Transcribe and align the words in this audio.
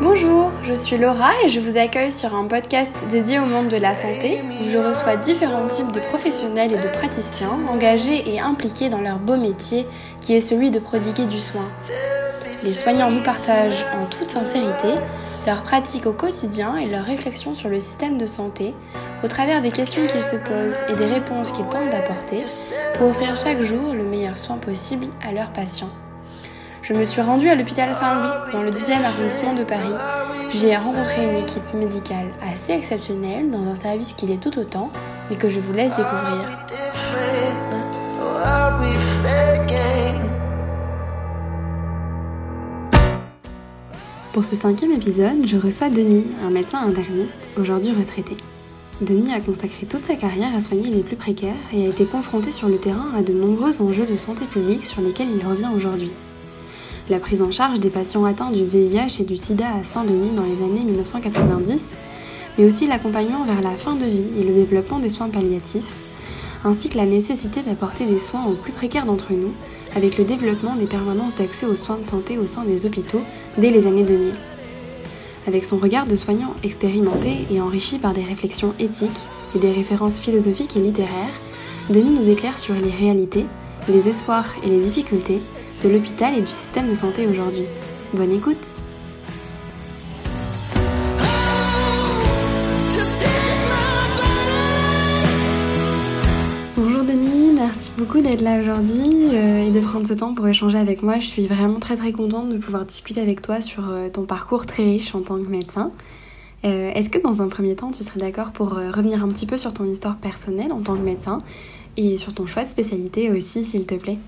Bonjour, 0.00 0.52
je 0.62 0.72
suis 0.72 0.96
Laura 0.98 1.30
et 1.44 1.48
je 1.48 1.58
vous 1.58 1.76
accueille 1.76 2.12
sur 2.12 2.36
un 2.36 2.44
podcast 2.44 2.92
dédié 3.10 3.40
au 3.40 3.44
monde 3.44 3.66
de 3.66 3.76
la 3.76 3.92
santé 3.92 4.40
où 4.62 4.68
je 4.68 4.78
reçois 4.78 5.16
différents 5.16 5.66
types 5.66 5.90
de 5.90 5.98
professionnels 5.98 6.72
et 6.72 6.76
de 6.76 6.88
praticiens 6.88 7.58
engagés 7.68 8.32
et 8.32 8.38
impliqués 8.38 8.88
dans 8.88 9.00
leur 9.00 9.18
beau 9.18 9.36
métier 9.36 9.84
qui 10.20 10.36
est 10.36 10.40
celui 10.40 10.70
de 10.70 10.78
prodiguer 10.78 11.26
du 11.26 11.40
soin. 11.40 11.72
Les 12.62 12.72
soignants 12.72 13.10
nous 13.10 13.24
partagent 13.24 13.84
en 14.00 14.06
toute 14.06 14.22
sincérité 14.22 14.94
leurs 15.44 15.62
pratiques 15.62 16.06
au 16.06 16.12
quotidien 16.12 16.76
et 16.76 16.86
leurs 16.86 17.04
réflexions 17.04 17.54
sur 17.54 17.68
le 17.68 17.80
système 17.80 18.16
de 18.16 18.26
santé 18.26 18.76
au 19.24 19.28
travers 19.28 19.60
des 19.60 19.72
questions 19.72 20.06
qu'ils 20.06 20.22
se 20.22 20.36
posent 20.36 20.78
et 20.88 20.94
des 20.94 21.06
réponses 21.06 21.50
qu'ils 21.50 21.68
tentent 21.68 21.90
d'apporter 21.90 22.44
pour 22.96 23.08
offrir 23.08 23.36
chaque 23.36 23.62
jour 23.62 23.92
le 23.92 24.04
meilleur 24.04 24.38
soin 24.38 24.56
possible 24.58 25.06
à 25.26 25.32
leurs 25.32 25.52
patients. 25.52 25.90
Je 26.88 26.94
me 26.94 27.02
suis 27.02 27.20
rendue 27.20 27.48
à 27.48 27.56
l'hôpital 27.56 27.92
Saint-Louis, 27.92 28.52
dans 28.52 28.62
le 28.62 28.70
10e 28.70 29.02
arrondissement 29.02 29.54
de 29.54 29.64
Paris. 29.64 29.92
J'y 30.52 30.68
ai 30.68 30.76
rencontré 30.76 31.24
une 31.24 31.38
équipe 31.38 31.74
médicale 31.74 32.30
assez 32.48 32.74
exceptionnelle 32.74 33.50
dans 33.50 33.66
un 33.66 33.74
service 33.74 34.12
qui 34.12 34.26
l'est 34.26 34.40
tout 34.40 34.56
autant 34.56 34.92
et 35.32 35.34
que 35.34 35.48
je 35.48 35.58
vous 35.58 35.72
laisse 35.72 35.90
découvrir. 35.96 36.46
Pour 44.32 44.44
ce 44.44 44.54
cinquième 44.54 44.92
épisode, 44.92 45.44
je 45.44 45.56
reçois 45.56 45.90
Denis, 45.90 46.28
un 46.46 46.50
médecin 46.50 46.86
interniste, 46.86 47.48
aujourd'hui 47.58 47.90
retraité. 47.90 48.36
Denis 49.00 49.34
a 49.34 49.40
consacré 49.40 49.86
toute 49.86 50.04
sa 50.04 50.14
carrière 50.14 50.54
à 50.54 50.60
soigner 50.60 50.90
les 50.90 51.02
plus 51.02 51.16
précaires 51.16 51.56
et 51.72 51.86
a 51.86 51.88
été 51.88 52.04
confronté 52.04 52.52
sur 52.52 52.68
le 52.68 52.78
terrain 52.78 53.10
à 53.16 53.22
de 53.22 53.32
nombreux 53.32 53.82
enjeux 53.82 54.06
de 54.06 54.16
santé 54.16 54.44
publique 54.44 54.86
sur 54.86 55.02
lesquels 55.02 55.30
il 55.36 55.44
revient 55.44 55.70
aujourd'hui 55.74 56.12
la 57.08 57.20
prise 57.20 57.42
en 57.42 57.50
charge 57.50 57.78
des 57.78 57.90
patients 57.90 58.24
atteints 58.24 58.50
du 58.50 58.64
VIH 58.64 59.20
et 59.20 59.24
du 59.24 59.36
sida 59.36 59.66
à 59.80 59.84
Saint-Denis 59.84 60.34
dans 60.34 60.44
les 60.44 60.62
années 60.62 60.82
1990, 60.82 61.94
mais 62.58 62.64
aussi 62.64 62.86
l'accompagnement 62.88 63.44
vers 63.44 63.62
la 63.62 63.70
fin 63.70 63.94
de 63.94 64.04
vie 64.04 64.26
et 64.38 64.42
le 64.42 64.54
développement 64.54 64.98
des 64.98 65.08
soins 65.08 65.28
palliatifs, 65.28 65.94
ainsi 66.64 66.88
que 66.88 66.96
la 66.96 67.06
nécessité 67.06 67.62
d'apporter 67.62 68.06
des 68.06 68.18
soins 68.18 68.46
aux 68.46 68.54
plus 68.54 68.72
précaires 68.72 69.06
d'entre 69.06 69.32
nous, 69.32 69.52
avec 69.94 70.18
le 70.18 70.24
développement 70.24 70.74
des 70.74 70.86
permanences 70.86 71.36
d'accès 71.36 71.66
aux 71.66 71.76
soins 71.76 71.98
de 71.98 72.06
santé 72.06 72.38
au 72.38 72.46
sein 72.46 72.64
des 72.64 72.86
hôpitaux 72.86 73.22
dès 73.56 73.70
les 73.70 73.86
années 73.86 74.02
2000. 74.02 74.32
Avec 75.46 75.64
son 75.64 75.76
regard 75.76 76.06
de 76.06 76.16
soignant 76.16 76.54
expérimenté 76.64 77.46
et 77.52 77.60
enrichi 77.60 78.00
par 78.00 78.14
des 78.14 78.24
réflexions 78.24 78.74
éthiques 78.80 79.28
et 79.54 79.60
des 79.60 79.70
références 79.70 80.18
philosophiques 80.18 80.76
et 80.76 80.80
littéraires, 80.80 81.40
Denis 81.88 82.10
nous 82.10 82.28
éclaire 82.28 82.58
sur 82.58 82.74
les 82.74 82.90
réalités, 82.90 83.46
les 83.88 84.08
espoirs 84.08 84.52
et 84.64 84.68
les 84.68 84.80
difficultés 84.80 85.40
de 85.84 85.88
l'hôpital 85.88 86.36
et 86.36 86.40
du 86.40 86.46
système 86.46 86.88
de 86.88 86.94
santé 86.94 87.26
aujourd'hui. 87.26 87.64
Bonne 88.14 88.32
écoute 88.32 88.56
Bonjour 96.76 97.04
Denis, 97.04 97.52
merci 97.54 97.90
beaucoup 97.98 98.20
d'être 98.20 98.42
là 98.42 98.60
aujourd'hui 98.60 99.28
euh, 99.32 99.66
et 99.66 99.70
de 99.70 99.80
prendre 99.80 100.06
ce 100.06 100.14
temps 100.14 100.34
pour 100.34 100.46
échanger 100.46 100.78
avec 100.78 101.02
moi. 101.02 101.18
Je 101.18 101.26
suis 101.26 101.46
vraiment 101.46 101.78
très 101.78 101.96
très 101.96 102.12
contente 102.12 102.48
de 102.48 102.58
pouvoir 102.58 102.84
discuter 102.84 103.20
avec 103.20 103.42
toi 103.42 103.60
sur 103.60 103.90
euh, 103.90 104.08
ton 104.08 104.24
parcours 104.24 104.66
très 104.66 104.84
riche 104.84 105.14
en 105.14 105.20
tant 105.20 105.36
que 105.36 105.48
médecin. 105.48 105.90
Euh, 106.64 106.90
est-ce 106.94 107.10
que 107.10 107.18
dans 107.18 107.42
un 107.42 107.48
premier 107.48 107.76
temps, 107.76 107.90
tu 107.90 108.02
serais 108.02 108.20
d'accord 108.20 108.52
pour 108.52 108.70
revenir 108.70 109.22
un 109.22 109.28
petit 109.28 109.46
peu 109.46 109.56
sur 109.56 109.72
ton 109.72 109.84
histoire 109.84 110.16
personnelle 110.16 110.72
en 110.72 110.80
tant 110.80 110.96
que 110.96 111.02
médecin 111.02 111.42
et 111.96 112.16
sur 112.18 112.34
ton 112.34 112.46
choix 112.46 112.64
de 112.64 112.68
spécialité 112.68 113.30
aussi, 113.30 113.64
s'il 113.64 113.84
te 113.84 113.94
plaît? 113.94 114.18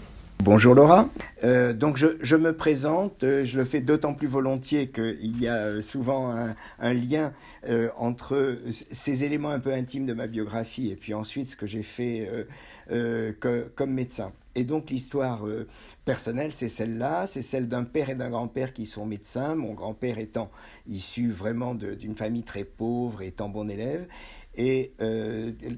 Bonjour 0.44 0.72
Laura. 0.72 1.10
Euh, 1.42 1.72
donc 1.72 1.96
je, 1.96 2.36
me 2.36 2.52
présente, 2.52 3.24
euh, 3.24 3.44
je 3.44 3.58
le 3.58 3.64
fais 3.64 3.80
d'autant 3.80 4.14
plus 4.14 4.28
volontiers 4.28 4.88
qu'il 4.88 5.40
y 5.40 5.48
a 5.48 5.56
euh, 5.56 5.82
souvent 5.82 6.32
un, 6.78 6.94
lien 6.94 7.32
entre 7.96 8.56
ces 8.92 9.24
éléments 9.24 9.50
un 9.50 9.58
peu 9.58 9.72
intimes 9.74 10.06
de 10.06 10.14
ma 10.14 10.26
biographie 10.28 10.90
et 10.90 10.96
puis 10.96 11.12
ensuite 11.12 11.50
ce 11.50 11.56
que 11.56 11.66
j'ai 11.66 11.82
fait 11.82 12.30
comme 12.86 13.90
médecin. 13.90 14.32
Et 14.54 14.64
donc 14.64 14.90
l'histoire 14.90 15.44
personnelle, 16.04 16.54
c'est 16.54 16.68
celle-là, 16.68 17.26
c'est 17.26 17.42
celle 17.42 17.68
d'un 17.68 17.84
père 17.84 18.10
et 18.10 18.14
d'un 18.14 18.30
grand-père 18.30 18.72
qui 18.72 18.86
sont 18.86 19.04
médecins, 19.04 19.54
mon 19.54 19.74
grand-père 19.74 20.18
étant 20.18 20.50
issu 20.86 21.30
vraiment 21.30 21.74
d'une 21.74 22.14
famille 22.14 22.44
très 22.44 22.64
pauvre, 22.64 23.22
étant 23.22 23.48
bon 23.48 23.68
élève, 23.68 24.06
et 24.56 24.92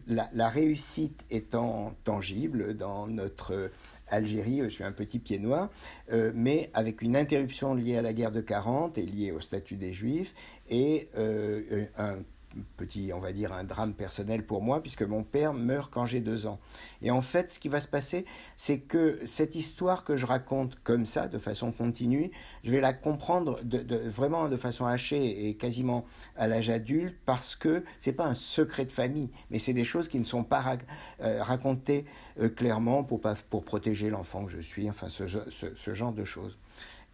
la, 0.06 0.28
la, 0.32 0.48
réussite 0.48 1.24
étant 1.30 1.94
tangible 2.04 2.76
dans 2.76 3.08
notre 3.08 3.70
Algérie, 4.10 4.60
je 4.64 4.68
suis 4.68 4.84
un 4.84 4.92
petit 4.92 5.18
pied 5.18 5.38
noir, 5.38 5.70
euh, 6.12 6.32
mais 6.34 6.70
avec 6.74 7.02
une 7.02 7.16
interruption 7.16 7.74
liée 7.74 7.96
à 7.96 8.02
la 8.02 8.12
guerre 8.12 8.32
de 8.32 8.40
40 8.40 8.98
et 8.98 9.02
liée 9.02 9.32
au 9.32 9.40
statut 9.40 9.76
des 9.76 9.92
Juifs 9.92 10.34
et 10.68 11.08
euh, 11.16 11.86
un 11.96 12.16
petit, 12.76 13.12
on 13.14 13.18
va 13.18 13.32
dire, 13.32 13.52
un 13.52 13.64
drame 13.64 13.94
personnel 13.94 14.44
pour 14.44 14.62
moi, 14.62 14.82
puisque 14.82 15.02
mon 15.02 15.22
père 15.22 15.54
meurt 15.54 15.92
quand 15.92 16.06
j'ai 16.06 16.20
deux 16.20 16.46
ans. 16.46 16.58
Et 17.02 17.10
en 17.10 17.20
fait, 17.20 17.52
ce 17.52 17.60
qui 17.60 17.68
va 17.68 17.80
se 17.80 17.88
passer, 17.88 18.24
c'est 18.56 18.78
que 18.78 19.20
cette 19.26 19.54
histoire 19.54 20.04
que 20.04 20.16
je 20.16 20.26
raconte 20.26 20.76
comme 20.82 21.06
ça, 21.06 21.28
de 21.28 21.38
façon 21.38 21.72
continue, 21.72 22.30
je 22.64 22.70
vais 22.70 22.80
la 22.80 22.92
comprendre 22.92 23.60
de, 23.62 24.08
vraiment 24.08 24.48
de 24.48 24.56
façon 24.56 24.86
hachée 24.86 25.48
et 25.48 25.54
quasiment 25.54 26.04
à 26.36 26.48
l'âge 26.48 26.70
adulte, 26.70 27.16
parce 27.24 27.54
que 27.54 27.84
c'est 27.98 28.12
pas 28.12 28.26
un 28.26 28.34
secret 28.34 28.84
de 28.84 28.92
famille, 28.92 29.30
mais 29.50 29.58
c'est 29.58 29.72
des 29.72 29.84
choses 29.84 30.08
qui 30.08 30.18
ne 30.18 30.24
sont 30.24 30.44
pas 30.44 30.78
euh, 31.20 31.42
racontées 31.42 32.04
euh, 32.40 32.48
clairement 32.48 33.04
pour, 33.04 33.20
pas, 33.20 33.34
pour 33.50 33.64
protéger 33.64 34.10
l'enfant 34.10 34.44
que 34.44 34.52
je 34.52 34.60
suis, 34.60 34.88
enfin 34.88 35.08
ce, 35.08 35.26
ce, 35.28 35.94
genre 35.94 36.12
de 36.12 36.24
choses. 36.24 36.58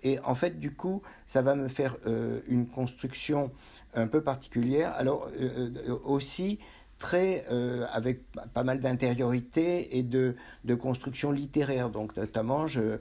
Et 0.02 0.18
en 0.20 0.34
fait, 0.34 0.58
du 0.58 0.72
coup, 0.72 1.02
ça 1.26 1.42
va 1.42 1.54
me 1.54 1.68
faire 1.68 1.96
euh, 2.06 2.40
une 2.46 2.66
construction 2.66 3.50
un 3.96 4.06
peu 4.06 4.20
particulière. 4.20 4.92
Alors 4.96 5.28
euh, 5.40 5.70
euh, 5.88 5.98
aussi 6.04 6.58
très 6.98 7.44
avec 7.92 8.22
pas 8.54 8.64
mal 8.64 8.80
d'intériorité 8.80 9.98
et 9.98 10.02
de, 10.02 10.34
de, 10.64 10.74
construction 10.74 11.30
littéraire. 11.30 11.90
Donc 11.90 12.16
notamment, 12.16 12.66
je, 12.66 12.96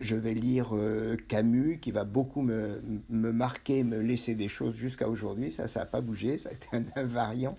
je 0.00 0.16
vais 0.16 0.34
lire 0.34 0.74
Camus, 1.28 1.78
qui 1.80 1.90
va 1.90 2.04
beaucoup 2.04 2.42
me, 2.42 2.82
me, 3.08 3.32
marquer, 3.32 3.84
me 3.84 4.00
laisser 4.00 4.34
des 4.34 4.48
choses 4.48 4.74
jusqu'à 4.74 5.08
aujourd'hui. 5.08 5.50
Ça, 5.50 5.66
ça 5.66 5.80
n'a 5.80 5.86
pas 5.86 6.02
bougé, 6.02 6.36
ça 6.36 6.50
a 6.50 6.52
été 6.52 6.66
un 6.74 6.84
invariant. 7.00 7.56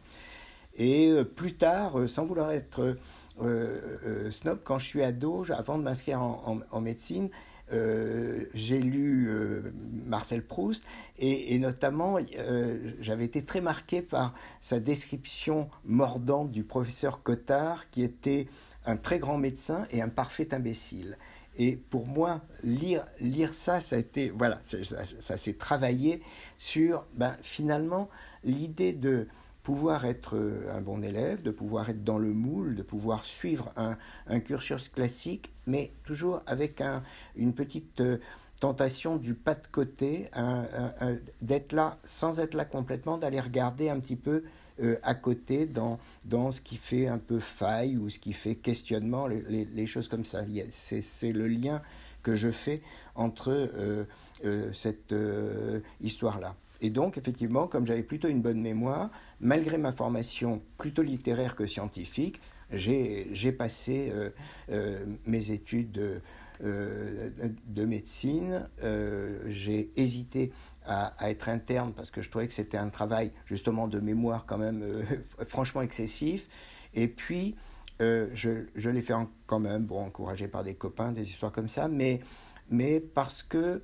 Et 0.78 1.12
plus 1.36 1.56
tard, 1.56 2.08
sans 2.08 2.24
vouloir 2.24 2.52
être 2.52 2.96
snob, 4.30 4.60
quand 4.64 4.78
je 4.78 4.86
suis 4.86 5.02
ado, 5.02 5.44
avant 5.50 5.80
de 5.80 5.84
m'inscrire 5.84 6.22
en, 6.22 6.82
médecine, 6.82 7.30
euh, 7.72 8.46
j'ai 8.54 8.80
lu 8.80 9.28
euh, 9.30 9.72
Marcel 10.06 10.44
Proust 10.44 10.84
et, 11.20 11.58
notamment 11.60 12.18
euh, 12.38 12.92
j'avais 13.00 13.26
été 13.26 13.44
très 13.44 13.62
marqué 13.62 14.02
par 14.02 14.34
sa 14.60 14.80
description 14.80 15.70
mordante 15.84 16.52
du 16.52 16.64
professeur 16.64 17.22
Cottard 17.22 17.90
qui 17.92 18.02
était 18.04 18.48
un 18.86 18.98
très 18.98 19.20
grand 19.20 19.38
médecin 19.38 19.86
et 19.92 20.02
un 20.02 20.10
parfait 20.10 20.54
imbécile. 20.54 21.18
Et 21.58 21.76
pour 21.76 22.08
moi, 22.08 22.42
lire, 22.64 23.06
lire 23.20 23.54
ça, 23.54 23.82
ça 23.82 23.98
a 23.98 24.00
été, 24.00 24.30
voilà, 24.30 24.62
ça, 25.20 25.38
s'est 25.38 25.54
travaillé 25.54 26.22
sur, 26.58 27.06
ben, 27.16 27.36
finalement, 27.42 28.10
l'idée 28.46 28.94
de, 28.94 29.28
pouvoir 29.64 30.06
être 30.06 30.36
euh, 30.36 30.72
un 30.74 30.82
bon 30.82 31.04
élève, 31.04 31.42
de 31.42 31.52
pouvoir 31.52 31.90
être 31.90 32.04
dans 32.04 32.18
le 32.18 32.34
moule, 32.34 32.76
de 32.76 32.84
pouvoir 32.84 33.26
suivre 33.26 33.72
un, 33.76 33.98
un 34.28 34.40
cursus 34.40 34.90
classique, 34.90 35.52
mais 35.68 35.92
toujours 36.06 36.42
avec 36.46 36.82
un, 36.82 37.04
une 37.36 37.54
petite 37.54 38.02
euh, 38.02 38.18
tentation 38.60 39.18
du 39.18 39.36
pas 39.36 39.56
de 39.56 39.68
côté, 39.72 40.30
d'être 41.42 41.72
là 41.72 41.98
sans 42.04 42.42
être 42.42 42.56
là 42.56 42.66
complètement, 42.66 43.18
d'aller 43.18 43.40
regarder 43.40 43.90
un 43.90 44.02
petit 44.02 44.18
peu 44.18 44.44
euh, 44.82 44.98
à 45.02 45.16
côté 45.16 45.66
dans, 45.66 45.98
dans 46.26 46.52
ce 46.52 46.60
qui 46.60 46.76
fait 46.76 47.08
un 47.08 47.20
peu 47.20 47.40
faille 47.40 47.96
ou 47.96 48.10
ce 48.10 48.20
qui 48.20 48.34
fait 48.34 48.56
questionnement, 48.56 49.28
les, 49.28 49.64
les, 49.64 49.88
choses 49.88 50.10
comme 50.10 50.26
ça. 50.26 50.42
C'est 50.72 51.32
le 51.32 51.48
lien 51.48 51.82
que 52.22 52.36
je 52.36 52.52
fais 52.52 52.82
entre 53.16 53.70
cette 54.74 55.16
histoire-là. 56.02 56.54
Et 56.82 56.90
donc, 56.90 57.18
effectivement, 57.18 57.68
comme 57.68 57.86
j'avais 57.86 58.04
plutôt 58.04 58.28
une 58.28 58.42
bonne 58.42 58.62
mémoire, 58.62 59.10
malgré 59.40 59.78
ma 59.78 59.92
formation 59.92 60.62
plutôt 60.78 61.02
littéraire 61.02 61.56
que 61.56 61.66
scientifique, 61.66 62.42
j'ai 62.72 63.52
passé 63.52 64.12
euh, 64.14 64.30
euh, 64.72 65.06
mes 65.26 65.52
études 65.52 66.22
euh, 66.64 67.30
de 67.66 67.86
médecine. 67.86 68.68
j'ai 69.48 69.92
hésité 69.96 70.52
à, 70.86 71.14
être 71.30 71.50
interne 71.50 71.94
parce 71.94 72.12
que 72.12 72.22
je 72.22 72.30
trouvais 72.30 72.48
que 72.48 72.54
c'était 72.54 72.78
un 72.78 72.90
travail 72.90 73.32
justement 73.46 73.88
de 73.88 74.00
mémoire 74.00 74.46
quand 74.46 74.58
même 74.58 74.84
franchement 75.48 75.82
excessif. 75.82 76.48
Et 76.94 77.08
puis, 77.08 77.56
je, 78.00 78.66
je 78.76 78.90
l'ai 78.90 79.02
fait 79.02 79.14
quand 79.46 79.60
même, 79.60 79.86
bon, 79.86 80.06
encouragé 80.06 80.48
par 80.48 80.64
des 80.64 80.74
copains, 80.74 81.12
des 81.12 81.30
histoires 81.30 81.52
comme 81.52 81.70
ça, 81.70 81.88
mais, 81.88 82.20
mais 82.70 83.00
parce 83.00 83.44
que 83.44 83.82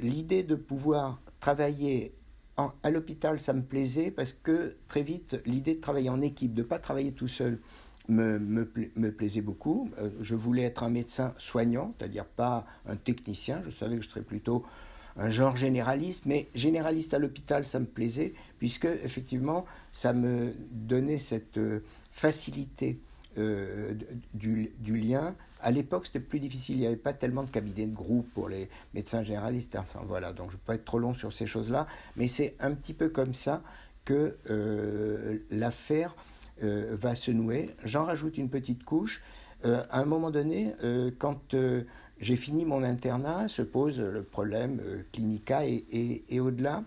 l'idée 0.00 0.42
de 0.42 0.54
pouvoir 0.54 1.20
travailler 1.40 2.14
à 2.82 2.90
l'hôpital, 2.90 3.38
ça 3.38 3.52
me 3.52 3.62
plaisait 3.62 4.10
parce 4.10 4.32
que 4.32 4.76
très 4.88 5.02
vite, 5.02 5.40
l'idée 5.46 5.74
de 5.74 5.80
travailler 5.80 6.10
en 6.10 6.20
équipe, 6.20 6.54
de 6.54 6.62
ne 6.62 6.66
pas 6.66 6.78
travailler 6.78 7.12
tout 7.12 7.28
seul, 7.28 7.60
me, 8.08 8.38
me, 8.38 8.68
me 8.96 9.12
plaisait 9.12 9.42
beaucoup. 9.42 9.90
Euh, 9.98 10.10
je 10.20 10.34
voulais 10.34 10.62
être 10.62 10.82
un 10.82 10.90
médecin 10.90 11.34
soignant, 11.38 11.94
c'est-à-dire 11.98 12.24
pas 12.24 12.66
un 12.86 12.96
technicien. 12.96 13.62
Je 13.64 13.70
savais 13.70 13.96
que 13.96 14.02
je 14.02 14.08
serais 14.08 14.22
plutôt 14.22 14.64
un 15.16 15.30
genre 15.30 15.56
généraliste, 15.56 16.24
mais 16.26 16.48
généraliste 16.54 17.12
à 17.12 17.18
l'hôpital, 17.18 17.66
ça 17.66 17.80
me 17.80 17.86
plaisait, 17.86 18.34
puisque 18.58 18.86
effectivement, 18.86 19.64
ça 19.92 20.12
me 20.12 20.54
donnait 20.70 21.18
cette 21.18 21.58
euh, 21.58 21.84
facilité 22.12 22.98
euh, 23.36 23.94
du, 24.34 24.72
du, 24.78 24.96
lien. 24.96 25.34
À 25.60 25.70
l'époque, 25.70 26.06
c'était 26.06 26.20
plus 26.20 26.40
difficile. 26.40 26.76
Il 26.76 26.80
n'y 26.80 26.86
avait 26.86 26.96
pas 26.96 27.12
tellement 27.12 27.42
de 27.42 27.50
cabinets 27.50 27.86
de 27.86 27.94
groupe 27.94 28.28
pour 28.32 28.48
les 28.48 28.68
médecins 28.94 29.22
généralistes. 29.22 29.76
Enfin 29.76 30.00
voilà, 30.06 30.32
donc 30.32 30.50
je 30.50 30.56
ne 30.56 30.58
vais 30.58 30.64
pas 30.66 30.74
être 30.74 30.84
trop 30.84 30.98
long 30.98 31.14
sur 31.14 31.32
ces 31.32 31.46
choses-là, 31.46 31.86
mais 32.16 32.28
c'est 32.28 32.56
un 32.58 32.72
petit 32.72 32.94
peu 32.94 33.08
comme 33.08 33.34
ça 33.34 33.62
que 34.04 34.36
euh, 34.50 35.38
l'affaire 35.50 36.16
euh, 36.62 36.96
va 36.98 37.14
se 37.14 37.30
nouer. 37.30 37.70
J'en 37.84 38.04
rajoute 38.04 38.38
une 38.38 38.48
petite 38.48 38.84
couche. 38.84 39.22
À 39.64 40.00
un 40.00 40.04
moment 40.04 40.30
donné, 40.30 40.72
quand 41.18 41.56
j'ai 42.20 42.36
fini 42.36 42.64
mon 42.64 42.84
internat, 42.84 43.48
se 43.48 43.62
pose 43.62 43.98
le 43.98 44.22
problème 44.22 44.80
clinica 45.12 45.66
et, 45.66 45.84
et, 45.90 46.24
et 46.28 46.38
au-delà. 46.38 46.84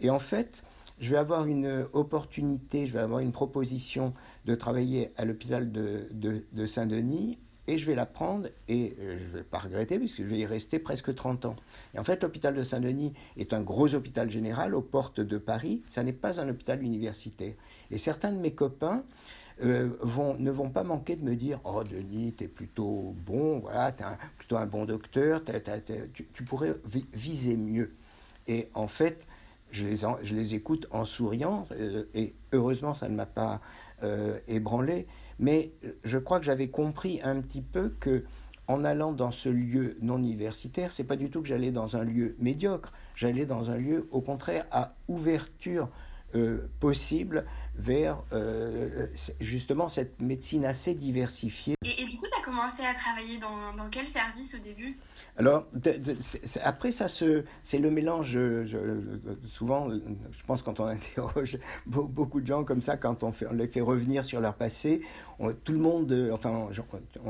Et 0.00 0.08
en 0.08 0.18
fait, 0.18 0.62
je 1.00 1.10
vais 1.10 1.16
avoir 1.16 1.46
une 1.46 1.86
opportunité, 1.92 2.86
je 2.86 2.92
vais 2.92 3.00
avoir 3.00 3.20
une 3.20 3.32
proposition 3.32 4.14
de 4.46 4.54
travailler 4.54 5.12
à 5.16 5.24
l'hôpital 5.24 5.70
de, 5.70 6.08
de, 6.12 6.44
de 6.52 6.66
Saint-Denis 6.66 7.38
et 7.68 7.76
je 7.76 7.84
vais 7.84 7.94
la 7.94 8.06
prendre 8.06 8.48
et 8.66 8.96
euh, 8.98 9.18
je 9.18 9.24
ne 9.24 9.28
vais 9.28 9.44
pas 9.44 9.58
regretter 9.58 9.98
puisque 9.98 10.18
je 10.18 10.24
vais 10.24 10.38
y 10.38 10.46
rester 10.46 10.78
presque 10.78 11.14
30 11.14 11.44
ans. 11.44 11.56
Et 11.94 11.98
en 11.98 12.04
fait, 12.04 12.22
l'hôpital 12.22 12.54
de 12.54 12.64
Saint-Denis 12.64 13.12
est 13.36 13.52
un 13.52 13.60
gros 13.60 13.94
hôpital 13.94 14.30
général 14.30 14.74
aux 14.74 14.80
portes 14.80 15.20
de 15.20 15.36
Paris. 15.38 15.82
Ça 15.90 16.02
n'est 16.02 16.14
pas 16.14 16.40
un 16.40 16.48
hôpital 16.48 16.82
universitaire. 16.82 17.52
Et 17.90 17.98
certains 17.98 18.32
de 18.32 18.38
mes 18.38 18.52
copains 18.52 19.04
euh, 19.62 19.90
vont, 20.00 20.34
ne 20.38 20.50
vont 20.50 20.70
pas 20.70 20.82
manquer 20.82 21.16
de 21.16 21.24
me 21.24 21.36
dire 21.36 21.60
Oh, 21.64 21.84
Denis, 21.84 22.32
tu 22.32 22.44
es 22.44 22.48
plutôt 22.48 23.14
bon, 23.26 23.58
voilà, 23.58 23.92
tu 23.92 24.02
es 24.02 24.06
plutôt 24.38 24.56
un 24.56 24.66
bon 24.66 24.86
docteur, 24.86 25.42
tu, 26.14 26.42
pourrais 26.44 26.74
viser 27.12 27.56
mieux. 27.56 27.92
Et 28.46 28.70
en 28.72 28.86
fait, 28.86 29.26
je 29.70 29.86
les, 29.86 29.96
je 30.22 30.34
les 30.34 30.54
écoute 30.54 30.86
en 30.90 31.04
souriant, 31.04 31.64
euh, 31.72 32.04
et 32.14 32.34
heureusement, 32.52 32.94
ça 32.94 33.08
ne 33.08 33.14
m'a 33.14 33.26
pas 33.26 33.60
ébranlé. 34.46 35.08
Mais 35.40 35.72
je 36.04 36.18
crois 36.18 36.38
que 36.38 36.44
j'avais 36.44 36.68
compris 36.68 37.18
un 37.24 37.40
petit 37.40 37.62
peu 37.62 37.92
que 37.98 38.22
en 38.68 38.84
allant 38.84 39.12
dans 39.12 39.32
ce 39.32 39.48
lieu 39.48 39.96
non 40.02 40.18
universitaire, 40.18 40.92
c'est 40.92 41.02
pas 41.02 41.16
du 41.16 41.30
tout 41.30 41.42
que 41.42 41.48
j'allais 41.48 41.72
dans 41.72 41.96
un 41.96 42.04
lieu 42.04 42.36
médiocre, 42.38 42.92
j'allais 43.16 43.46
dans 43.46 43.70
un 43.70 43.76
lieu 43.76 44.06
au 44.12 44.20
contraire 44.20 44.66
à 44.70 44.94
ouverture 45.08 45.88
euh, 46.34 46.68
possible 46.78 47.46
vers 47.74 48.22
euh, 48.34 49.06
justement 49.40 49.88
cette 49.88 50.20
médecine 50.20 50.66
assez 50.66 50.94
diversifiée. 50.94 51.74
Et, 51.82 52.04
du 52.04 52.18
coup, 52.18 52.26
commencé 52.48 52.82
à 52.82 52.94
travailler 52.94 53.38
dans, 53.38 53.76
dans, 53.76 53.90
quel 53.90 54.08
service 54.08 54.54
au 54.54 54.58
début? 54.58 54.96
Alors, 55.36 55.66
après, 56.62 56.90
ça 56.90 57.08
se, 57.08 57.44
c'est 57.62 57.78
le 57.78 57.90
mélange. 57.90 58.28
Je, 58.28 58.66
souvent, 59.48 59.90
je 59.90 60.42
pense 60.46 60.62
quand 60.62 60.80
on 60.80 60.86
interroge 60.86 61.58
beaucoup 61.86 62.40
de 62.40 62.46
gens 62.46 62.64
comme 62.64 62.80
ça, 62.80 62.96
quand 62.96 63.22
on, 63.22 63.32
fait, 63.32 63.46
on 63.46 63.52
les 63.52 63.68
fait 63.68 63.82
revenir 63.82 64.24
sur 64.24 64.40
leur 64.40 64.54
passé, 64.54 65.02
tout 65.64 65.72
le 65.72 65.78
monde, 65.78 66.10
euh, 66.10 66.32
enfin, 66.32 66.68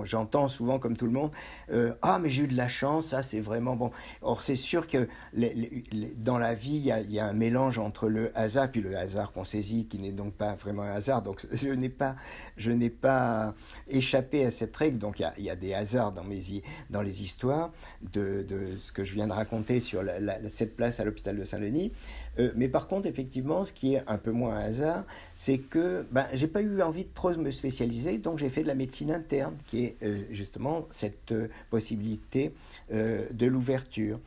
j'entends 0.04 0.48
souvent 0.48 0.78
comme 0.78 0.96
tout 0.96 1.04
le 1.04 1.12
monde, 1.12 1.30
euh, 1.70 1.92
ah, 2.00 2.18
mais 2.18 2.30
j'ai 2.30 2.44
eu 2.44 2.48
de 2.48 2.56
la 2.56 2.68
chance, 2.68 3.08
ça 3.08 3.22
c'est 3.22 3.40
vraiment 3.40 3.76
bon. 3.76 3.90
Or, 4.22 4.42
c'est 4.42 4.54
sûr 4.54 4.86
que 4.86 5.08
les, 5.34 5.84
dans 6.16 6.38
la 6.38 6.54
vie, 6.54 6.76
il 6.76 6.86
y, 6.86 6.92
a, 6.92 7.00
y, 7.00 7.18
a, 7.18 7.26
un 7.26 7.32
mélange 7.32 7.78
entre 7.78 8.08
le 8.08 8.36
hasard, 8.36 8.70
puis 8.70 8.80
le 8.80 8.96
hasard 8.96 9.32
qu'on 9.32 9.44
saisit, 9.44 9.86
qui 9.86 9.98
n'est 9.98 10.12
donc 10.12 10.32
pas 10.34 10.54
vraiment 10.54 10.82
un 10.82 10.92
hasard. 10.92 11.22
Donc, 11.22 11.46
je 11.52 11.68
n'ai 11.68 11.88
pas, 11.90 12.16
je 12.58 12.70
n'ai 12.70 12.90
pas 12.90 13.54
échappé 13.88 14.44
à 14.44 14.50
cette 14.50 14.76
règle. 14.76 14.98
Donc, 14.98 15.20
il 15.38 15.44
y 15.44 15.50
a, 15.50 15.56
des 15.56 15.74
hasards 15.74 16.12
dans, 16.12 16.24
mes, 16.24 16.42
dans 16.90 17.02
les 17.02 17.22
histoires 17.22 17.72
de, 18.12 18.42
de, 18.42 18.76
ce 18.82 18.92
que 18.92 19.04
je 19.04 19.14
viens 19.14 19.26
de 19.26 19.32
raconter 19.32 19.80
sur 19.80 20.02
cette 20.48 20.76
place 20.76 21.00
à 21.00 21.04
l'hôpital 21.04 21.36
de 21.36 21.44
Saint-Denis. 21.44 21.92
Euh, 22.38 22.52
mais 22.54 22.68
par 22.68 22.86
contre, 22.86 23.06
effectivement, 23.06 23.64
ce 23.64 23.72
qui 23.72 23.94
est 23.94 24.02
un 24.06 24.18
peu 24.18 24.30
moins 24.30 24.56
un 24.56 24.60
hasard, 24.60 25.04
c'est 25.34 25.58
que 25.58 26.06
ben, 26.10 26.26
j'ai 26.32 26.46
pas 26.46 26.60
eu 26.60 26.82
envie 26.82 27.04
de 27.04 27.10
trop 27.14 27.34
me 27.34 27.50
spécialiser, 27.50 28.18
donc 28.18 28.38
j'ai 28.38 28.48
fait 28.48 28.62
de 28.62 28.68
la 28.68 28.74
médecine 28.74 29.10
interne, 29.10 29.56
qui 29.66 29.84
est 29.84 29.96
euh, 30.02 30.22
justement 30.30 30.86
cette 30.90 31.32
euh, 31.32 31.48
possibilité 31.70 32.52
de 32.90 33.46
l'ouverture. 33.46 34.18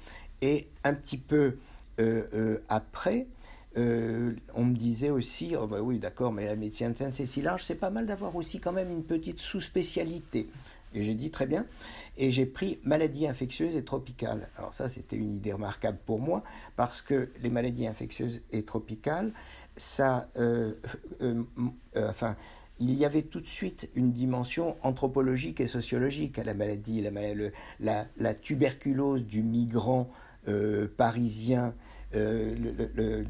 Et 0.42 0.68
un 0.83 0.94
petit 0.94 1.18
peu 1.18 1.57
après, 2.69 3.28
on 3.75 4.65
me 4.65 4.75
disait 4.75 5.09
aussi, 5.09 5.56
oh 5.56 5.68
bah 5.68 5.81
oui 5.81 6.00
d'accord, 6.00 6.31
mais 6.31 6.45
la 6.45 6.56
médecine 6.56 6.88
interne 6.88 7.12
c'est 7.13 7.25
si 7.25 7.41
large, 7.41 7.63
c'est 7.63 7.75
pas 7.75 7.89
mal 7.89 8.06
d'avoir 8.06 8.35
aussi 8.35 8.59
quand 8.59 8.73
même 8.73 8.91
une 8.91 9.03
petite 9.03 9.39
sous-spécialité. 9.39 10.47
Et 10.94 11.03
j'ai 11.03 11.13
dit 11.13 11.31
très 11.31 11.45
bien. 11.45 11.65
Et 12.18 12.31
j'ai 12.31 12.45
pris 12.45 12.79
maladies 12.83 13.27
infectieuses 13.27 13.75
et 13.75 13.83
tropicales. 13.83 14.50
Alors 14.57 14.73
ça, 14.73 14.89
c'était 14.89 15.15
une 15.15 15.35
idée 15.35 15.53
remarquable 15.53 15.97
pour 16.06 16.19
moi, 16.19 16.44
parce 16.75 17.01
que 17.01 17.29
les 17.41 17.50
maladies 17.50 17.88
infectieuses 17.88 18.41
et 18.51 18.63
tropicales, 18.63 19.31
ça, 19.77 20.27
euh, 20.38 20.73
euh, 21.21 21.44
euh, 21.95 22.09
enfin, 22.09 22.35
il 22.79 22.94
y 22.94 23.06
avait 23.06 23.21
tout 23.21 23.39
de 23.39 23.47
suite 23.47 23.89
une 23.95 24.12
dimension 24.12 24.75
anthropologique 24.83 25.62
et 25.62 25.68
sociologique 25.68 26.38
à 26.39 26.44
la 26.44 26.53
maladie. 26.53 27.01
La, 27.01 27.12
la, 27.79 28.06
la 28.18 28.33
tuberculose 28.33 29.23
du 29.25 29.44
migrant 29.44 30.09
parisien 30.97 31.75
euh, 32.13 33.24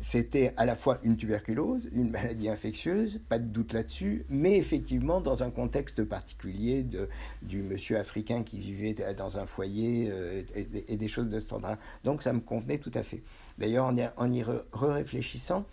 c'était 0.00 0.52
à 0.56 0.64
la 0.64 0.76
fois 0.76 0.98
une 1.02 1.16
tuberculose, 1.16 1.88
une 1.92 2.10
maladie 2.10 2.48
infectieuse, 2.48 3.20
pas 3.28 3.38
de 3.38 3.46
doute 3.46 3.72
là-dessus, 3.72 4.24
mais 4.28 4.56
effectivement 4.56 5.20
dans 5.20 5.42
un 5.42 5.50
contexte 5.50 6.04
particulier 6.04 6.82
de, 6.82 7.08
du 7.42 7.62
monsieur 7.62 7.98
africain 7.98 8.44
qui 8.44 8.58
vivait 8.58 8.94
dans 9.16 9.38
un 9.38 9.46
foyer 9.46 10.08
euh, 10.10 10.42
et, 10.54 10.96
des 10.96 11.08
choses 11.08 11.28
de 11.28 11.40
ce 11.40 11.46
standard. 11.46 11.78
Donc 12.04 12.22
ça 12.22 12.32
me 12.32 12.40
convenait 12.40 12.78
tout 12.78 12.92
à 12.94 13.02
fait. 13.02 13.22
D'ailleurs, 13.58 13.86
en 13.86 14.32
y, 14.32 14.44
réfléchissant, 14.72 15.64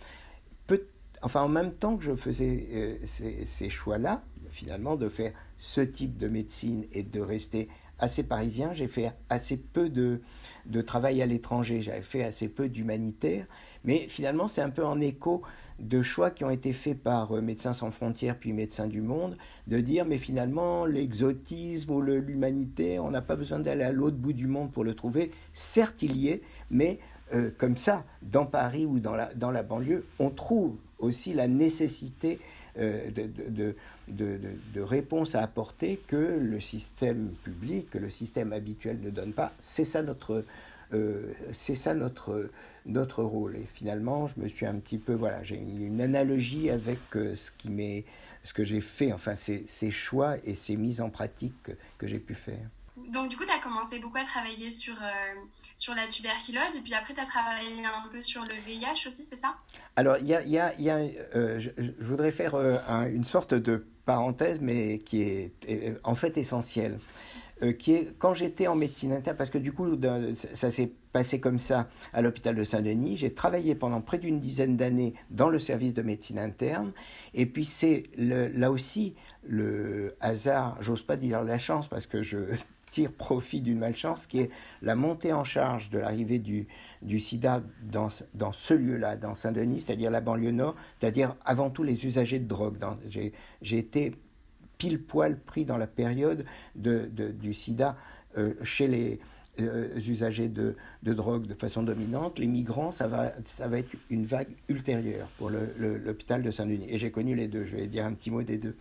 enfin 1.22 1.42
en 1.42 1.48
même 1.48 1.72
temps 1.72 1.96
que 1.96 2.04
je 2.04 2.16
faisais 2.16 2.68
euh, 2.72 2.96
ces 3.04 3.70
choix-là, 3.70 4.22
finalement, 4.50 4.96
de 4.96 5.08
faire 5.08 5.32
ce 5.56 5.80
type 5.80 6.16
de 6.16 6.28
médecine 6.28 6.84
et 6.92 7.02
de 7.02 7.20
rester 7.20 7.68
assez 7.98 8.22
parisien, 8.22 8.72
j'ai 8.74 8.88
fait 8.88 9.12
assez 9.28 9.56
peu 9.56 9.88
de, 9.88 10.20
de 10.66 10.80
travail 10.82 11.22
à 11.22 11.26
l'étranger, 11.26 11.80
j'avais 11.80 12.02
fait 12.02 12.24
assez 12.24 12.48
peu 12.48 12.68
d'humanitaire, 12.68 13.46
mais 13.84 14.06
finalement 14.08 14.48
c'est 14.48 14.60
un 14.60 14.70
peu 14.70 14.84
en 14.84 15.00
écho 15.00 15.42
de 15.78 16.02
choix 16.02 16.30
qui 16.30 16.44
ont 16.44 16.50
été 16.50 16.72
faits 16.72 17.02
par 17.02 17.32
euh, 17.32 17.40
Médecins 17.40 17.72
sans 17.72 17.90
frontières 17.90 18.38
puis 18.38 18.52
Médecins 18.52 18.86
du 18.86 19.02
Monde, 19.02 19.36
de 19.66 19.80
dire 19.80 20.04
mais 20.04 20.18
finalement 20.18 20.84
l'exotisme 20.84 21.92
ou 21.92 22.00
l'humanitaire, 22.00 23.04
on 23.04 23.10
n'a 23.10 23.22
pas 23.22 23.36
besoin 23.36 23.58
d'aller 23.58 23.84
à 23.84 23.92
l'autre 23.92 24.16
bout 24.16 24.32
du 24.32 24.46
monde 24.46 24.72
pour 24.72 24.84
le 24.84 24.94
trouver, 24.94 25.30
certes 25.52 26.02
il 26.02 26.16
y 26.16 26.28
est, 26.28 26.42
mais 26.70 26.98
euh, 27.34 27.50
comme 27.58 27.76
ça, 27.76 28.04
dans 28.22 28.46
Paris 28.46 28.86
ou 28.86 29.00
dans 29.00 29.14
la, 29.16 29.34
dans 29.34 29.50
la 29.50 29.62
banlieue, 29.62 30.06
on 30.18 30.30
trouve 30.30 30.76
aussi 30.98 31.34
la 31.34 31.48
nécessité 31.48 32.38
euh, 32.78 33.10
de, 33.10 33.74
de, 34.08 34.80
réponses 34.80 35.34
à 35.34 35.42
apporter 35.42 36.00
que 36.06 36.16
le 36.16 36.60
système 36.60 37.30
public, 37.44 37.90
que 37.90 37.98
le 37.98 38.10
système 38.10 38.52
habituel 38.52 39.00
ne 39.00 39.10
donne 39.10 39.32
pas. 39.32 39.52
C'est 39.58 39.84
ça 39.84 40.02
notre, 40.02 40.44
euh, 40.92 41.32
c'est 41.52 41.74
ça 41.74 41.94
notre, 41.94 42.50
notre 42.84 43.22
rôle. 43.22 43.56
Et 43.56 43.66
finalement, 43.72 44.26
je 44.28 44.40
me 44.40 44.48
suis 44.48 44.66
un 44.66 44.76
petit 44.76 44.98
peu, 44.98 45.14
voilà, 45.14 45.42
j'ai 45.42 45.56
une, 45.56 46.00
analogie 46.00 46.70
avec 46.70 46.98
euh, 47.16 47.34
ce 47.36 47.50
qui 47.58 47.70
m'est, 47.70 48.04
ce 48.44 48.52
que 48.52 48.64
j'ai 48.64 48.80
fait, 48.80 49.12
enfin, 49.12 49.34
ces, 49.34 49.64
ces, 49.66 49.90
choix 49.90 50.36
et 50.44 50.54
ces 50.54 50.76
mises 50.76 51.00
en 51.00 51.10
pratique 51.10 51.54
que, 51.62 51.72
que 51.98 52.06
j'ai 52.06 52.20
pu 52.20 52.34
faire. 52.34 52.68
Donc, 53.12 53.28
du 53.28 53.36
coup, 53.36 53.44
tu 53.44 53.50
as 53.50 53.58
commencé 53.58 53.98
beaucoup 53.98 54.18
à 54.18 54.24
travailler 54.24 54.70
sur, 54.70 54.94
euh, 54.94 55.34
sur 55.76 55.94
la 55.94 56.06
tuberculose 56.06 56.76
et 56.76 56.80
puis 56.80 56.94
après, 56.94 57.14
tu 57.14 57.20
as 57.20 57.26
travaillé 57.26 57.84
un 57.84 58.08
peu 58.10 58.20
sur 58.20 58.42
le 58.42 58.54
VIH 58.66 59.08
aussi, 59.08 59.24
c'est 59.28 59.40
ça? 59.40 59.54
Alors, 59.94 60.16
il 60.18 60.26
y 60.26 60.34
a, 60.34 60.42
y 60.44 60.82
y 60.82 60.90
a 60.90 60.96
euh, 61.34 61.60
je, 61.60 61.70
voudrais 62.00 62.32
faire 62.32 62.54
euh, 62.54 62.78
une 63.12 63.24
sorte 63.24 63.54
de 63.54 63.86
parenthèse, 64.04 64.60
mais 64.60 64.98
qui 64.98 65.22
est, 65.22 65.52
est 65.66 65.96
en 66.04 66.14
fait 66.14 66.36
essentielle. 66.36 66.98
Qui 67.78 67.94
est 67.94 68.18
quand 68.18 68.34
j'étais 68.34 68.66
en 68.66 68.76
médecine 68.76 69.14
interne, 69.14 69.34
parce 69.34 69.48
que 69.48 69.56
du 69.56 69.72
coup, 69.72 69.86
ça 70.52 70.70
s'est 70.70 70.92
passé 71.10 71.40
comme 71.40 71.58
ça 71.58 71.88
à 72.12 72.20
l'hôpital 72.20 72.54
de 72.54 72.62
Saint-Denis. 72.62 73.16
J'ai 73.16 73.32
travaillé 73.32 73.74
pendant 73.74 74.02
près 74.02 74.18
d'une 74.18 74.40
dizaine 74.40 74.76
d'années 74.76 75.14
dans 75.30 75.48
le 75.48 75.58
service 75.58 75.94
de 75.94 76.02
médecine 76.02 76.38
interne. 76.38 76.92
Et 77.32 77.46
puis 77.46 77.64
c'est 77.64 78.10
là 78.18 78.70
aussi 78.70 79.14
le 79.42 80.14
hasard, 80.20 80.76
j'ose 80.82 81.02
pas 81.02 81.16
dire 81.16 81.42
la 81.42 81.56
chance, 81.56 81.88
parce 81.88 82.04
que 82.04 82.22
je 82.22 82.36
tire 82.96 83.12
profit 83.12 83.60
d'une 83.60 83.78
malchance, 83.78 84.26
qui 84.26 84.38
est 84.38 84.50
la 84.80 84.94
montée 84.94 85.34
en 85.34 85.44
charge 85.44 85.90
de 85.90 85.98
l'arrivée 85.98 86.38
du, 86.38 86.66
du 87.02 87.20
sida 87.20 87.62
dans, 87.82 88.08
dans 88.32 88.52
ce 88.52 88.72
lieu-là, 88.72 89.16
dans 89.16 89.34
Saint-Denis, 89.34 89.82
c'est-à-dire 89.82 90.10
la 90.10 90.22
banlieue 90.22 90.50
nord, 90.50 90.74
c'est-à-dire 90.98 91.36
avant 91.44 91.68
tout 91.68 91.82
les 91.82 92.06
usagers 92.06 92.38
de 92.38 92.48
drogue. 92.48 92.78
J'ai 93.06 93.78
été 93.78 94.14
pile 94.78 95.02
poil 95.02 95.38
pris 95.38 95.66
dans 95.66 95.76
la 95.76 95.86
période 95.86 96.46
de, 96.74 97.10
de 97.12 97.28
du 97.28 97.52
sida 97.52 97.98
euh, 98.38 98.54
chez 98.64 98.88
les 98.88 99.20
euh, 99.60 99.98
usagers 99.98 100.48
de, 100.48 100.74
de, 101.02 101.12
drogue 101.12 101.46
de 101.46 101.54
façon 101.54 101.82
dominante. 101.82 102.38
Les 102.38 102.46
migrants, 102.46 102.92
ça 102.92 103.08
va, 103.08 103.34
ça 103.44 103.68
va 103.68 103.78
être 103.78 103.90
une 104.08 104.24
vague 104.24 104.48
ultérieure 104.70 105.28
pour 105.36 105.50
l'hôpital 105.50 106.42
de 106.42 106.50
Saint-Denis. 106.50 106.86
Et 106.88 106.98
j'ai 106.98 107.10
connu 107.10 107.34
les 107.34 107.48
deux, 107.48 107.66
je 107.66 107.76
vais 107.76 107.88
dire 107.88 108.06
un 108.06 108.14
petit 108.14 108.30
mot 108.30 108.42
des 108.42 108.56
deux. 108.56 108.74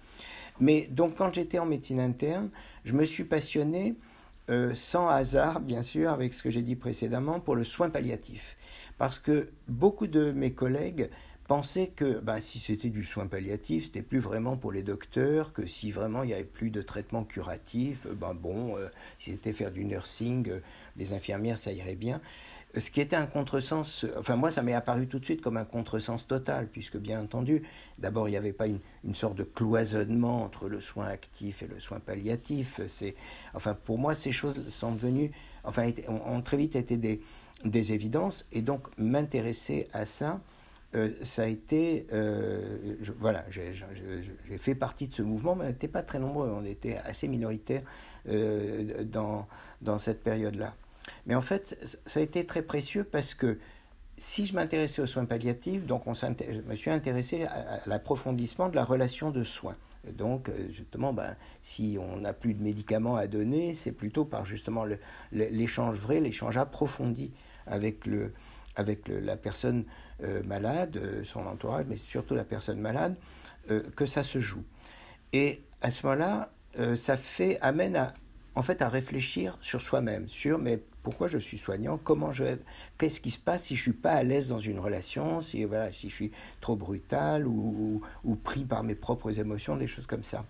Mais 0.59 0.87
donc 0.91 1.15
quand 1.15 1.33
j'étais 1.33 1.59
en 1.59 1.65
médecine 1.65 1.99
interne, 1.99 2.49
je 2.83 2.93
me 2.93 3.05
suis 3.05 3.23
passionné 3.23 3.95
euh, 4.49 4.75
sans 4.75 5.07
hasard, 5.07 5.59
bien 5.59 5.81
sûr, 5.81 6.11
avec 6.11 6.33
ce 6.33 6.43
que 6.43 6.49
j'ai 6.49 6.61
dit 6.61 6.75
précédemment, 6.75 7.39
pour 7.39 7.55
le 7.55 7.63
soin 7.63 7.89
palliatif. 7.89 8.57
Parce 8.97 9.19
que 9.19 9.47
beaucoup 9.67 10.07
de 10.07 10.31
mes 10.31 10.53
collègues 10.53 11.09
pensaient 11.47 11.87
que 11.87 12.19
bah, 12.19 12.41
si 12.41 12.59
c'était 12.59 12.89
du 12.89 13.03
soin 13.03 13.27
palliatif, 13.27 13.85
c'était 13.85 14.01
plus 14.01 14.19
vraiment 14.19 14.55
pour 14.55 14.71
les 14.71 14.83
docteurs, 14.83 15.51
que 15.51 15.65
si 15.65 15.91
vraiment 15.91 16.23
il 16.23 16.27
n'y 16.27 16.33
avait 16.33 16.43
plus 16.43 16.69
de 16.69 16.81
traitement 16.81 17.23
curatif, 17.23 18.07
ben 18.07 18.33
bon, 18.33 18.77
euh, 18.77 18.87
si 19.19 19.31
c'était 19.31 19.53
faire 19.53 19.71
du 19.71 19.83
nursing, 19.83 20.49
les 20.95 21.13
infirmières, 21.13 21.57
ça 21.57 21.71
irait 21.71 21.95
bien 21.95 22.21
ce 22.79 22.91
qui 22.91 23.01
était 23.01 23.15
un 23.15 23.25
contresens, 23.25 24.05
enfin 24.17 24.35
moi 24.35 24.51
ça 24.51 24.61
m'est 24.61 24.73
apparu 24.73 25.07
tout 25.07 25.19
de 25.19 25.25
suite 25.25 25.41
comme 25.41 25.57
un 25.57 25.65
contresens 25.65 26.27
total, 26.27 26.67
puisque 26.67 26.97
bien 26.97 27.21
entendu, 27.21 27.63
d'abord 27.99 28.27
il 28.27 28.31
n'y 28.31 28.37
avait 28.37 28.53
pas 28.53 28.67
une, 28.67 29.15
sorte 29.15 29.35
de 29.35 29.43
cloisonnement 29.43 30.43
entre 30.43 30.67
le 30.67 30.81
soin 30.81 31.07
actif 31.07 31.63
et 31.63 31.67
le 31.67 31.79
soin 31.79 31.99
palliatif. 31.99 32.81
Enfin 33.53 33.73
pour 33.73 33.97
moi 33.97 34.15
ces 34.15 34.31
choses 34.31 34.67
sont 34.69 34.93
devenues, 34.93 35.31
enfin 35.63 35.89
ont, 36.07 36.41
très 36.41 36.57
vite 36.57 36.75
été 36.75 36.97
des, 36.97 37.21
des 37.63 37.93
évidences, 37.93 38.45
et 38.51 38.61
donc 38.61 38.87
m'intéresser 38.97 39.87
à 39.93 40.05
ça, 40.05 40.41
euh, 40.95 41.11
ça 41.23 41.43
a 41.43 41.47
été, 41.47 42.05
euh, 42.13 42.95
voilà, 43.19 43.43
j'ai 43.49 44.57
fait 44.57 44.75
partie 44.75 45.07
de 45.07 45.13
ce 45.13 45.21
mouvement, 45.21 45.55
mais 45.55 45.65
on 45.65 45.67
n'était 45.67 45.87
pas 45.87 46.03
très 46.03 46.19
nombreux, 46.19 46.49
on 46.49 46.63
était 46.63 46.97
assez 46.97 47.27
minoritaires 47.27 47.83
euh, 48.29 49.03
dans, 49.03 49.47
dans 49.81 49.99
cette 49.99 50.23
période-là. 50.23 50.73
Mais 51.25 51.35
en 51.35 51.41
fait, 51.41 51.99
ça 52.05 52.19
a 52.19 52.23
été 52.23 52.45
très 52.45 52.61
précieux 52.61 53.03
parce 53.03 53.33
que 53.33 53.57
si 54.17 54.45
je 54.45 54.53
m'intéressais 54.53 55.01
aux 55.01 55.07
soins 55.07 55.25
palliatifs, 55.25 55.85
donc 55.85 56.07
on 56.07 56.13
je 56.13 56.61
me 56.61 56.75
suis 56.75 56.89
intéressé 56.91 57.43
à, 57.43 57.79
l'approfondissement 57.85 58.69
de 58.69 58.75
la 58.75 58.83
relation 58.83 59.31
de 59.31 59.43
soins. 59.43 59.75
Donc, 60.13 60.49
euh, 60.49 60.67
justement, 60.71 61.13
ben, 61.13 61.35
si 61.61 61.97
on 61.99 62.17
n'a 62.17 62.33
plus 62.33 62.53
de 62.53 62.61
médicaments 62.61 63.15
à 63.15 63.27
donner, 63.27 63.73
c'est 63.73 63.91
plutôt 63.91 64.23
par 64.23 64.45
justement 64.45 64.85
l'échange 65.31 65.97
vrai, 65.97 66.19
l'échange 66.19 66.57
approfondi 66.57 67.31
avec, 67.65 68.05
le, 68.05 68.33
avec 68.75 69.07
la 69.07 69.35
personne 69.35 69.85
euh, 70.23 70.43
malade, 70.43 70.97
euh, 70.97 71.23
son 71.23 71.41
entourage, 71.41 71.85
mais 71.89 71.97
surtout 71.97 72.35
la 72.35 72.45
personne 72.45 72.79
malade, 72.79 73.15
que 73.95 74.05
ça 74.05 74.21
se 74.21 74.37
joue. 74.37 74.63
Et 75.33 75.63
à 75.81 75.89
ce 75.89 76.05
moment-là, 76.05 76.51
ça 76.97 77.17
fait, 77.17 77.57
amène 77.61 77.95
à, 77.95 78.13
en 78.55 78.61
fait 78.61 78.81
à 78.81 78.89
réfléchir 78.89 79.57
sur 79.61 79.81
soi-même, 79.81 80.27
sur 80.29 80.57
mais 80.57 80.79
pourquoi 81.03 81.27
je 81.27 81.37
suis 81.37 81.57
soignant, 81.57 81.99
comment 82.03 82.31
je, 82.31 82.57
qu'est-ce 82.97 83.21
qui 83.21 83.31
se 83.31 83.39
passe 83.39 83.65
si 83.65 83.75
je 83.75 83.81
suis 83.81 83.93
pas 83.93 84.13
à 84.13 84.23
l'aise 84.23 84.47
dans 84.49 84.59
une 84.59 84.79
relation, 84.79 85.41
si 85.41 85.63
voilà, 85.65 85.91
si 85.91 86.09
je 86.09 86.15
suis 86.15 86.31
trop 86.61 86.75
brutal 86.75 87.45
ou, 87.47 88.01
pris 88.43 88.63
par 88.63 88.83
mes 88.83 88.95
propres 88.95 89.39
émotions, 89.39 89.75
des 89.75 89.87
choses 89.87 90.07
comme 90.07 90.23
ça. 90.23 90.45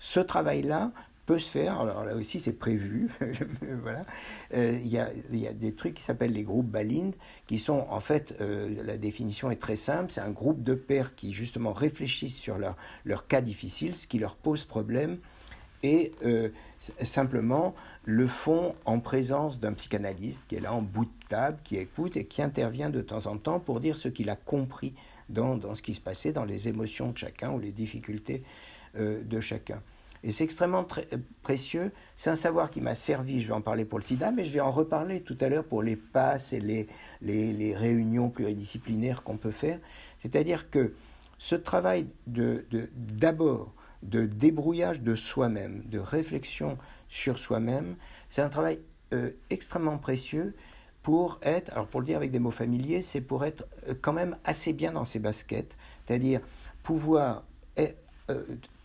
Ce 0.00 0.20
travail-là 0.20 0.90
peut 1.26 1.38
se 1.38 1.48
faire, 1.48 1.80
alors 1.80 2.04
là 2.04 2.16
aussi 2.16 2.40
c'est 2.40 2.52
prévu, 2.52 3.08
voilà. 3.82 4.04
Euh, 4.52 4.78
il 4.82 4.88
y, 4.88 4.98
a, 4.98 5.10
y, 5.32 5.46
a, 5.46 5.52
des 5.52 5.72
trucs 5.72 5.94
qui 5.94 6.02
s'appellent 6.02 6.34
les 6.34 6.42
groupes 6.42 6.66
Balind, 6.66 7.14
qui 7.46 7.58
sont 7.58 7.86
en 7.88 8.00
fait, 8.00 8.34
euh, 8.40 8.82
la 8.84 8.96
définition 8.96 9.50
est 9.50 9.60
très 9.60 9.76
simple, 9.76 10.10
c'est 10.12 10.20
un 10.20 10.30
groupe 10.30 10.62
de 10.62 10.74
pères 10.74 11.14
qui 11.14 11.32
justement 11.32 11.72
réfléchissent 11.72 12.36
sur 12.36 12.58
leur, 12.58 12.76
leur 13.04 13.26
cas 13.26 13.40
difficile, 13.40 13.94
ce 13.94 14.06
qui 14.06 14.18
leur 14.18 14.36
pose 14.36 14.64
problème, 14.64 15.18
et 15.84 16.12
euh, 16.24 16.48
simplement 17.02 17.74
le 18.04 18.26
font 18.26 18.74
en 18.86 19.00
présence 19.00 19.60
d'un 19.60 19.74
psychanalyste 19.74 20.42
qui 20.48 20.56
est 20.56 20.60
là 20.60 20.72
en 20.72 20.80
bout 20.80 21.04
de 21.04 21.28
table, 21.28 21.58
qui 21.62 21.76
écoute 21.76 22.16
et 22.16 22.24
qui 22.24 22.42
intervient 22.42 22.90
de 22.90 23.02
temps 23.02 23.26
en 23.26 23.36
temps 23.36 23.60
pour 23.60 23.80
dire 23.80 23.96
ce 23.96 24.08
qu'il 24.08 24.30
a 24.30 24.36
compris 24.36 24.94
dans, 25.28 25.56
dans, 25.56 25.74
ce 25.74 25.82
qui 25.82 25.94
se 25.94 26.00
passait, 26.00 26.32
dans 26.32 26.44
les 26.44 26.68
émotions 26.68 27.12
de 27.12 27.18
chacun 27.18 27.52
ou 27.52 27.58
les 27.58 27.70
difficultés 27.70 28.42
euh, 28.96 29.22
de 29.22 29.40
chacun. 29.40 29.80
Et 30.22 30.32
c'est 30.32 30.44
extrêmement 30.44 30.86
précieux. 31.42 31.92
C'est 32.16 32.30
un 32.30 32.36
savoir 32.36 32.70
qui 32.70 32.80
m'a 32.80 32.94
servi, 32.94 33.42
je 33.42 33.48
vais 33.48 33.52
en 33.52 33.60
parler 33.60 33.84
pour 33.84 33.98
le 33.98 34.04
sida, 34.04 34.30
mais 34.30 34.46
je 34.46 34.50
vais 34.50 34.60
en 34.60 34.70
reparler 34.70 35.20
tout 35.20 35.36
à 35.42 35.50
l'heure 35.50 35.64
pour 35.64 35.82
les 35.82 35.96
passes 35.96 36.54
et 36.54 36.60
les, 36.60 36.88
les, 37.20 37.52
les 37.52 37.76
réunions 37.76 38.30
pluridisciplinaires 38.30 39.22
qu'on 39.22 39.36
peut 39.36 39.50
faire. 39.50 39.78
C'est-à-dire 40.20 40.70
que 40.70 40.94
ce 41.36 41.56
travail 41.56 42.06
de 42.26 42.64
d'abord 42.94 43.74
de 44.04 44.26
débrouillage 44.26 45.00
de 45.00 45.14
soi-même, 45.14 45.82
de 45.86 45.98
réflexion 45.98 46.78
sur 47.08 47.38
soi-même. 47.38 47.96
C'est 48.28 48.42
un 48.42 48.48
travail 48.48 48.78
euh, 49.12 49.30
extrêmement 49.50 49.98
précieux 49.98 50.54
pour 51.02 51.38
être, 51.42 51.72
alors 51.72 51.86
pour 51.86 52.00
le 52.00 52.06
dire 52.06 52.16
avec 52.16 52.30
des 52.30 52.38
mots 52.38 52.50
familiers, 52.50 53.02
c'est 53.02 53.20
pour 53.20 53.44
être 53.44 53.64
euh, 53.88 53.94
quand 54.00 54.12
même 54.12 54.36
assez 54.44 54.72
bien 54.72 54.92
dans 54.92 55.04
ses 55.04 55.18
baskets, 55.18 55.76
c'est-à-dire 56.06 56.40
pouvoir 56.82 57.44
euh, 57.78 57.88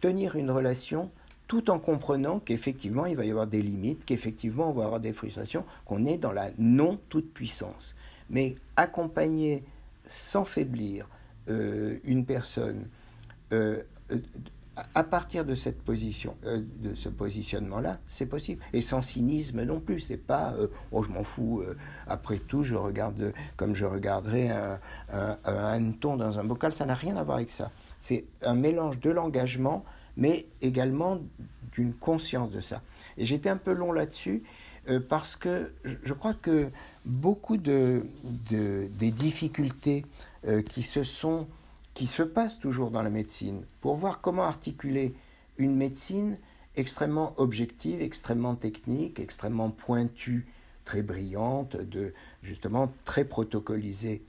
tenir 0.01 0.35
une 0.35 0.51
relation 0.51 1.11
tout 1.47 1.69
en 1.69 1.79
comprenant 1.79 2.39
qu'effectivement 2.39 3.05
il 3.05 3.15
va 3.15 3.25
y 3.25 3.31
avoir 3.31 3.47
des 3.47 3.61
limites, 3.61 4.05
qu'effectivement 4.05 4.69
on 4.69 4.73
va 4.73 4.85
avoir 4.85 4.99
des 4.99 5.13
frustrations, 5.13 5.65
qu'on 5.85 6.05
est 6.05 6.17
dans 6.17 6.31
la 6.31 6.51
non-toute-puissance. 6.57 7.95
Mais 8.29 8.55
accompagner 8.75 9.63
sans 10.09 10.45
faiblir 10.45 11.07
une 11.47 12.25
personne 12.27 12.87
à 14.93 15.03
partir 15.03 15.45
de 15.45 15.55
cette 15.55 15.81
position, 15.81 16.35
euh, 16.45 16.61
de 16.77 16.95
ce 16.95 17.09
positionnement-là, 17.09 17.99
c'est 18.07 18.25
possible. 18.25 18.61
Et 18.73 18.81
sans 18.81 19.01
cynisme 19.01 19.63
non 19.63 19.79
plus. 19.79 19.99
C'est 19.99 20.17
pas, 20.17 20.53
euh, 20.57 20.67
oh, 20.91 21.03
je 21.03 21.09
m'en 21.09 21.23
fous. 21.23 21.61
Euh, 21.61 21.75
après 22.07 22.37
tout, 22.37 22.63
je 22.63 22.75
regarde 22.75 23.33
comme 23.55 23.75
je 23.75 23.85
regarderais 23.85 24.49
un, 24.49 24.79
hanneton 25.45 26.15
dans 26.15 26.39
un 26.39 26.43
bocal. 26.43 26.73
Ça 26.73 26.85
n'a 26.85 26.95
rien 26.95 27.17
à 27.17 27.23
voir 27.23 27.37
avec 27.37 27.51
ça. 27.51 27.71
C'est 27.97 28.25
un 28.41 28.55
mélange 28.55 28.99
de 28.99 29.09
l'engagement, 29.09 29.83
mais 30.17 30.47
également 30.61 31.19
d'une 31.73 31.93
conscience 31.93 32.51
de 32.51 32.61
ça. 32.61 32.81
Et 33.17 33.25
j'étais 33.25 33.49
un 33.49 33.57
peu 33.57 33.73
long 33.73 33.91
là-dessus 33.91 34.43
parce 35.07 35.35
que 35.35 35.71
je 36.03 36.13
crois 36.13 36.33
que 36.33 36.69
beaucoup 37.05 37.57
de 37.57 38.05
des 38.23 39.11
difficultés 39.11 40.05
qui 40.65 40.81
se 40.81 41.03
sont 41.03 41.47
qui 41.99 42.07
se 42.07 42.23
passe 42.23 42.57
toujours 42.59 42.91
dans 42.91 43.01
la 43.01 43.09
médecine, 43.09 43.65
pour 43.81 43.97
voir 43.97 44.21
comment 44.21 44.43
articuler 44.43 45.13
une 45.57 45.75
médecine 45.75 46.37
extrêmement 46.77 47.33
objective, 47.35 48.01
extrêmement 48.01 48.55
technique, 48.55 49.19
extrêmement 49.19 49.69
pointue, 49.69 50.47
très 50.85 51.01
brillante, 51.01 51.75
de, 51.75 52.13
justement 52.41 52.89
très 53.03 53.25
protocolisée, 53.25 54.21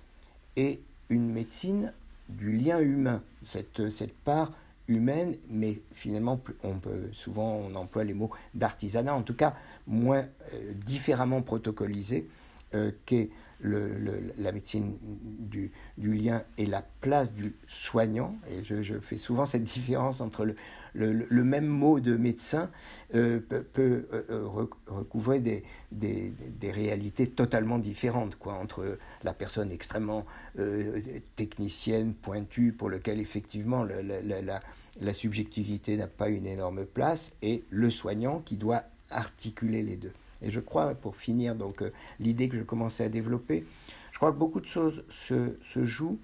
et 0.57 0.81
une 1.11 1.31
médecine 1.31 1.93
du 2.29 2.51
lien 2.51 2.81
humain, 2.81 3.23
cette, 3.47 3.89
cette 3.91 4.17
part 4.17 4.51
humaine, 4.89 5.37
mais 5.49 5.81
finalement, 5.93 6.41
on 6.65 6.81
peut, 6.81 7.11
souvent 7.13 7.53
on 7.53 7.77
emploie 7.77 8.03
les 8.03 8.15
mots 8.15 8.33
d'artisanat, 8.53 9.15
en 9.15 9.23
tout 9.23 9.35
cas 9.35 9.55
moins 9.87 10.25
euh, 10.55 10.73
différemment 10.85 11.41
protocolisé, 11.41 12.29
euh, 12.75 12.91
qu'est 13.07 13.31
la 13.63 14.53
médecine 14.53 14.97
du, 15.39 15.71
lien 15.99 16.43
et 16.59 16.67
la 16.67 16.83
place 17.01 17.33
du 17.33 17.55
soignant, 17.67 18.37
et 18.49 18.65
je, 18.65 18.99
fais 19.01 19.17
souvent 19.17 19.47
cette 19.47 19.65
différence 19.65 20.21
entre 20.21 20.47
le, 20.95 21.45
même 21.45 21.67
mot 21.67 22.01
de 22.01 22.17
médecin 22.17 22.71
euh, 23.15 23.41
peut, 23.41 24.07
euh, 24.13 24.47
recouvrer 24.87 25.41
des, 25.41 25.65
des, 25.93 26.71
réalités 26.71 27.29
totalement 27.29 27.79
différentes, 27.79 28.37
quoi, 28.37 28.55
entre 28.55 28.99
la 29.23 29.35
personne 29.35 29.71
extrêmement 29.71 30.25
euh, 30.59 31.01
technicienne, 31.37 32.15
pointue, 32.15 32.73
pour 32.73 32.89
lequel 32.89 33.21
effectivement 33.21 33.85
la, 33.85 34.61
la 35.01 35.15
subjectivité 35.15 35.97
n'a 35.97 36.07
pas 36.07 36.29
une 36.29 36.47
énorme 36.47 36.87
place, 36.87 37.33
et 37.43 37.65
le 37.71 37.91
soignant 37.91 38.41
qui 38.41 38.57
doit 38.57 38.85
articuler 39.11 39.83
les 39.83 39.97
deux. 39.97 40.13
Et 40.43 40.51
je 40.51 40.61
crois, 40.61 40.95
pour 40.95 41.17
finir, 41.17 41.55
donc 41.55 41.83
euh, 41.83 41.93
l'idée 42.19 42.49
que 42.49 42.57
je 42.57 42.63
commençais 42.63 43.05
à 43.05 43.09
développer, 43.09 43.65
je 44.13 44.17
crois 44.17 44.33
que 44.33 44.39
beaucoup 44.39 44.61
de 44.61 44.67
choses 44.67 45.05
se, 45.11 45.57
se 45.73 45.85
jouent 45.85 46.19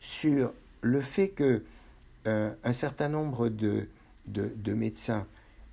sur 0.00 0.52
le 0.82 1.00
fait 1.00 1.28
que 1.28 1.62
euh, 2.26 2.52
un 2.64 2.72
certain 2.72 3.08
nombre 3.08 3.48
de, 3.48 3.88
de, 4.26 4.52
de, 4.54 4.72
médecins 4.74 5.26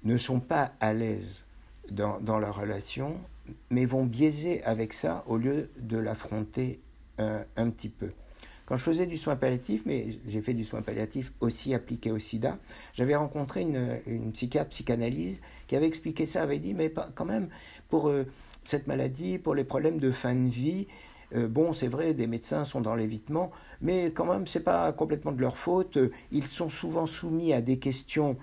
ne 0.04 0.18
sont 0.18 0.40
pas 0.40 0.74
à 0.80 0.94
l'aise 0.94 1.46
dans, 1.92 2.20
dans 2.20 2.40
leur 2.40 2.56
relation, 2.56 3.18
mais 3.70 3.86
vont 3.86 4.06
biaiser 4.06 4.64
avec 4.64 4.94
ça 4.94 5.24
au 5.28 5.38
lieu 5.38 5.70
de 5.80 5.98
l'affronter 5.98 6.80
un, 7.18 7.42
un 7.56 7.70
petit 7.70 7.90
peu. 7.90 8.12
Quand 8.68 8.76
je 8.76 8.84
faisais 8.84 9.06
du 9.06 9.18
soin 9.18 9.38
palliatif, 9.38 9.84
mais 9.86 10.20
j'ai 10.28 10.42
fait 10.42 10.54
du 10.54 10.66
soin 10.66 10.82
palliatif 10.82 11.32
aussi 11.40 11.74
appliqué 11.74 12.12
au 12.12 12.20
sida, 12.20 12.58
j'avais 12.94 13.16
rencontré 13.16 13.62
une, 13.62 14.00
une 14.06 14.34
psychiatre 14.34 14.70
psychanalyse 14.72 15.40
qui 15.68 15.78
avait 15.78 15.88
expliqué 15.88 16.26
ça, 16.26 16.44
avait 16.44 16.60
dit, 16.60 16.74
mais 16.74 16.94
quand 17.16 17.24
même, 17.24 17.48
pour 17.90 18.10
euh, 18.10 18.26
cette 18.64 18.88
maladie, 18.88 19.38
pour 19.38 19.56
les 19.56 19.64
problèmes 19.64 20.00
de 20.00 20.12
fin 20.12 20.36
de 20.36 20.50
vie, 20.50 20.88
euh, 21.36 21.48
bon, 21.48 21.74
c'est 21.74 21.88
vrai, 21.88 22.14
des 22.14 22.28
médecins 22.28 22.64
sont 22.64 22.82
dans 22.82 22.96
l'évitement, 22.96 23.52
mais 23.82 24.12
quand 24.12 24.26
même, 24.26 24.48
c'est 24.48 24.62
pas 24.62 24.92
complètement 24.94 25.32
de 25.32 25.42
leur 25.42 25.58
faute. 25.58 25.98
Ils 26.32 26.46
sont 26.46 26.70
souvent 26.70 27.06
soumis 27.06 27.54
à 27.54 27.62
des 27.62 27.78
questions 27.78 28.38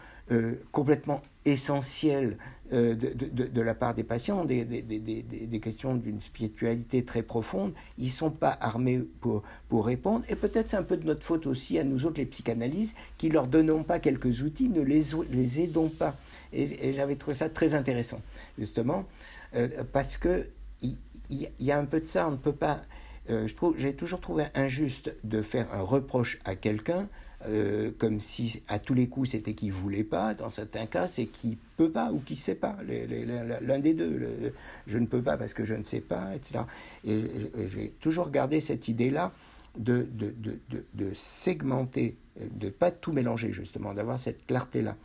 complètement 0.72 1.20
essentielles 1.44 2.38
de, 2.72 2.94
de, 2.94 3.46
de, 3.46 3.60
la 3.60 3.74
part 3.74 3.94
des 3.94 4.04
patients, 4.04 4.46
des, 4.46 4.64
des, 4.64 4.80
des 4.82 5.60
questions 5.60 5.94
d'une 5.94 6.20
spiritualité 6.22 7.04
très 7.04 7.22
profonde, 7.22 7.74
ils 7.98 8.06
ne 8.06 8.10
sont 8.10 8.30
pas 8.30 8.56
armés 8.60 9.02
pour, 9.20 9.42
pour 9.68 9.84
répondre. 9.84 10.24
Et 10.30 10.34
peut-être 10.34 10.70
c'est 10.70 10.78
un 10.78 10.82
peu 10.82 10.96
de 10.96 11.04
notre 11.04 11.22
faute 11.22 11.46
aussi 11.46 11.78
à 11.78 11.84
nous 11.84 12.06
autres, 12.06 12.18
les 12.18 12.26
psychanalystes, 12.26 12.96
qui 13.18 13.28
leur 13.28 13.46
donnons 13.46 13.82
pas 13.82 13.98
quelques 13.98 14.40
outils, 14.42 14.70
ne 14.70 14.80
les, 14.80 15.02
les 15.30 15.60
aidons 15.60 15.90
pas. 15.90 16.16
Et, 16.54 16.94
j'avais 16.94 17.16
trouvé 17.16 17.34
ça 17.34 17.48
très 17.48 17.74
intéressant, 17.74 18.20
justement, 18.58 19.04
parce 19.92 20.16
que 20.16 20.46
il, 20.82 21.48
y, 21.58 21.72
a 21.72 21.78
un 21.78 21.86
peu 21.86 22.00
de 22.00 22.06
ça, 22.06 22.28
on 22.28 22.32
ne 22.32 22.36
peut 22.36 22.52
pas 22.52 22.82
euh, 23.30 23.46
je 23.46 23.54
trouve, 23.54 23.74
j'ai 23.78 23.94
toujours 23.94 24.20
trouvé 24.20 24.44
injuste 24.54 25.14
de 25.24 25.40
faire 25.40 25.72
un 25.72 25.80
reproche 25.80 26.38
à 26.44 26.54
quelqu'un 26.54 27.08
euh, 27.46 27.90
comme 27.98 28.20
si 28.20 28.62
à 28.68 28.78
tous 28.78 28.94
les 28.94 29.08
coups 29.08 29.30
c'était 29.30 29.54
qu'il 29.54 29.72
voulait 29.72 30.04
pas. 30.04 30.34
Dans 30.34 30.48
certains 30.48 30.86
cas, 30.86 31.08
c'est 31.08 31.26
qu'il 31.26 31.56
peut 31.76 31.90
pas 31.90 32.12
ou 32.12 32.18
qu'il 32.18 32.36
sait 32.36 32.54
pas. 32.54 32.76
L'un 32.86 33.78
des 33.78 33.94
deux. 33.94 34.52
je 34.86 34.98
ne 34.98 35.06
peux 35.06 35.22
pas 35.22 35.36
parce 35.36 35.54
que 35.54 35.64
je 35.64 35.74
ne 35.74 35.84
sais 35.84 36.00
pas, 36.00 36.34
etc. 36.34 36.64
Et 37.04 37.24
j'ai 37.72 37.90
toujours 38.00 38.30
gardé 38.30 38.60
cette 38.60 38.88
idée-là 38.88 39.32
de, 39.78 40.06
de, 40.12 40.34
de, 40.38 40.84
de, 40.94 41.14
segmenter, 41.14 42.16
de 42.38 42.68
pas 42.68 42.90
tout 42.90 43.12
mélanger 43.12 43.52
justement, 43.52 43.92
d'avoir 43.92 44.18
cette 44.18 44.46
clarté-là. 44.46 44.96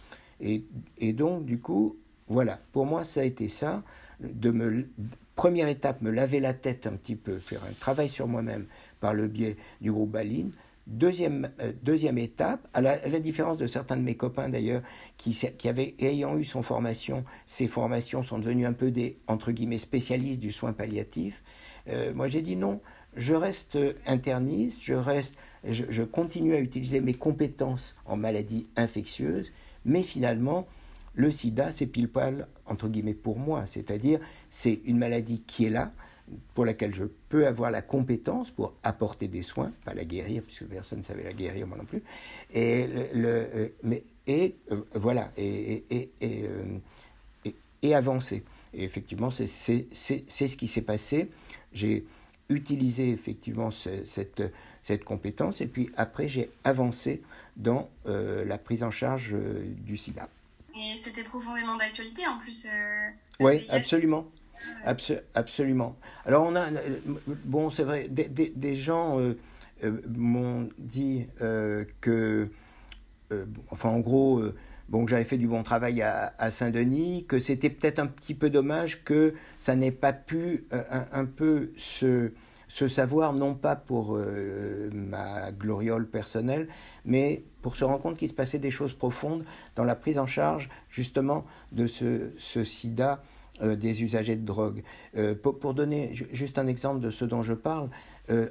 Et 0.42 1.14
donc, 1.14 1.46
du 1.46 1.60
coup, 1.60 1.98
voilà, 2.28 2.60
pour 2.72 2.86
moi, 2.86 3.04
ça 3.04 3.22
a 3.22 3.24
été 3.24 3.48
ça, 3.48 3.84
de 4.20 4.52
me 4.52 4.88
Première 5.40 5.70
étape, 5.70 6.02
me 6.02 6.12
laver 6.12 6.42
la 6.42 6.54
tête 6.54 6.86
un 6.86 6.98
petit 6.98 7.16
peu, 7.16 7.40
faire 7.40 7.62
un 7.64 7.72
travail 7.80 8.10
sur 8.10 8.28
moi-même 8.28 8.66
par 9.00 9.14
le 9.14 9.30
biais 9.30 9.56
du 9.80 9.90
groupe 9.90 10.12
Baline. 10.12 10.52
Deuxième, 10.86 11.50
euh, 11.62 11.72
deuxième 11.82 12.18
étape, 12.18 12.68
à 12.74 12.82
la, 12.82 12.98
différence 13.22 13.58
de 13.58 13.66
certains 13.66 13.96
de 13.96 14.02
mes 14.02 14.16
copains 14.16 14.50
d'ailleurs, 14.50 14.82
qui, 15.16 15.32
qui 15.32 15.70
avaient, 15.70 15.96
ayant 16.00 16.38
eu 16.38 16.44
son 16.44 16.62
formation, 16.62 17.24
ces 17.46 17.68
formations 17.68 18.22
sont 18.22 18.38
devenues 18.38 18.66
un 18.66 18.74
peu 18.74 18.92
des, 18.92 19.18
entre 19.28 19.54
guillemets, 19.54 19.78
spécialistes 19.78 20.42
du 20.42 20.52
soin 20.52 20.74
palliatif. 20.74 21.42
Euh, 21.88 22.14
moi 22.14 22.28
j'ai 22.28 22.42
dit 22.42 22.58
non, 22.58 22.82
je 23.16 23.34
reste 23.34 23.78
interniste, 24.06 24.80
je, 24.82 24.94
reste, 24.94 25.38
je, 25.64 25.86
je 25.88 26.04
continue 26.04 26.54
à 26.54 26.60
utiliser 26.60 27.00
mes 27.00 27.14
compétences 27.14 27.96
en 28.06 28.18
maladies 28.18 28.68
infectieuses, 28.76 29.54
mais 29.86 30.04
finalement, 30.04 30.68
le 31.20 31.32
sida, 31.32 31.70
c'est 31.70 31.86
pile 31.86 32.08
poil, 32.08 32.48
entre 32.66 32.88
guillemets, 32.88 33.14
pour 33.14 33.38
moi. 33.38 33.66
C'est-à-dire, 33.66 34.22
c'est 34.50 34.80
une 34.86 34.98
maladie 34.98 35.42
qui 35.46 35.66
est 35.66 35.70
là, 35.70 35.92
pour 36.54 36.64
laquelle 36.64 36.96
je 36.96 37.04
peux 37.28 37.46
avoir 37.46 37.72
la 37.72 37.82
compétence 37.82 38.52
pour 38.52 38.74
apporter 38.84 39.28
des 39.28 39.42
soins, 39.42 39.74
pas 39.84 39.94
la 39.94 40.06
guérir, 40.06 40.44
puisque 40.44 40.64
personne 40.64 41.00
ne 41.00 41.04
savait 41.04 41.26
la 41.26 41.34
guérir, 41.34 41.68
moi 41.68 41.78
non 41.78 41.84
plus. 41.84 42.04
Et, 42.54 42.88
le, 43.14 43.28
euh, 43.28 43.68
mais, 43.84 44.04
et 44.28 44.56
euh, 44.72 44.82
voilà, 44.94 45.34
et, 45.36 45.84
et, 45.90 46.10
et, 46.22 46.44
euh, 46.46 47.52
et, 47.82 47.94
avancer. 47.94 48.46
Et 48.74 48.86
effectivement, 48.86 49.30
c'est 49.30 49.46
ce 49.46 50.56
qui 50.56 50.68
s'est 50.68 50.84
passé. 50.84 51.30
J'ai 51.74 52.06
utilisé 52.48 53.10
effectivement 53.10 53.72
cette, 53.72 54.44
cette 54.82 55.04
compétence, 55.04 55.60
et 55.60 55.68
puis 55.68 55.90
après, 55.98 56.30
j'ai 56.30 56.50
avancé 56.64 57.22
dans 57.58 57.90
la 58.06 58.58
prise 58.58 58.84
en 58.84 58.92
charge 58.92 59.36
du 59.86 59.98
sida. 59.98 60.30
Et 60.80 60.98
c'était 60.98 61.24
profondément 61.24 61.76
d'actualité 61.76 62.26
en 62.26 62.38
plus. 62.38 62.66
Euh, 62.66 63.10
oui, 63.42 63.66
absolument. 63.70 64.32
absolument. 65.36 65.98
Alors 66.26 66.46
on 66.46 66.56
a, 66.56 66.68
bon 67.44 67.70
c'est 67.70 67.84
vrai, 67.84 68.08
des, 68.08 68.30
des, 68.30 68.54
des 68.56 68.76
gens 68.76 69.20
euh, 69.20 69.38
euh, 69.84 70.02
m'ont 70.08 70.70
dit 70.78 71.28
que, 72.00 72.50
enfin 73.72 73.90
en 73.90 74.00
gros, 74.00 74.42
bon 74.88 75.04
que 75.04 75.12
j'avais 75.12 75.26
fait 75.26 75.38
du 75.38 75.48
bon 75.48 75.64
travail 75.64 76.02
à, 76.02 76.34
à 76.38 76.50
Saint-Denis, 76.50 77.26
que 77.28 77.40
c'était 77.40 77.70
peut-être 77.70 78.00
un 78.00 78.08
petit 78.08 78.34
peu 78.34 78.50
dommage 78.50 79.04
que 79.04 79.34
ça 79.58 79.76
n'ait 79.76 79.92
pas 79.92 80.14
pu 80.14 80.66
un, 80.72 81.06
un, 81.12 81.26
peu 81.26 81.74
se 81.76 82.32
ce 82.70 82.88
savoir 82.88 83.34
non 83.34 83.56
pas 83.56 83.76
pour 83.76 84.16
euh, 84.16 84.90
ma 84.94 85.52
gloriole 85.52 86.08
personnelle, 86.08 86.70
mais 87.04 87.44
pour 87.62 87.76
se 87.76 87.84
rendre 87.84 88.02
compte 88.02 88.18
qu'il 88.18 88.30
se 88.30 88.34
passait 88.34 88.60
des 88.60 88.72
choses 88.72 88.94
profondes 88.94 89.44
dans 89.76 89.84
la 89.84 89.96
prise 89.96 90.20
en 90.20 90.28
charge 90.28 90.70
justement 90.88 91.46
de 91.72 91.88
ce, 91.88 92.32
ce 92.38 92.64
sida 92.64 93.24
euh, 93.62 93.76
des 93.76 94.04
usagers 94.04 94.36
de 94.36 94.46
drogue. 94.46 94.84
Euh, 95.18 95.34
pour, 95.36 95.74
donner 95.74 96.14
juste 96.14 96.60
un 96.60 96.68
exemple 96.68 97.02
de 97.02 97.10
ce 97.10 97.26
dont 97.26 97.42
je 97.42 97.54
parle, 97.54 97.90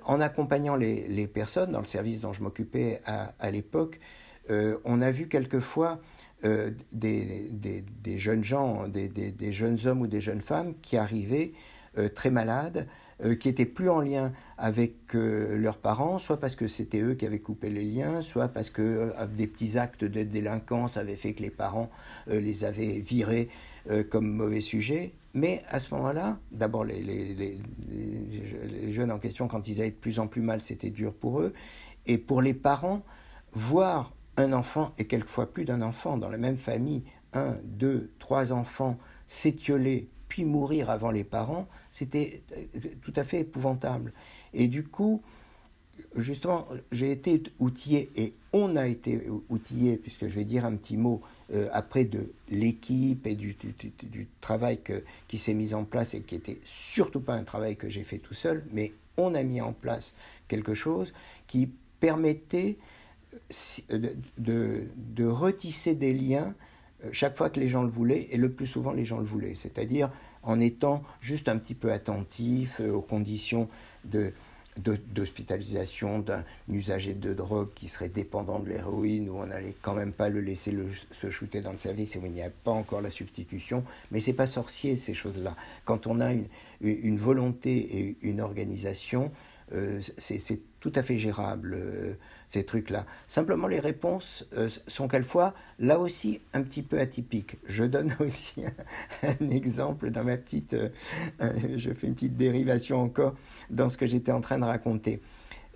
en 0.06 0.20
accompagnant 0.20 0.74
les, 0.74 1.06
les, 1.06 1.28
personnes 1.28 1.70
dans 1.70 1.78
le 1.78 1.86
service 1.86 2.20
dont 2.20 2.32
je 2.32 2.42
m'occupais 2.42 3.00
à, 3.06 3.32
à 3.38 3.52
l'époque, 3.52 4.00
on 4.84 5.00
a 5.00 5.12
vu 5.12 5.28
quelquefois 5.28 6.00
des, 6.42 7.48
des, 7.52 8.18
jeunes 8.18 8.42
gens, 8.42 8.88
des, 8.88 9.06
des, 9.06 9.52
jeunes 9.52 9.78
hommes 9.84 10.00
ou 10.00 10.08
des 10.08 10.20
jeunes 10.20 10.40
femmes 10.40 10.74
qui 10.82 10.96
arrivaient 10.96 11.52
très 12.16 12.30
malades, 12.30 12.88
euh, 13.24 13.34
qui 13.34 13.48
étaient 13.48 13.66
plus 13.66 13.90
en 13.90 14.00
lien 14.00 14.32
avec 14.58 15.16
euh, 15.16 15.58
leurs 15.58 15.78
parents, 15.78 16.18
soit 16.18 16.38
parce 16.38 16.54
que 16.54 16.68
c'était 16.68 17.00
eux 17.00 17.14
qui 17.14 17.26
avaient 17.26 17.40
coupé 17.40 17.68
les 17.68 17.82
liens, 17.82 18.22
soit 18.22 18.46
parce 18.46 18.70
que 18.70 18.82
euh, 18.82 19.26
des 19.26 19.48
petits 19.48 19.76
actes 19.76 20.04
de 20.04 20.22
délinquance 20.22 20.96
avaient 20.96 21.16
fait 21.16 21.34
que 21.34 21.42
les 21.42 21.50
parents 21.50 21.90
les 22.28 22.62
avaient 22.62 23.00
virés 23.00 23.48
comme 24.10 24.30
mauvais 24.30 24.60
sujet. 24.60 25.14
Mais 25.34 25.62
à 25.68 25.80
ce 25.80 25.92
moment-là, 25.94 26.38
d'abord 26.52 26.84
les, 26.84 27.02
les, 27.02 28.92
jeunes 28.92 29.10
en 29.10 29.18
question, 29.18 29.48
quand 29.48 29.66
ils 29.66 29.80
allaient 29.80 29.90
de 29.90 29.96
plus 29.96 30.20
en 30.20 30.26
plus 30.26 30.42
mal, 30.42 30.60
c'était 30.60 30.90
dur 30.90 31.12
pour 31.12 31.40
eux. 31.40 31.54
Et 32.06 32.18
pour 32.18 32.42
les 32.42 32.54
parents, 32.54 33.02
voir 33.52 34.12
un 34.36 34.52
enfant, 34.52 34.92
et 34.98 35.06
quelquefois 35.06 35.52
plus 35.52 35.64
d'un 35.64 35.82
enfant, 35.82 36.18
dans 36.18 36.28
la 36.28 36.38
même 36.38 36.56
famille, 36.56 37.02
un, 37.32 37.56
deux, 37.64 38.12
trois 38.18 38.52
enfants 38.52 38.98
s'étioler 39.26 40.08
puis 40.28 40.44
mourir 40.44 40.90
avant 40.90 41.10
les 41.10 41.24
parents, 41.24 41.66
c'était 41.90 42.42
euh, 42.56 42.64
tout 43.02 43.12
à 43.16 43.24
fait 43.24 43.40
épouvantable. 43.40 44.12
Et 44.52 44.68
du 44.68 44.84
coup, 44.84 45.22
justement, 46.16 46.66
j'ai 46.92 47.10
été 47.10 47.42
outillé 47.58 48.10
et 48.16 48.34
on 48.52 48.76
a 48.76 48.86
été 48.86 49.28
outillé, 49.48 49.96
puisque 49.96 50.28
je 50.28 50.34
vais 50.34 50.44
dire 50.44 50.64
un 50.64 50.76
petit 50.76 50.96
mot 50.96 51.22
euh, 51.52 51.68
après 51.72 52.04
de 52.04 52.32
l'équipe 52.50 53.26
et 53.26 53.34
du, 53.34 53.56
du, 54.02 54.28
travail 54.40 54.80
que, 54.82 55.04
qui 55.28 55.38
s'est 55.38 55.54
mis 55.54 55.74
en 55.74 55.84
place 55.84 56.14
et 56.14 56.20
qui 56.20 56.34
était 56.34 56.60
surtout 56.64 57.20
pas 57.20 57.34
un 57.34 57.44
travail 57.44 57.76
que 57.76 57.88
j'ai 57.88 58.02
fait 58.02 58.18
tout 58.18 58.34
seul, 58.34 58.64
mais 58.72 58.92
on 59.16 59.34
a 59.34 59.42
mis 59.42 59.60
en 59.60 59.72
place 59.72 60.14
quelque 60.46 60.74
chose 60.74 61.12
qui 61.46 61.70
permettait 62.00 62.76
euh, 63.90 64.14
de, 64.38 64.84
de 64.96 65.24
retisser 65.24 65.94
des 65.94 66.12
liens 66.12 66.54
chaque 67.12 67.36
fois 67.36 67.50
que 67.50 67.60
les 67.60 67.68
gens 67.68 67.82
le 67.82 67.90
voulaient, 67.90 68.28
et 68.30 68.36
le 68.36 68.50
plus 68.50 68.66
souvent 68.66 68.92
les 68.92 69.04
gens 69.04 69.18
le 69.18 69.24
voulaient, 69.24 69.54
c'est-à-dire 69.54 70.10
en 70.42 70.60
étant 70.60 71.02
juste 71.20 71.48
un 71.48 71.58
petit 71.58 71.74
peu 71.74 71.92
attentif 71.92 72.80
euh, 72.80 72.92
aux 72.92 73.00
conditions 73.00 73.68
de, 74.04 74.32
d'hospitalisation 74.76 76.20
d'un 76.20 76.44
usager 76.68 77.14
de 77.14 77.34
drogue 77.34 77.70
qui 77.74 77.88
serait 77.88 78.08
dépendant 78.08 78.60
de 78.60 78.68
l'héroïne, 78.68 79.28
où 79.28 79.38
on 79.38 79.46
n'allait 79.46 79.74
quand 79.82 79.94
même 79.94 80.12
pas 80.12 80.28
le 80.28 80.40
laisser 80.40 80.74
se 81.12 81.30
shooter 81.30 81.60
dans 81.60 81.72
le 81.72 81.78
service 81.78 82.14
et 82.14 82.18
où 82.18 82.26
il 82.26 82.32
n'y 82.32 82.42
a 82.42 82.50
pas 82.50 82.70
encore 82.70 83.00
la 83.00 83.10
substitution. 83.10 83.84
Mais 84.12 84.20
c'est 84.20 84.32
pas 84.32 84.46
sorcier 84.46 84.96
ces 84.96 85.14
choses-là. 85.14 85.56
Quand 85.84 86.06
on 86.06 86.20
a 86.20 86.32
une, 86.32 86.46
une 86.80 87.18
volonté 87.18 87.98
et 87.98 88.16
une 88.22 88.40
organisation, 88.40 89.32
euh, 89.72 90.00
c'est 90.16 90.60
tout 90.80 90.92
à 90.94 91.02
fait 91.02 91.16
gérable, 91.16 91.74
euh, 91.74 92.14
ces 92.48 92.64
trucs-là. 92.64 93.04
Simplement, 93.26 93.66
les 93.66 93.80
réponses 93.80 94.46
euh, 94.54 94.68
sont 94.86 95.08
quelquefois, 95.08 95.54
là 95.78 95.98
aussi, 95.98 96.40
un 96.52 96.62
petit 96.62 96.82
peu 96.82 96.98
atypiques. 96.98 97.56
Je 97.66 97.84
donne 97.84 98.14
aussi 98.20 98.62
un, 99.22 99.48
exemple 99.50 100.10
dans 100.10 100.24
ma 100.24 100.36
petite... 100.36 100.76
je 101.40 101.92
fais 101.92 102.06
une 102.06 102.14
petite 102.14 102.36
dérivation 102.36 103.02
encore 103.02 103.34
dans 103.70 103.88
ce 103.88 103.96
que 103.96 104.06
j'étais 104.06 104.32
en 104.32 104.40
train 104.40 104.58
de 104.58 104.64
raconter. 104.64 105.20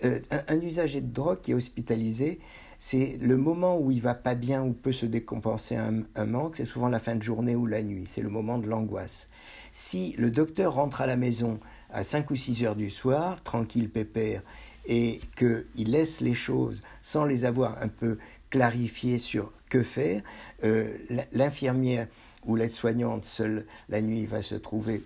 Un, 0.02 0.60
usager 0.60 1.00
de 1.00 1.12
drogue 1.12 1.40
qui 1.42 1.52
est 1.52 1.54
hospitalisé, 1.54 2.40
c'est 2.80 3.18
le 3.20 3.36
moment 3.36 3.78
où 3.78 3.92
il 3.92 4.00
va 4.00 4.14
pas 4.14 4.34
bien, 4.34 4.64
ou 4.64 4.72
peut 4.72 4.90
se 4.90 5.06
décompenser 5.06 5.76
un, 5.76 6.02
un 6.16 6.26
manque, 6.26 6.56
c'est 6.56 6.64
souvent 6.64 6.88
la 6.88 6.98
fin 6.98 7.14
de 7.14 7.22
journée 7.22 7.54
ou 7.54 7.66
la 7.66 7.82
nuit, 7.82 8.06
c'est 8.08 8.22
le 8.22 8.28
moment 8.28 8.58
de 8.58 8.66
l'angoisse. 8.66 9.28
Si 9.70 10.14
le 10.18 10.30
docteur 10.30 10.74
rentre 10.74 11.00
à 11.00 11.06
la 11.06 11.16
maison 11.16 11.60
à 11.92 12.04
5 12.04 12.30
ou 12.30 12.36
6 12.36 12.64
heures 12.64 12.76
du 12.76 12.90
soir, 12.90 13.42
tranquille, 13.42 13.88
pépère, 13.88 14.42
et 14.86 15.20
qu'il 15.36 15.90
laisse 15.90 16.20
les 16.20 16.34
choses 16.34 16.82
sans 17.02 17.24
les 17.24 17.44
avoir 17.44 17.80
un 17.82 17.88
peu 17.88 18.18
clarifiées 18.50 19.18
sur 19.18 19.52
que 19.68 19.82
faire, 19.82 20.22
euh, 20.64 20.98
l'infirmière 21.32 22.06
ou 22.44 22.56
l'aide-soignante 22.56 23.24
seule 23.24 23.64
la 23.88 24.02
nuit 24.02 24.26
va 24.26 24.42
se 24.42 24.54
trouver 24.54 25.02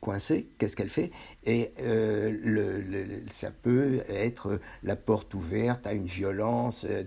coincée, 0.00 0.46
qu'est-ce 0.58 0.76
qu'elle 0.76 0.90
fait? 0.90 1.10
Et 1.46 1.72
euh, 1.80 2.30
le, 2.44 3.22
ça 3.30 3.50
peut 3.50 4.02
être 4.08 4.60
la 4.82 4.96
porte 4.96 5.32
ouverte 5.34 5.86
à 5.86 5.94
une 5.94 6.06
violence, 6.06 6.86
euh, 6.88 7.02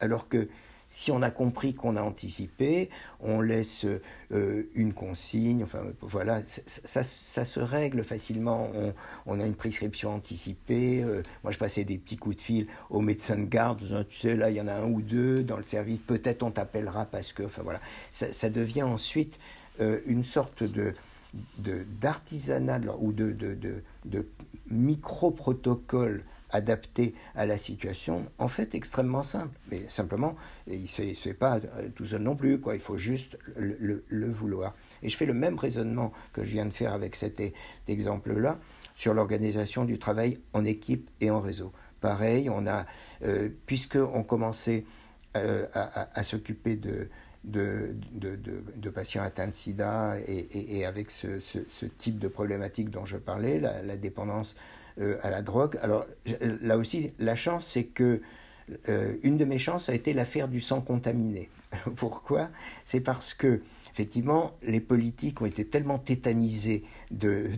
alors 0.00 0.28
que 0.28 0.48
si 0.90 1.10
on 1.12 1.22
a 1.22 1.30
compris 1.30 1.74
qu'on 1.74 1.96
a 1.96 2.02
anticipé, 2.02 2.88
on 3.20 3.40
laisse 3.40 3.84
euh, 4.32 4.62
une 4.74 4.92
consigne, 4.94 5.62
enfin 5.62 5.82
voilà, 6.00 6.42
ça, 6.46 7.02
ça, 7.02 7.44
se 7.44 7.60
règle 7.60 8.02
facilement. 8.04 8.70
On, 9.26 9.40
a 9.40 9.46
une 9.46 9.54
prescription 9.54 10.14
anticipée. 10.14 11.02
Euh, 11.02 11.22
moi, 11.44 11.52
je 11.52 11.58
passais 11.58 11.84
des 11.84 11.98
petits 11.98 12.16
coups 12.16 12.36
de 12.36 12.40
fil 12.40 12.66
au 12.90 13.00
médecin 13.00 13.36
de 13.36 13.44
garde, 13.44 13.82
tu 14.08 14.18
sais, 14.18 14.36
là, 14.36 14.50
il 14.50 14.56
y 14.56 14.60
en 14.60 14.68
a 14.68 14.74
un 14.74 14.86
ou 14.86 15.02
deux 15.02 15.42
dans 15.42 15.56
le 15.56 15.64
service, 15.64 15.98
peut-être 16.06 16.42
on 16.42 16.50
t'appellera 16.50 17.04
parce 17.04 17.32
que, 17.32 17.42
enfin 17.42 17.62
voilà, 17.62 17.80
ça, 18.12 18.48
devient 18.48 18.82
ensuite 18.82 19.38
euh, 19.80 20.00
une 20.06 20.24
sorte 20.24 20.62
de 20.62 20.94
d'artisanat 22.00 22.80
ou 22.98 23.12
de, 23.12 23.32
de, 23.32 23.54
de, 23.54 23.82
de 24.06 24.26
micro-protocole 24.70 26.24
adapté 26.50 27.14
à 27.34 27.46
la 27.46 27.58
situation, 27.58 28.26
en 28.38 28.48
fait 28.48 28.74
extrêmement 28.74 29.22
simple. 29.22 29.58
Mais 29.70 29.88
simplement, 29.88 30.36
il 30.66 30.82
ne 30.82 30.86
se 30.86 31.14
fait 31.14 31.34
pas 31.34 31.60
tout 31.94 32.06
seul 32.06 32.22
non 32.22 32.36
plus, 32.36 32.60
quoi. 32.60 32.74
il 32.74 32.80
faut 32.80 32.96
juste 32.96 33.38
le, 33.56 34.30
vouloir. 34.30 34.74
Et 35.02 35.08
je 35.08 35.16
fais 35.16 35.26
le 35.26 35.34
même 35.34 35.58
raisonnement 35.58 36.12
que 36.32 36.44
je 36.44 36.50
viens 36.50 36.66
de 36.66 36.72
faire 36.72 36.92
avec 36.92 37.16
cet 37.16 37.42
exemple-là 37.86 38.58
sur 38.94 39.14
l'organisation 39.14 39.84
du 39.84 39.98
travail 39.98 40.38
en 40.52 40.64
équipe 40.64 41.08
et 41.20 41.30
en 41.30 41.40
réseau. 41.40 41.72
Pareil, 42.00 42.48
on 42.50 42.66
a, 42.66 42.86
euh, 43.24 43.48
puisqu'on 43.66 44.22
commençait 44.22 44.84
euh, 45.36 45.66
à, 45.74 46.22
s'occuper 46.22 46.76
de, 46.76 47.08
de, 47.44 47.94
de, 48.12 48.90
patients 48.90 49.22
atteints 49.22 49.48
de 49.48 49.52
sida 49.52 50.16
et, 50.26 50.78
et, 50.78 50.84
avec 50.84 51.10
ce, 51.10 51.38
ce, 51.40 51.86
type 51.86 52.18
de 52.18 52.28
problématique 52.28 52.90
dont 52.90 53.04
je 53.04 53.16
parlais, 53.16 53.60
la, 53.60 53.96
dépendance 53.96 54.56
euh, 54.56 54.77
à 55.22 55.30
la 55.30 55.42
drogue. 55.42 55.78
Alors 55.82 56.06
là 56.40 56.76
aussi, 56.76 57.12
la 57.18 57.36
chance, 57.36 57.66
c'est 57.66 57.84
que 57.84 58.20
euh, 58.88 59.14
une 59.22 59.36
de 59.38 59.44
mes 59.44 59.58
chances 59.58 59.88
a 59.88 59.94
été 59.94 60.12
l'affaire 60.12 60.48
du 60.48 60.60
sang 60.60 60.80
contaminé. 60.80 61.48
Pourquoi? 61.96 62.48
C'est 62.84 63.00
parce 63.00 63.34
que 63.34 63.62
effectivement, 63.92 64.52
les 64.62 64.80
politiques 64.80 65.42
ont 65.42 65.46
été 65.46 65.66
tellement 65.66 65.98
tétanisés 65.98 66.84
de, 67.10 67.50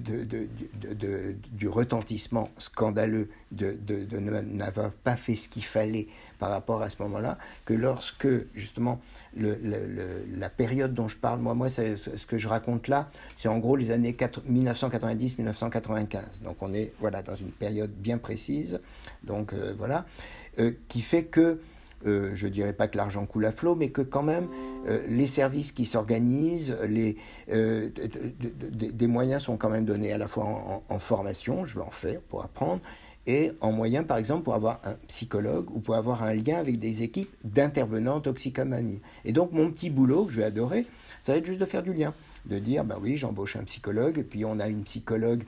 du 1.53 1.68
retentissement 1.68 2.49
scandaleux 2.57 3.29
de, 3.53 3.79
n'avoir 4.18 4.92
pas 4.92 5.16
fait 5.16 5.37
ce 5.37 5.49
qu'il 5.49 5.64
fallait 5.64 6.09
par 6.38 6.51
rapport 6.51 6.83
à 6.83 6.88
ce 6.88 7.03
moment-là, 7.03 7.37
que 7.66 7.75
lorsque 7.75 8.29
justement 8.55 9.01
la 9.37 10.49
période 10.49 10.94
dont 10.94 11.09
je 11.09 11.16
parle, 11.16 11.40
moi, 11.40 11.55
moi 11.55 11.68
ce 11.68 12.27
que 12.27 12.38
je 12.38 12.49
raconte 12.49 12.88
là, 12.88 13.11
c'est 13.38 13.49
en 13.49 13.59
gros 13.59 13.77
les 13.77 13.90
années 13.90 14.12
1990-1995. 14.12 16.42
Donc 16.42 16.57
on 16.61 16.73
est 16.73 16.94
voilà 17.01 17.23
dans 17.23 17.37
une 17.37 17.53
période 17.53 17.90
bien 17.90 18.16
précise. 18.18 18.81
Donc 19.25 19.53
euh, 19.53 19.75
voilà, 19.77 20.07
euh, 20.59 20.73
qui 20.88 21.03
fait 21.03 21.25
que 21.25 21.61
euh, 22.07 22.33
je 22.35 22.47
ne 22.47 22.53
dirais 22.53 22.73
pas 22.73 22.89
que 22.89 22.97
l'argent 22.97 23.27
coule 23.27 23.45
à 23.45 23.53
flot, 23.53 23.75
mais 23.75 23.91
que 23.91 24.03
quand 24.03 24.23
même 24.23 24.49
euh, 24.87 25.05
les 25.09 25.27
services 25.27 25.73
qui 25.73 25.85
s'organisent, 25.85 26.77
les, 26.89 27.17
euh, 27.53 27.91
des 28.71 29.07
moyens 29.07 29.43
sont 29.43 29.57
quand 29.57 29.69
même 29.69 29.85
donnés 29.85 30.13
à 30.13 30.19
la 30.19 30.27
fois 30.27 30.83
en, 30.89 30.99
formation, 30.99 31.67
je 31.67 31.79
vais 31.79 31.85
en 31.85 31.91
faire 31.91 32.21
pour 32.23 32.43
apprendre, 32.43 32.81
et 33.27 33.53
en 33.61 33.71
moyens, 33.71 34.07
par 34.07 34.17
exemple, 34.17 34.45
pour 34.45 34.55
avoir 34.55 34.81
un 34.83 34.95
psychologue 35.07 35.71
ou 35.71 35.81
pour 35.81 35.95
avoir 35.95 36.23
un 36.23 36.33
lien 36.33 36.57
avec 36.59 36.79
des 36.79 37.03
équipes 37.03 37.31
d'intervenants 37.45 38.17
en 38.17 38.21
toxicomanie. 38.21 39.01
Et 39.27 39.33
donc, 39.33 39.53
mon 39.53 39.71
petit 39.71 39.91
boulot, 39.91 40.25
que 40.25 40.33
je 40.33 40.39
vais 40.39 40.47
adorer, 40.47 40.87
ça 41.21 41.33
va 41.33 41.39
être 41.39 41.45
juste 41.45 41.61
de 41.61 41.67
faire 41.67 41.83
du 41.83 41.93
lien. 41.93 42.15
De 42.47 42.59
dire, 42.59 42.85
bah 42.85 42.97
oui, 43.01 43.19
j'embauche 43.19 43.57
un 43.57 43.65
psychologue, 43.65 44.19
et 44.19 44.23
puis 44.23 44.47
on 44.47 44.59
a 44.59 44.69
une 44.69 44.85
psychologue 44.85 45.45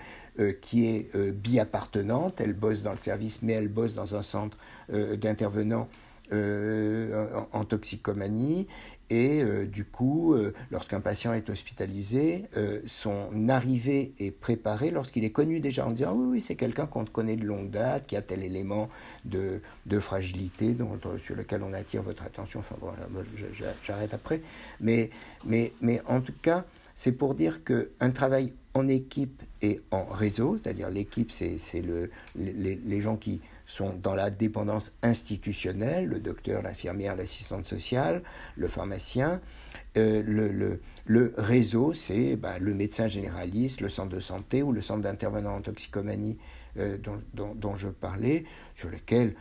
qui 0.60 0.86
est 0.86 1.16
bi-appartenante, 1.30 2.40
elle 2.40 2.52
bosse 2.52 2.82
dans 2.82 2.92
le 2.92 2.98
service, 2.98 3.40
mais 3.40 3.54
elle 3.54 3.68
bosse 3.68 3.94
dans 3.94 4.14
un 4.14 4.22
centre 4.22 4.58
d'intervenants 4.90 5.88
euh, 5.90 6.11
en, 6.32 7.64
toxicomanie. 7.64 8.66
Et 9.10 9.42
euh, 9.42 9.66
du 9.66 9.84
coup, 9.84 10.32
euh, 10.32 10.54
lorsqu'un 10.70 11.00
patient 11.00 11.34
est 11.34 11.50
hospitalisé, 11.50 12.46
son 12.86 13.48
arrivée 13.48 14.14
est 14.18 14.30
préparée 14.30 14.90
lorsqu'il 14.90 15.24
est 15.24 15.30
connu 15.30 15.60
déjà 15.60 15.86
en 15.86 15.90
disant 15.90 16.14
oui, 16.14 16.26
oui, 16.30 16.40
c'est 16.40 16.54
quelqu'un 16.54 16.86
qu'on 16.86 17.04
connaît 17.04 17.36
de 17.36 17.44
longue 17.44 17.70
date, 17.70 18.06
qui 18.06 18.16
a 18.16 18.22
tel 18.22 18.42
élément 18.42 18.88
de, 19.24 19.60
de 19.86 19.98
fragilité 19.98 20.72
dont, 20.72 20.98
sur 21.22 21.36
lequel 21.36 21.62
on 21.62 21.72
attire 21.72 22.02
votre 22.02 22.22
attention. 22.22 22.60
Enfin 22.60 22.76
voilà, 22.80 23.06
j'arrête 23.84 24.14
après. 24.14 24.40
Mais, 24.80 25.10
mais, 25.44 25.72
mais 25.82 26.00
en 26.06 26.20
tout 26.20 26.34
cas, 26.40 26.64
c'est 26.94 27.12
pour 27.12 27.34
dire 27.34 27.60
qu'un 27.64 28.10
travail 28.10 28.52
en 28.74 28.88
équipe 28.88 29.42
et 29.60 29.80
en 29.90 30.04
réseau, 30.04 30.56
c'est-à-dire 30.56 30.88
l'équipe, 30.90 31.30
c'est 31.30 31.58
le, 31.80 32.10
les, 32.36 32.76
les 32.76 33.00
gens 33.00 33.16
qui 33.16 33.40
sont 33.72 33.94
dans 34.02 34.14
la 34.14 34.28
dépendance 34.28 34.92
institutionnelle, 35.02 36.06
le 36.06 36.20
docteur, 36.20 36.62
l'infirmière, 36.62 37.16
l'assistante 37.16 37.64
sociale, 37.64 38.22
le 38.56 38.68
pharmacien. 38.68 39.40
Euh, 39.96 40.22
le, 40.22 40.78
le, 41.06 41.34
réseau, 41.38 41.94
c'est 41.94 42.36
bah, 42.36 42.58
le 42.58 42.74
médecin 42.74 43.08
généraliste, 43.08 43.80
le 43.80 43.88
centre 43.88 44.10
de 44.14 44.20
santé 44.20 44.62
ou 44.62 44.72
le 44.72 44.82
centre 44.82 45.00
d'intervenants 45.00 45.56
en 45.56 45.62
toxicomanie 45.62 46.36
euh, 46.76 46.98
dont, 46.98 47.22
dont, 47.32 47.54
dont, 47.54 47.74
je 47.74 47.88
parlais, 47.88 48.44
sur 48.74 48.90
lequel 48.90 49.34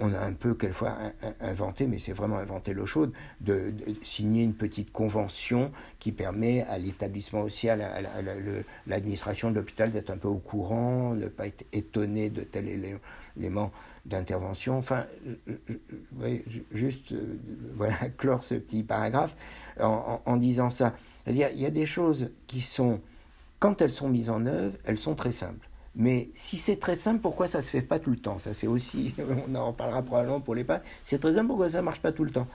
on 0.00 0.12
a 0.12 0.18
un 0.18 0.32
peu 0.32 0.54
quelquefois 0.54 0.96
inventé, 1.40 1.86
mais 1.86 1.98
c'est 1.98 2.12
vraiment 2.12 2.38
inventé 2.38 2.74
l'eau 2.74 2.86
chaude, 2.86 3.12
de, 3.40 3.72
signer 4.02 4.42
une 4.42 4.54
petite 4.54 4.92
convention 4.92 5.70
qui 6.00 6.12
permet 6.12 6.62
à 6.62 6.78
l'établissement 6.78 7.42
aussi, 7.42 7.68
à 7.68 7.76
l'administration 8.86 9.50
de 9.50 9.56
l'hôpital 9.56 9.92
d'être 9.92 10.10
un 10.10 10.16
peu 10.16 10.28
au 10.28 10.38
courant, 10.38 11.14
ne 11.14 11.28
pas 11.28 11.46
être 11.46 11.64
étonné 11.72 12.30
de 12.30 12.42
tel 12.42 12.68
élément 13.36 13.70
d'intervention. 14.06 14.76
Enfin, 14.76 15.06
juste 16.72 17.12
euh, 17.12 17.38
voilà, 17.76 17.94
clore 18.18 18.42
ce 18.42 18.54
petit 18.54 18.82
paragraphe 18.82 19.36
en, 19.80 20.36
disant 20.36 20.70
ça. 20.70 20.94
Il 21.26 21.36
y 21.36 21.44
a 21.44 21.70
des 21.70 21.86
choses 21.86 22.30
qui 22.46 22.60
sont, 22.60 23.00
quand 23.58 23.80
elles 23.82 23.92
sont 23.92 24.08
mises 24.08 24.30
en 24.30 24.46
œuvre, 24.46 24.76
elles 24.84 24.98
sont 24.98 25.14
très 25.14 25.32
simples. 25.32 25.68
Mais 25.96 26.30
si 26.34 26.56
c'est 26.58 26.76
très 26.76 26.96
simple, 26.96 27.20
pourquoi 27.20 27.46
ça 27.46 27.58
ne 27.58 27.62
se 27.62 27.70
fait 27.70 27.82
pas 27.82 27.98
tout 27.98 28.10
le 28.10 28.16
temps? 28.16 28.38
Ça, 28.38 28.52
c'est 28.52 28.66
aussi, 28.66 29.14
on 29.48 29.54
en 29.54 29.72
parlera 29.72 30.02
probablement 30.02 30.40
pour 30.40 30.54
les 30.54 30.64
pas. 30.64 30.82
C'est 31.04 31.20
très 31.20 31.34
simple, 31.34 31.46
pourquoi 31.48 31.70
ça 31.70 31.78
ne 31.78 31.84
marche 31.84 32.00
pas 32.00 32.12
tout 32.12 32.24
le 32.24 32.30
temps? 32.30 32.48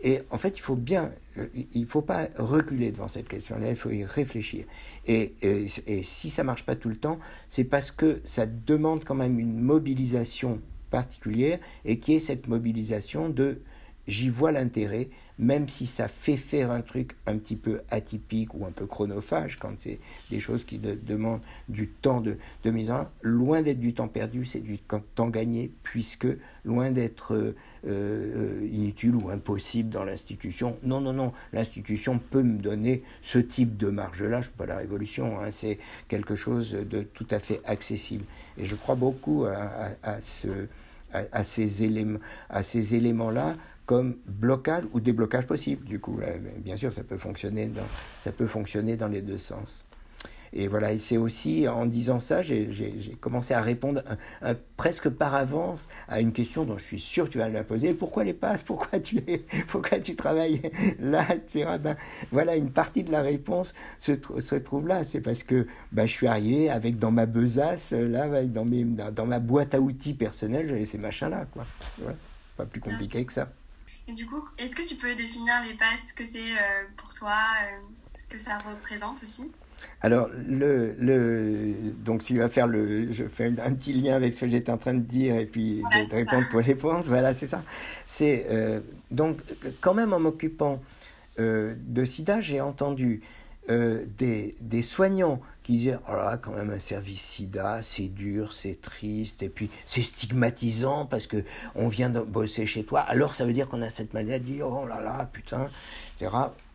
Et 0.00 0.20
en 0.30 0.38
fait, 0.38 0.58
il 0.58 0.62
faut 0.62 0.76
bien, 0.76 1.12
il 1.54 1.80
ne 1.82 1.86
faut 1.86 2.02
pas 2.02 2.28
reculer 2.36 2.92
devant 2.92 3.08
cette 3.08 3.28
question-là, 3.28 3.70
il 3.70 3.76
faut 3.76 3.90
y 3.90 4.04
réfléchir. 4.04 4.66
Et, 5.06 5.34
et, 5.42 5.66
et 5.86 6.02
si 6.02 6.28
ça 6.30 6.42
ne 6.42 6.46
marche 6.46 6.64
pas 6.64 6.76
tout 6.76 6.88
le 6.90 6.96
temps, 6.96 7.18
c'est 7.48 7.64
parce 7.64 7.90
que 7.90 8.20
ça 8.24 8.46
demande 8.46 9.04
quand 9.04 9.14
même 9.14 9.38
une 9.38 9.58
mobilisation 9.58 10.60
particulière 10.90 11.58
et 11.84 11.98
qui 11.98 12.14
est 12.14 12.20
cette 12.20 12.46
mobilisation 12.46 13.30
de 13.30 13.62
j'y 14.06 14.28
vois 14.28 14.52
l'intérêt, 14.52 15.08
même 15.38 15.68
si 15.68 15.86
ça 15.86 16.08
fait 16.08 16.36
faire 16.36 16.70
un 16.70 16.80
truc 16.80 17.16
un 17.26 17.36
petit 17.36 17.56
peu 17.56 17.82
atypique 17.90 18.54
ou 18.54 18.64
un 18.64 18.70
peu 18.70 18.86
chronophage, 18.86 19.58
quand 19.58 19.72
c'est 19.78 19.98
des 20.30 20.40
choses 20.40 20.64
qui 20.64 20.78
demandent 20.78 21.42
du 21.68 21.88
temps 21.88 22.20
de, 22.20 22.38
de 22.64 22.70
mise 22.70 22.90
en 22.90 23.06
loin 23.22 23.62
d'être 23.62 23.78
du 23.78 23.92
temps 23.92 24.08
perdu, 24.08 24.46
c'est 24.46 24.60
du 24.60 24.78
temps 24.78 25.28
gagné, 25.28 25.70
puisque 25.82 26.26
loin 26.64 26.90
d'être 26.90 27.34
euh, 27.34 27.54
euh, 27.86 28.68
inutile 28.72 29.14
ou 29.14 29.28
impossible 29.28 29.90
dans 29.90 30.04
l'institution, 30.04 30.78
non, 30.82 31.00
non, 31.00 31.12
non, 31.12 31.32
l'institution 31.52 32.18
peut 32.18 32.42
me 32.42 32.58
donner 32.58 33.02
ce 33.20 33.38
type 33.38 33.76
de 33.76 33.88
marge-là, 33.88 34.40
je 34.40 34.48
ne 34.48 34.52
pas 34.54 34.66
la 34.66 34.76
révolution, 34.76 35.38
hein, 35.40 35.50
c'est 35.50 35.78
quelque 36.08 36.34
chose 36.34 36.72
de 36.72 37.02
tout 37.02 37.26
à 37.30 37.38
fait 37.38 37.60
accessible. 37.66 38.24
Et 38.56 38.64
je 38.64 38.74
crois 38.74 38.94
beaucoup 38.94 39.44
à, 39.44 40.20
ce, 40.20 40.48
à 41.12 41.44
ces 41.44 41.84
éléments, 41.84 42.18
à 42.48 42.62
ces 42.62 42.94
éléments-là 42.94 43.56
comme 43.86 44.16
blocage 44.26 44.84
ou 44.92 45.00
déblocage 45.00 45.46
possible. 45.46 45.86
Du 45.86 46.00
coup, 46.00 46.18
euh, 46.20 46.36
bien 46.58 46.76
sûr, 46.76 46.92
ça 46.92 47.04
peut 47.04 47.18
fonctionner 47.18 47.66
dans, 47.66 47.86
ça 48.20 48.32
peut 48.32 48.46
fonctionner 48.46 48.96
dans 48.96 49.08
les 49.08 49.22
deux 49.22 49.38
sens. 49.38 49.84
Et 50.52 50.68
voilà, 50.68 50.92
et 50.92 50.98
c'est 50.98 51.16
aussi 51.16 51.68
en 51.68 51.86
disant 51.86 52.20
ça, 52.20 52.40
j'ai 52.40 53.18
commencé 53.20 53.52
à 53.52 53.60
répondre 53.60 54.02
presque 54.76 55.08
par 55.10 55.34
avance 55.34 55.88
à 56.08 56.20
une 56.20 56.32
question 56.32 56.64
dont 56.64 56.78
je 56.78 56.84
suis 56.84 57.00
sûr 57.00 57.26
que 57.26 57.30
tu 57.30 57.38
vas 57.38 57.48
me 57.48 57.54
la 57.54 57.64
poser. 57.64 57.92
Pourquoi 57.92 58.24
les 58.24 58.32
passes? 58.32 58.62
Pourquoi 58.62 59.00
tu, 59.00 59.20
pourquoi 59.68 59.98
tu 59.98 60.16
travailles 60.16 60.62
là? 60.98 61.26
Ben, 61.78 61.96
Voilà, 62.32 62.56
une 62.56 62.70
partie 62.70 63.02
de 63.02 63.12
la 63.12 63.22
réponse 63.22 63.74
se, 63.98 64.12
trouve 64.56 64.88
là. 64.88 65.04
C'est 65.04 65.20
parce 65.20 65.42
que 65.42 65.66
ben, 65.92 66.06
je 66.06 66.12
suis 66.12 66.26
arrivé 66.26 66.70
avec 66.70 66.98
dans 66.98 67.10
ma 67.10 67.26
besace, 67.26 67.92
là, 67.92 68.22
avec 68.22 68.52
dans, 68.52 68.64
mes, 68.64 68.84
dans, 68.84 69.26
ma 69.26 69.40
boîte 69.40 69.74
à 69.74 69.80
outils 69.80 70.14
personnelle, 70.14 70.68
j'avais 70.68 70.86
ces 70.86 70.98
machins-là. 70.98 71.46
Pas 72.56 72.64
plus 72.64 72.80
compliqué 72.80 73.24
que 73.24 73.32
ça. 73.32 73.50
Et 74.08 74.12
du 74.12 74.26
coup, 74.26 74.42
est-ce 74.58 74.76
que 74.76 74.86
tu 74.86 74.94
peux 74.94 75.14
définir 75.14 75.54
les 75.66 75.74
passes, 75.74 76.00
ce 76.08 76.14
que 76.14 76.24
c'est 76.24 76.38
euh, 76.38 76.84
pour 76.96 77.12
toi, 77.12 77.34
euh, 77.64 77.86
ce 78.14 78.26
que 78.26 78.38
ça 78.38 78.58
représente 78.58 79.22
aussi? 79.22 79.50
Alors, 80.00 80.28
le, 80.46 80.94
le, 80.98 81.74
donc, 82.04 82.22
si 82.22 82.34
tu 82.34 82.38
vas 82.38 82.48
faire 82.48 82.66
le, 82.66 83.12
je 83.12 83.24
fais 83.24 83.46
un 83.46 83.74
petit 83.74 83.92
lien 83.92 84.14
avec 84.14 84.34
ce 84.34 84.42
que 84.42 84.48
j'étais 84.48 84.70
en 84.70 84.78
train 84.78 84.94
de 84.94 85.00
dire 85.00 85.36
et 85.36 85.46
puis 85.46 85.82
de, 85.82 86.14
répondre 86.14 86.48
pour 86.48 86.60
les 86.60 86.74
points. 86.74 87.00
Voilà, 87.00 87.34
c'est 87.34 87.46
ça. 87.46 87.62
C'est 88.06 88.46
euh, 88.50 88.80
donc 89.10 89.40
quand 89.80 89.94
même 89.94 90.12
en 90.12 90.20
m'occupant 90.20 90.80
de 91.38 92.04
SIDA, 92.06 92.40
j'ai 92.40 92.62
entendu 92.62 93.20
des, 93.68 94.54
des, 94.60 94.82
soignants 94.82 95.40
qui 95.62 95.78
disaient 95.78 95.98
oh 96.08 96.12
là, 96.12 96.36
quand 96.36 96.52
même 96.52 96.70
un 96.70 96.78
service 96.78 97.20
sida, 97.20 97.82
c'est 97.82 98.08
dur, 98.08 98.52
c'est 98.52 98.80
triste, 98.80 99.42
et 99.42 99.48
puis 99.48 99.70
c'est 99.84 100.02
stigmatisant 100.02 101.06
parce 101.06 101.26
que 101.26 101.42
on 101.74 101.88
vient 101.88 102.10
de 102.10 102.20
bosser 102.20 102.66
chez 102.66 102.84
toi, 102.84 103.00
alors 103.00 103.34
ça 103.34 103.44
veut 103.44 103.52
dire 103.52 103.68
qu'on 103.68 103.82
a 103.82 103.88
cette 103.88 104.14
maladie, 104.14 104.62
oh 104.62 104.86
là 104.86 105.02
là, 105.02 105.28
putain, 105.32 105.68
etc. 106.20 106.32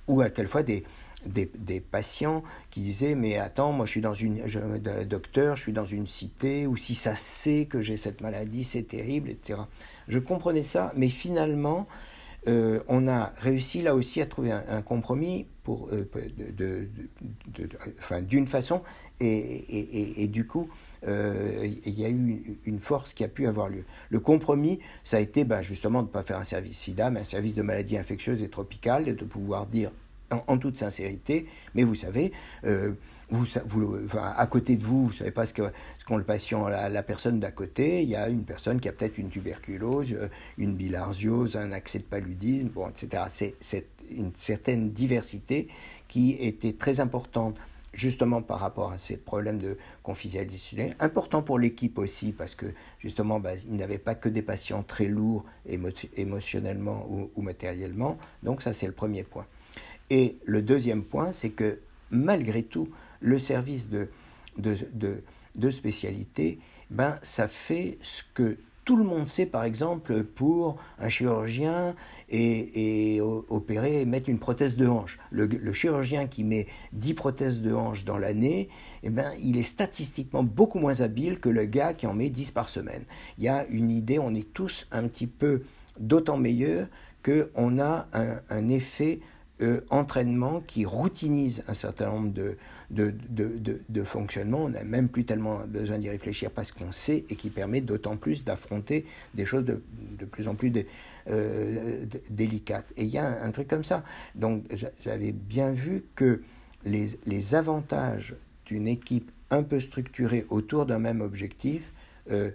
Ou 0.07 0.21
à 0.21 0.29
quelquefois 0.29 0.63
des, 0.63 0.83
des, 1.25 1.49
des, 1.55 1.79
patients 1.79 2.43
qui 2.69 2.81
disaient 2.81 3.15
mais 3.15 3.37
attends 3.37 3.71
moi 3.71 3.85
je 3.85 3.91
suis 3.91 4.01
dans 4.01 4.13
une 4.13 4.47
je, 4.47 4.59
docteur 5.03 5.55
je 5.55 5.61
suis 5.61 5.73
dans 5.73 5.85
une 5.85 6.07
cité 6.07 6.65
ou 6.67 6.75
si 6.75 6.95
ça 6.95 7.15
sait 7.15 7.67
que 7.69 7.81
j'ai 7.81 7.97
cette 7.97 8.21
maladie 8.21 8.63
c'est 8.63 8.83
terrible 8.83 9.29
etc 9.29 9.59
je 10.07 10.19
comprenais 10.19 10.63
ça 10.63 10.91
mais 10.95 11.09
finalement 11.09 11.87
euh, 12.47 12.79
on 12.87 13.07
a 13.07 13.33
réussi 13.37 13.81
là 13.81 13.93
aussi 13.93 14.21
à 14.21 14.25
trouver 14.25 14.51
un, 14.51 14.81
compromis 14.81 15.47
pour, 15.63 15.89
euh, 15.91 16.09
enfin, 17.99 18.21
d'une 18.21 18.47
façon, 18.47 18.81
et, 19.19 20.23
et, 20.23 20.27
du 20.27 20.47
coup, 20.47 20.67
euh, 21.07 21.67
il 21.85 21.99
y 21.99 22.03
a 22.03 22.09
eu 22.09 22.59
une 22.65 22.79
force 22.79 23.13
qui 23.13 23.23
a 23.23 23.27
pu 23.27 23.45
avoir 23.45 23.69
lieu. 23.69 23.85
Le 24.09 24.19
compromis, 24.19 24.79
ça 25.03 25.17
a 25.17 25.19
été 25.19 25.43
ben, 25.43 25.61
justement 25.61 26.01
de 26.01 26.07
ne 26.07 26.11
pas 26.11 26.23
faire 26.23 26.39
un 26.39 26.43
service 26.43 26.79
SIDA, 26.79 27.11
mais 27.11 27.19
un 27.19 27.25
service 27.25 27.53
de 27.53 27.61
maladies 27.61 27.97
infectieuses 27.97 28.41
et 28.41 28.49
tropicales, 28.49 29.07
et 29.07 29.13
de 29.13 29.25
pouvoir 29.25 29.67
dire 29.67 29.91
en, 30.31 30.57
toute 30.57 30.77
sincérité, 30.77 31.47
mais 31.75 31.83
vous 31.83 31.95
savez, 31.95 32.31
vous, 33.31 33.45
vous 33.65 34.17
à 34.17 34.45
côté 34.47 34.75
de 34.75 34.83
vous, 34.83 35.07
vous 35.07 35.13
savez 35.13 35.31
pas 35.31 35.45
ce 35.45 35.53
qu'ont 35.53 35.71
ce 36.05 36.13
le 36.17 36.23
patient, 36.23 36.67
la, 36.67 37.03
personne 37.03 37.39
d'à 37.39 37.51
côté. 37.51 38.03
Il 38.03 38.09
y 38.09 38.15
a 38.15 38.27
une 38.27 38.43
personne 38.43 38.79
qui 38.79 38.89
a 38.89 38.91
peut-être 38.91 39.17
une 39.17 39.29
tuberculose, 39.29 40.11
euh, 40.11 40.27
une 40.57 40.75
bilharziose, 40.75 41.55
un 41.55 41.71
accès 41.71 41.99
de 41.99 42.03
paludisme, 42.03 42.67
bon, 42.67 42.89
etc. 42.89 43.53
C'est 43.59 43.85
une 44.09 44.31
certaine 44.35 44.91
diversité 44.91 45.69
qui 46.07 46.31
était 46.39 46.73
très 46.73 46.99
importante 46.99 47.57
justement 47.93 48.41
par 48.41 48.59
rapport 48.59 48.91
à 48.91 48.97
ces 48.97 49.17
problèmes 49.17 49.57
de 49.57 49.77
confidentialité, 50.03 50.93
important 50.99 51.41
pour 51.41 51.59
l'équipe 51.59 51.97
aussi, 51.97 52.31
parce 52.31 52.55
que 52.55 52.67
justement, 52.99 53.39
bah, 53.39 53.51
il 53.67 53.75
n'avait 53.75 53.97
pas 53.97 54.15
que 54.15 54.29
des 54.29 54.41
patients 54.41 54.83
très 54.83 55.05
lourds 55.05 55.45
émotionnellement 56.15 57.05
ou, 57.35 57.41
matériellement. 57.41 58.17
Donc 58.43 58.61
ça, 58.61 58.71
c'est 58.71 58.87
le 58.87 58.93
premier 58.93 59.23
point. 59.23 59.45
Et 60.11 60.35
le 60.43 60.61
deuxième 60.61 61.03
point, 61.03 61.31
c'est 61.31 61.51
que 61.51 61.79
malgré 62.11 62.63
tout, 62.63 62.89
le 63.21 63.39
service 63.39 63.87
de, 63.89 64.09
de, 64.57 65.71
spécialité, 65.71 66.59
ben, 66.89 67.17
ça 67.23 67.47
fait 67.47 67.97
ce 68.01 68.21
que 68.33 68.57
tout 68.83 68.97
le 68.97 69.05
monde 69.05 69.29
sait, 69.29 69.45
par 69.45 69.63
exemple, 69.63 70.25
pour 70.25 70.75
un 70.99 71.07
chirurgien 71.07 71.95
et, 72.27 73.15
et 73.15 73.21
opérer, 73.21 74.03
mettre 74.03 74.27
une 74.27 74.39
prothèse 74.39 74.75
de 74.75 74.85
hanche. 74.85 75.17
Le, 75.29 75.71
chirurgien 75.71 76.27
qui 76.27 76.43
met 76.43 76.67
10 76.91 77.13
prothèses 77.13 77.61
de 77.61 77.71
hanche 77.71 78.03
dans 78.03 78.17
l'année, 78.17 78.67
eh 79.03 79.09
ben, 79.09 79.31
il 79.41 79.57
est 79.57 79.63
statistiquement 79.63 80.43
beaucoup 80.43 80.79
moins 80.79 80.99
habile 80.99 81.39
que 81.39 81.47
le 81.47 81.63
gars 81.63 81.93
qui 81.93 82.05
en 82.05 82.13
met 82.13 82.29
10 82.29 82.51
par 82.51 82.67
semaine. 82.67 83.05
Il 83.37 83.45
y 83.45 83.47
a 83.47 83.65
une 83.67 83.89
idée, 83.89 84.19
on 84.19 84.35
est 84.35 84.53
tous 84.53 84.87
un 84.91 85.07
petit 85.07 85.27
peu 85.27 85.61
d'autant 86.01 86.35
meilleurs 86.35 86.87
qu'on 87.23 87.79
a 87.79 88.07
un 88.49 88.67
effet 88.67 89.21
euh, 89.61 89.81
entraînement 89.89 90.61
qui 90.61 90.85
routinise 90.85 91.63
un 91.67 91.73
certain 91.73 92.07
nombre 92.07 92.29
de, 92.29 92.57
de, 92.89 93.13
de, 93.29 93.81
de, 93.87 94.03
fonctionnements. 94.03 94.63
On 94.63 94.69
n'a 94.69 94.83
même 94.83 95.07
plus 95.07 95.25
tellement 95.25 95.59
besoin 95.67 95.97
d'y 95.97 96.09
réfléchir 96.09 96.51
parce 96.51 96.71
qu'on 96.71 96.91
sait 96.91 97.25
et 97.29 97.35
qui 97.35 97.49
permet 97.49 97.81
d'autant 97.81 98.17
plus 98.17 98.43
d'affronter 98.43 99.05
des 99.33 99.45
choses 99.45 99.65
de, 99.65 99.81
plus 100.25 100.47
en 100.47 100.55
plus 100.55 100.71
euh, 101.29 102.05
délicates. 102.29 102.91
Et 102.97 103.03
il 103.03 103.09
y 103.09 103.17
a 103.17 103.43
un, 103.43 103.51
truc 103.51 103.67
comme 103.67 103.83
ça. 103.83 104.03
Donc 104.35 104.63
j'avais 104.99 105.31
bien 105.31 105.71
vu 105.71 106.05
que 106.15 106.41
les, 106.85 107.19
les 107.25 107.55
avantages 107.55 108.35
d'une 108.65 108.87
équipe 108.87 109.31
un 109.51 109.63
peu 109.63 109.79
structurée 109.79 110.45
autour 110.49 110.85
d'un 110.85 110.99
même 110.99 111.21
objectif 111.21 111.91
euh, 112.31 112.51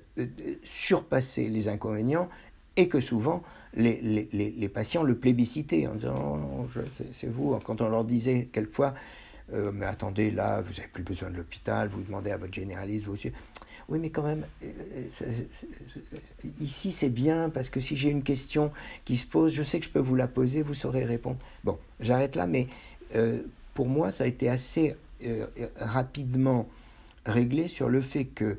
surpassaient 0.64 1.49
les 1.49 1.69
inconvénients 1.69 2.29
et 2.77 2.88
que 2.88 3.01
souvent 3.01 3.42
les, 3.76 4.00
les, 4.00 4.50
les, 4.50 4.68
patients 4.68 5.02
le 5.02 5.16
plébiscitaient 5.16 5.86
en 5.86 5.94
disant 5.94 6.40
oh, 6.60 6.80
c'est 7.12 7.28
vous. 7.28 7.58
Quand 7.64 7.80
on 7.80 7.88
leur 7.88 8.04
disait 8.04 8.48
quelquefois 8.50 8.94
euh, 9.52 9.70
mais 9.72 9.86
attendez, 9.86 10.30
là, 10.30 10.60
vous 10.60 10.72
n'avez 10.74 10.88
plus 10.88 11.02
besoin 11.02 11.30
de 11.30 11.36
l'hôpital, 11.36 11.88
vous 11.88 12.02
demandez 12.02 12.30
à 12.30 12.36
votre 12.36 12.52
généraliste, 12.52 13.06
vous 13.06 13.16
Oui, 13.88 13.98
mais 14.00 14.10
quand 14.10 14.24
même, 14.24 14.44
euh, 14.64 14.68
ici 16.60 16.90
c'est 16.90 17.08
bien 17.08 17.48
parce 17.50 17.70
que 17.70 17.78
si 17.78 17.96
j'ai 17.96 18.10
une 18.10 18.24
question 18.24 18.72
qui 19.04 19.16
se 19.16 19.26
pose, 19.26 19.54
je 19.54 19.62
sais 19.62 19.78
que 19.78 19.86
je 19.86 19.90
peux 19.90 20.00
vous 20.00 20.16
la 20.16 20.26
poser, 20.26 20.62
vous 20.62 20.74
saurez 20.74 21.04
répondre. 21.04 21.38
Bon, 21.62 21.78
j'arrête 22.00 22.34
là, 22.34 22.46
mais 22.46 22.66
euh, 23.14 23.42
pour 23.74 23.86
moi, 23.86 24.10
ça 24.10 24.24
a 24.24 24.26
été 24.26 24.48
assez 24.48 24.96
rapidement 25.76 26.68
réglé 27.24 27.68
sur 27.68 27.88
le 27.88 28.02
fait 28.02 28.26
que 28.26 28.58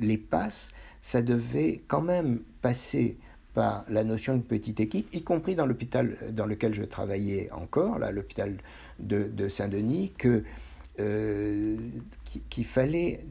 les 0.00 0.18
passes 0.18 0.70
ça 1.00 1.22
devait 1.22 1.82
quand 1.88 2.02
même 2.02 2.40
passer 2.62 3.18
par 3.54 3.84
la 3.88 4.04
notion 4.04 4.36
de 4.36 4.42
petite 4.42 4.80
équipe, 4.80 5.08
y 5.12 5.22
compris 5.22 5.54
dans 5.54 5.66
l'hôpital 5.66 6.16
dans 6.32 6.46
lequel 6.46 6.74
je 6.74 6.84
travaillais 6.84 7.50
encore, 7.52 7.98
l'hôpital 7.98 8.56
de, 9.00 9.24
de 9.24 9.48
Saint-Denis, 9.48 10.12
que 10.16 10.44
euh, 11.00 11.76
qu'il 12.48 12.64
fallait 12.64 13.24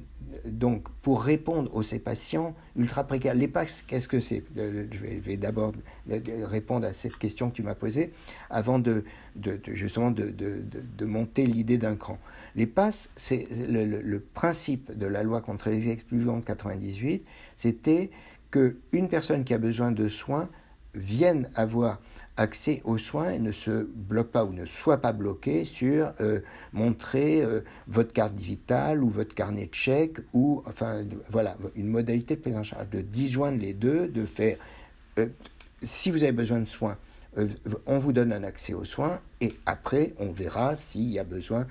donc 0.45 0.89
pour 1.01 1.23
répondre 1.23 1.73
aux 1.73 1.81
ces 1.81 1.99
patients 1.99 2.53
ultra 2.75 3.05
précaires. 3.05 3.33
L'EPAX, 3.33 3.83
qu'est-ce 3.87 4.07
que 4.07 4.19
c'est? 4.19 4.43
Euh, 4.57 4.85
Je 4.91 5.05
vais, 5.21 5.37
d'abord 5.37 5.73
répondre 6.07 6.85
à 6.85 6.93
cette 6.93 7.17
question 7.17 7.49
que 7.49 7.55
tu 7.55 7.63
m'as 7.63 7.75
posée 7.75 8.11
avant 8.49 8.79
de, 8.79 9.05
de 9.35 9.59
justement 9.73 10.11
de, 10.11 10.29
de, 10.29 11.05
monter 11.05 11.45
l'idée 11.45 11.77
d'un 11.77 11.95
cran. 11.95 12.17
L'EPAS, 12.55 13.09
c'est 13.15 13.47
le, 13.51 13.85
le, 13.85 14.19
principe 14.19 14.97
de 14.97 15.05
la 15.05 15.23
loi 15.23 15.41
contre 15.41 15.69
les 15.69 15.89
exclusions 15.89 16.39
de 16.39 16.43
98, 16.43 17.23
c'était 17.59 18.09
qu'une 18.51 19.09
personne 19.09 19.43
qui 19.43 19.53
a 19.53 19.57
besoin 19.57 19.91
de 19.91 20.07
soins 20.07 20.49
vienne 20.95 21.49
avoir 21.55 21.99
accès 22.37 22.81
aux 22.85 22.97
soins 22.97 23.31
et 23.31 23.39
ne 23.39 23.51
se 23.51 23.83
bloque 23.83 24.31
pas 24.31 24.45
ou 24.45 24.53
ne 24.53 24.65
soit 24.65 24.97
pas 24.97 25.11
bloqué 25.11 25.65
sur 25.65 26.13
euh, 26.21 26.39
montrer 26.71 27.43
euh, 27.43 27.61
votre 27.87 28.13
carte 28.13 28.39
vitale 28.39 29.03
ou 29.03 29.09
votre 29.09 29.35
carnet 29.35 29.67
de 29.67 29.75
chèque 29.75 30.19
ou 30.33 30.63
enfin 30.65 31.03
voilà 31.29 31.57
une 31.75 31.87
modalité 31.87 32.37
de 32.37 32.41
prise 32.41 32.55
en 32.55 32.63
charge 32.63 32.89
de 32.89 33.01
disjoindre 33.01 33.59
les 33.59 33.73
deux 33.73 34.07
de 34.07 34.25
faire 34.25 34.57
euh, 35.19 35.27
si 35.83 36.09
vous 36.09 36.23
avez 36.23 36.31
besoin 36.31 36.59
de 36.61 36.65
soins 36.65 36.97
on 37.85 37.99
vous 37.99 38.11
donne 38.11 38.33
un 38.33 38.43
accès 38.43 38.73
aux 38.73 38.85
soins 38.85 39.19
et 39.39 39.53
après 39.65 40.13
on 40.17 40.31
verra 40.31 40.75
s'il 40.75 41.09
y 41.09 41.19
a 41.19 41.23
besoin 41.23 41.67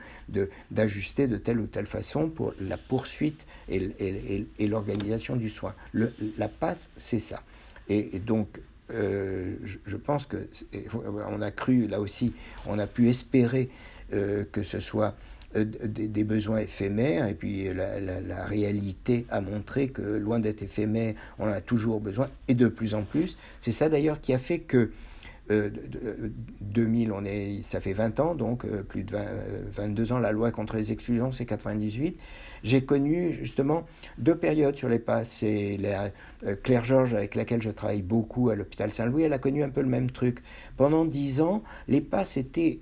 d'ajuster 0.71 1.27
de 1.27 1.37
telle 1.37 1.59
ou 1.59 1.67
telle 1.67 1.87
façon 1.87 2.29
pour 2.29 2.55
la 2.61 2.77
poursuite 2.77 3.47
et, 3.69 4.47
l'organisation 4.61 5.37
du 5.37 5.51
soin. 5.51 5.75
La 5.93 6.49
passe, 6.49 6.89
c'est 6.97 7.19
ça. 7.19 7.43
Et, 7.89 8.19
donc 8.21 8.61
euh, 8.93 9.57
je, 9.65 9.97
pense 9.97 10.27
que 10.27 10.49
on 11.29 11.43
a 11.43 11.51
cru 11.51 11.89
là 11.89 12.01
aussi, 12.01 12.33
on 12.67 12.79
a 12.79 12.87
pu 12.87 13.09
espérer 13.09 13.69
euh, 14.13 14.45
que 14.51 14.63
ce 14.63 14.81
soit 14.81 15.15
euh, 15.57 15.65
des, 15.65 16.25
besoins 16.25 16.59
éphémères 16.59 17.27
et 17.27 17.35
puis 17.35 17.73
la, 17.75 18.01
la, 18.01 18.45
réalité 18.45 19.27
a 19.31 19.41
montré 19.41 19.89
que 19.89 20.03
loin 20.03 20.39
d'être 20.41 20.63
éphémère, 20.63 21.15
on 21.39 21.45
en 21.47 21.53
a 21.53 21.61
toujours 21.61 22.01
besoin 22.01 22.29
et 22.49 22.55
de 22.55 22.69
plus 22.69 22.95
en 22.95 23.03
plus. 23.03 23.37
C'est 23.61 23.73
ça 23.73 23.89
d'ailleurs 23.89 24.21
qui 24.21 24.33
a 24.33 24.39
fait 24.39 24.61
que 24.61 24.91
2000, 25.49 27.11
euh, 27.11 27.15
on 27.17 27.25
est, 27.25 27.63
ça 27.65 27.81
fait 27.81 27.93
20 27.93 28.21
ans, 28.21 28.35
donc 28.35 28.65
euh, 28.65 28.83
plus 28.83 29.05
de 29.05 29.17
22 29.73 30.13
euh, 30.13 30.15
ans, 30.15 30.19
la 30.19 30.33
loi 30.33 30.51
contre 30.51 30.77
les 30.77 30.93
exclusions, 30.93 31.33
c'est 31.33 31.47
98. 31.47 32.19
J'ai 32.63 32.85
connu 32.85 33.33
justement 33.33 33.85
deux 34.19 34.37
périodes 34.37 34.77
sur 34.77 34.89
les 34.89 34.99
passes. 34.99 35.31
C'est 35.31 35.77
la, 35.79 36.11
Claire 36.63 36.85
Georges, 36.85 37.15
avec 37.15 37.35
laquelle 37.35 37.63
je 37.63 37.71
travaille 37.71 38.03
beaucoup 38.03 38.51
à 38.51 38.55
l'hôpital 38.55 38.93
Saint-Louis, 38.93 39.25
elle 39.25 39.33
a 39.33 39.39
connu 39.39 39.63
un 39.65 39.71
peu 39.71 39.81
le 39.81 39.89
même 39.89 40.11
truc. 40.11 40.39
Pendant 40.77 41.05
10 41.05 41.41
ans, 41.41 41.63
les 41.89 42.01
passes 42.01 42.37
étaient, 42.37 42.79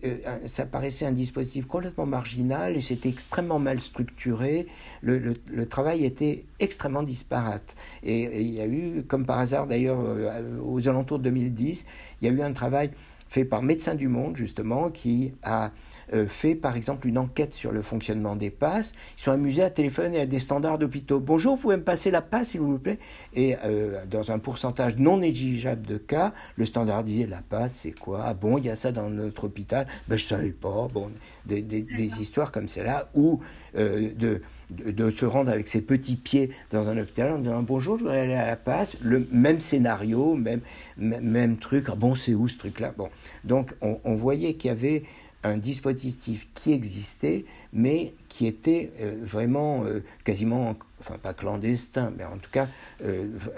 ça 0.48 0.66
paraissait 0.66 1.06
un 1.06 1.12
dispositif 1.12 1.66
complètement 1.66 2.04
marginal 2.04 2.76
et 2.76 2.82
c'était 2.82 3.08
extrêmement 3.08 3.58
mal 3.58 3.80
structuré. 3.80 4.66
Le, 5.00 5.34
travail 5.68 6.04
était 6.04 6.44
extrêmement 6.60 7.02
disparate. 7.02 7.76
Et, 8.02 8.42
il 8.42 8.52
y 8.52 8.60
a 8.60 8.66
eu, 8.66 9.02
comme 9.08 9.24
par 9.24 9.38
hasard 9.38 9.66
d'ailleurs, 9.66 9.98
aux 10.62 10.86
alentours 10.88 11.18
de 11.18 11.24
2010, 11.24 11.86
il 12.20 12.28
y 12.28 12.30
a 12.30 12.34
eu 12.34 12.42
un 12.42 12.52
travail 12.52 12.90
fait 13.28 13.44
par 13.44 13.62
Médecins 13.62 13.94
du 13.94 14.08
Monde, 14.08 14.36
justement, 14.36 14.90
qui 14.90 15.32
a 15.42 15.72
euh, 16.12 16.26
fait, 16.26 16.54
par 16.54 16.76
exemple, 16.76 17.08
une 17.08 17.18
enquête 17.18 17.54
sur 17.54 17.72
le 17.72 17.82
fonctionnement 17.82 18.36
des 18.36 18.50
passes. 18.50 18.92
Ils 19.18 19.22
sont 19.22 19.32
amusés 19.32 19.62
à 19.62 19.70
téléphoner 19.70 20.20
à 20.20 20.26
des 20.26 20.40
standards 20.40 20.78
d'hôpitaux. 20.78 21.20
Bonjour, 21.20 21.56
vous 21.56 21.62
pouvez 21.62 21.76
me 21.76 21.82
passer 21.82 22.10
la 22.10 22.22
passe, 22.22 22.48
s'il 22.48 22.60
vous 22.60 22.78
plaît? 22.78 22.98
Et 23.34 23.56
euh, 23.64 24.04
dans 24.10 24.30
un 24.30 24.38
pourcentage 24.38 24.96
non 24.96 25.18
négligeable 25.18 25.86
de 25.86 25.98
cas, 25.98 26.32
le 26.56 26.66
standard 26.66 27.04
disait, 27.04 27.26
la 27.26 27.42
passe, 27.42 27.80
c'est 27.82 27.98
quoi? 27.98 28.22
Ah 28.24 28.34
bon, 28.34 28.58
il 28.58 28.66
y 28.66 28.70
a 28.70 28.76
ça 28.76 28.92
dans 28.92 29.10
notre 29.10 29.44
hôpital? 29.44 29.86
Ben, 30.08 30.16
je 30.16 30.24
savais 30.24 30.52
pas. 30.52 30.88
Bon, 30.92 31.10
des, 31.46 31.62
des, 31.62 31.82
des 31.82 32.20
histoires 32.20 32.52
comme 32.52 32.68
celle-là, 32.68 33.08
ou 33.14 33.40
euh, 33.76 34.10
de, 34.14 34.42
de, 34.70 35.10
se 35.10 35.24
rendre 35.24 35.50
avec 35.50 35.68
ses 35.68 35.80
petits 35.80 36.16
pieds 36.16 36.50
dans 36.70 36.88
un 36.88 36.98
hôpital 36.98 37.32
en 37.32 37.38
disant 37.38 37.62
bonjour, 37.62 37.98
je 37.98 38.04
voudrais 38.04 38.20
aller 38.20 38.34
à 38.34 38.46
la 38.46 38.56
passe, 38.56 38.96
le 39.00 39.26
même 39.30 39.60
scénario, 39.60 40.34
même, 40.34 40.60
même, 40.96 41.56
truc, 41.56 41.86
ah 41.88 41.94
bon, 41.94 42.14
c'est 42.14 42.34
où 42.34 42.48
ce 42.48 42.58
truc-là? 42.58 42.92
Bon, 42.96 43.08
donc 43.44 43.74
on, 43.80 43.98
on 44.04 44.14
voyait 44.14 44.54
qu'il 44.54 44.68
y 44.68 44.72
avait 44.72 45.04
un 45.42 45.56
dispositif 45.56 46.48
qui 46.54 46.72
existait, 46.72 47.44
mais 47.72 48.14
qui 48.28 48.46
était 48.46 48.90
vraiment 49.20 49.84
quasiment, 50.24 50.74
enfin 50.98 51.18
pas 51.22 51.34
clandestin, 51.34 52.12
mais 52.16 52.24
en 52.24 52.38
tout 52.38 52.50
cas 52.50 52.66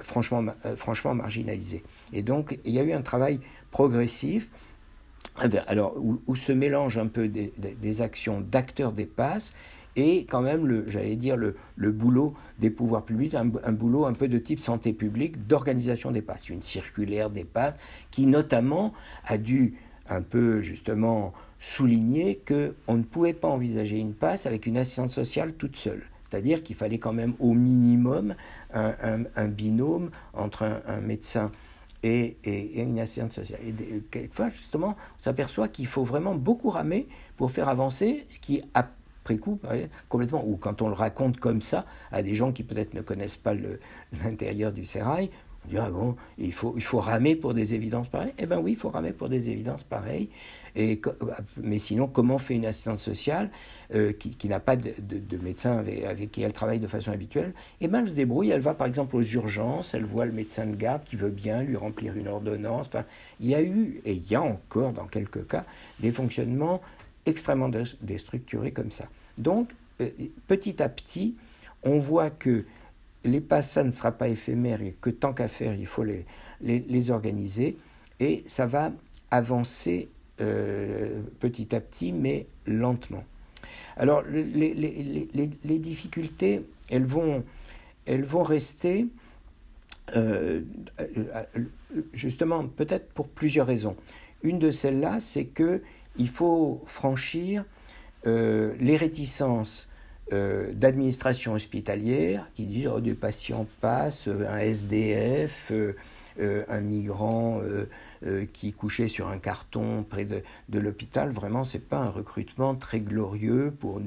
franchement, 0.02 0.44
franchement 0.76 1.14
marginalisé. 1.14 1.82
Et 2.12 2.22
donc 2.22 2.58
il 2.64 2.74
y 2.74 2.78
a 2.78 2.82
eu 2.82 2.92
un 2.92 3.00
travail 3.00 3.40
progressif 3.70 4.50
alors, 5.66 5.94
où, 5.96 6.34
se 6.34 6.52
mélangent 6.52 6.98
un 6.98 7.06
peu 7.06 7.28
des, 7.28 8.02
actions 8.02 8.40
d'acteurs 8.40 8.92
des 8.92 9.06
passes 9.06 9.52
et 9.96 10.26
quand 10.26 10.42
même, 10.42 10.84
j'allais 10.88 11.16
dire, 11.16 11.36
le, 11.36 11.56
le, 11.76 11.90
boulot 11.90 12.34
des 12.58 12.70
pouvoirs 12.70 13.04
publics, 13.04 13.34
un, 13.34 13.44
boulot 13.44 14.04
un 14.06 14.12
peu 14.12 14.28
de 14.28 14.38
type 14.38 14.60
santé 14.60 14.92
publique, 14.92 15.46
d'organisation 15.46 16.10
des 16.10 16.22
passes, 16.22 16.48
une 16.48 16.62
circulaire 16.62 17.30
des 17.30 17.44
passes 17.44 17.74
qui 18.10 18.26
notamment 18.26 18.92
a 19.24 19.38
dû 19.38 19.74
un 20.08 20.22
peu 20.22 20.62
justement 20.62 21.32
souligner 21.58 22.40
qu'on 22.46 22.96
ne 22.96 23.02
pouvait 23.02 23.32
pas 23.32 23.48
envisager 23.48 23.98
une 23.98 24.14
passe 24.14 24.46
avec 24.46 24.66
une 24.66 24.76
assistante 24.76 25.10
sociale 25.10 25.54
toute 25.54 25.76
seule. 25.76 26.04
C'est-à-dire 26.28 26.62
qu'il 26.62 26.76
fallait 26.76 26.98
quand 26.98 27.12
même 27.12 27.34
au 27.38 27.54
minimum 27.54 28.34
un, 28.74 29.48
binôme 29.48 30.10
entre 30.34 30.80
un 30.86 31.00
médecin 31.00 31.50
et, 32.02 32.80
une 32.80 32.98
assistante 33.00 33.32
sociale. 33.32 33.60
Et 33.66 34.02
quelquefois, 34.10 34.50
justement, 34.50 34.96
on 35.18 35.22
s'aperçoit 35.22 35.68
qu'il 35.68 35.86
faut 35.86 36.04
vraiment 36.04 36.34
beaucoup 36.34 36.70
ramer 36.70 37.08
pour 37.36 37.50
faire 37.50 37.68
avancer 37.68 38.26
ce 38.28 38.38
qui, 38.38 38.62
après 38.74 39.38
coup, 39.38 39.60
complètement, 40.08 40.44
ou 40.46 40.56
quand 40.56 40.82
on 40.82 40.88
le 40.88 40.94
raconte 40.94 41.38
comme 41.38 41.60
ça 41.60 41.84
à 42.12 42.22
des 42.22 42.34
gens 42.34 42.52
qui 42.52 42.62
peut-être 42.62 42.94
ne 42.94 43.00
connaissent 43.00 43.36
pas 43.36 43.54
l'intérieur 44.22 44.72
du 44.72 44.84
sérail, 44.84 45.30
on 45.64 45.68
dit, 45.68 45.78
ah 45.78 45.90
bon, 45.90 46.16
il 46.38 46.52
faut, 46.52 46.74
il 46.76 46.82
faut 46.82 47.00
ramer 47.00 47.36
pour 47.36 47.52
des 47.52 47.74
évidences 47.74 48.08
pareilles? 48.08 48.32
Eh 48.38 48.46
bien 48.46 48.58
oui, 48.58 48.72
il 48.72 48.76
faut 48.76 48.90
ramer 48.90 49.12
pour 49.12 49.28
des 49.28 49.50
évidences 49.50 49.82
pareilles. 49.82 50.30
Mais 51.56 51.78
sinon, 51.78 52.06
comment 52.06 52.38
fait 52.38 52.54
une 52.54 52.66
assistante 52.66 53.00
sociale 53.00 53.50
euh, 53.94 54.12
qui, 54.12 54.48
n'a 54.48 54.60
pas 54.60 54.76
de, 54.76 54.92
médecin 55.42 55.78
avec, 55.78 56.30
qui 56.30 56.42
elle 56.42 56.52
travaille 56.52 56.78
de 56.78 56.86
façon 56.86 57.10
habituelle? 57.10 57.52
Eh 57.80 57.88
bien, 57.88 58.00
elle 58.00 58.10
se 58.10 58.14
débrouille. 58.14 58.50
Elle 58.50 58.60
va 58.60 58.74
par 58.74 58.86
exemple 58.86 59.16
aux 59.16 59.22
urgences, 59.22 59.94
elle 59.94 60.04
voit 60.04 60.26
le 60.26 60.32
médecin 60.32 60.66
de 60.66 60.76
garde 60.76 61.04
qui 61.04 61.16
veut 61.16 61.30
bien 61.30 61.62
lui 61.62 61.76
remplir 61.76 62.16
une 62.16 62.28
ordonnance. 62.28 62.86
Enfin, 62.88 63.04
il 63.40 63.48
y 63.48 63.54
a 63.54 63.62
eu, 63.62 64.00
et 64.04 64.12
il 64.12 64.30
y 64.30 64.34
a 64.34 64.42
encore 64.42 64.92
dans 64.92 65.06
quelques 65.06 65.46
cas, 65.48 65.64
des 66.00 66.10
fonctionnements 66.10 66.80
extrêmement 67.26 67.70
déstructurés 68.00 68.72
comme 68.72 68.90
ça. 68.90 69.04
Donc, 69.36 69.70
euh, 70.00 70.10
petit 70.46 70.82
à 70.82 70.88
petit, 70.88 71.34
on 71.82 71.98
voit 71.98 72.30
que 72.30 72.64
les 73.24 73.42
ça 73.62 73.84
ne 73.84 73.90
sera 73.90 74.12
pas 74.12 74.28
éphémère 74.28 74.82
et 74.82 74.96
que 75.00 75.10
tant 75.10 75.32
qu'à 75.32 75.48
faire, 75.48 75.74
il 75.74 75.86
faut 75.86 76.04
les, 76.04 77.10
organiser. 77.10 77.76
Et 78.20 78.44
ça 78.46 78.66
va 78.66 78.92
avancer 79.30 80.08
euh, 80.40 81.20
petit 81.40 81.74
à 81.74 81.80
petit, 81.80 82.12
mais 82.12 82.46
lentement. 82.64 83.24
Alors, 83.96 84.22
les, 84.22 85.78
difficultés, 85.80 86.62
elles 86.90 87.04
vont, 87.04 87.42
rester, 88.44 89.06
euh, 90.14 90.60
justement, 92.12 92.68
peut-être 92.68 93.08
pour 93.08 93.28
plusieurs 93.28 93.66
raisons. 93.66 93.96
Une 94.44 94.60
de 94.60 94.70
celles-là, 94.70 95.18
c'est 95.18 95.46
que 95.46 95.82
il 96.16 96.28
faut 96.28 96.82
franchir 96.86 97.64
euh, 98.26 98.74
les 98.78 98.96
réticences 98.96 99.90
d'administration 100.30 101.54
hospitalière 101.54 102.50
qui 102.54 102.66
disent 102.66 102.88
oh, 102.94 103.00
des 103.00 103.14
patients 103.14 103.66
passent, 103.80 104.28
un 104.28 104.58
SDF, 104.58 105.72
un 106.38 106.80
migrant 106.80 107.62
qui 108.52 108.72
couchait 108.72 109.08
sur 109.08 109.28
un 109.28 109.38
carton 109.38 110.04
près 110.08 110.24
de, 110.24 110.42
de 110.68 110.78
l'hôpital. 110.78 111.30
Vraiment, 111.30 111.64
c'est 111.64 111.78
pas 111.78 111.98
un 111.98 112.10
recrutement 112.10 112.74
très 112.74 113.00
glorieux 113.00 113.72
pour 113.78 114.00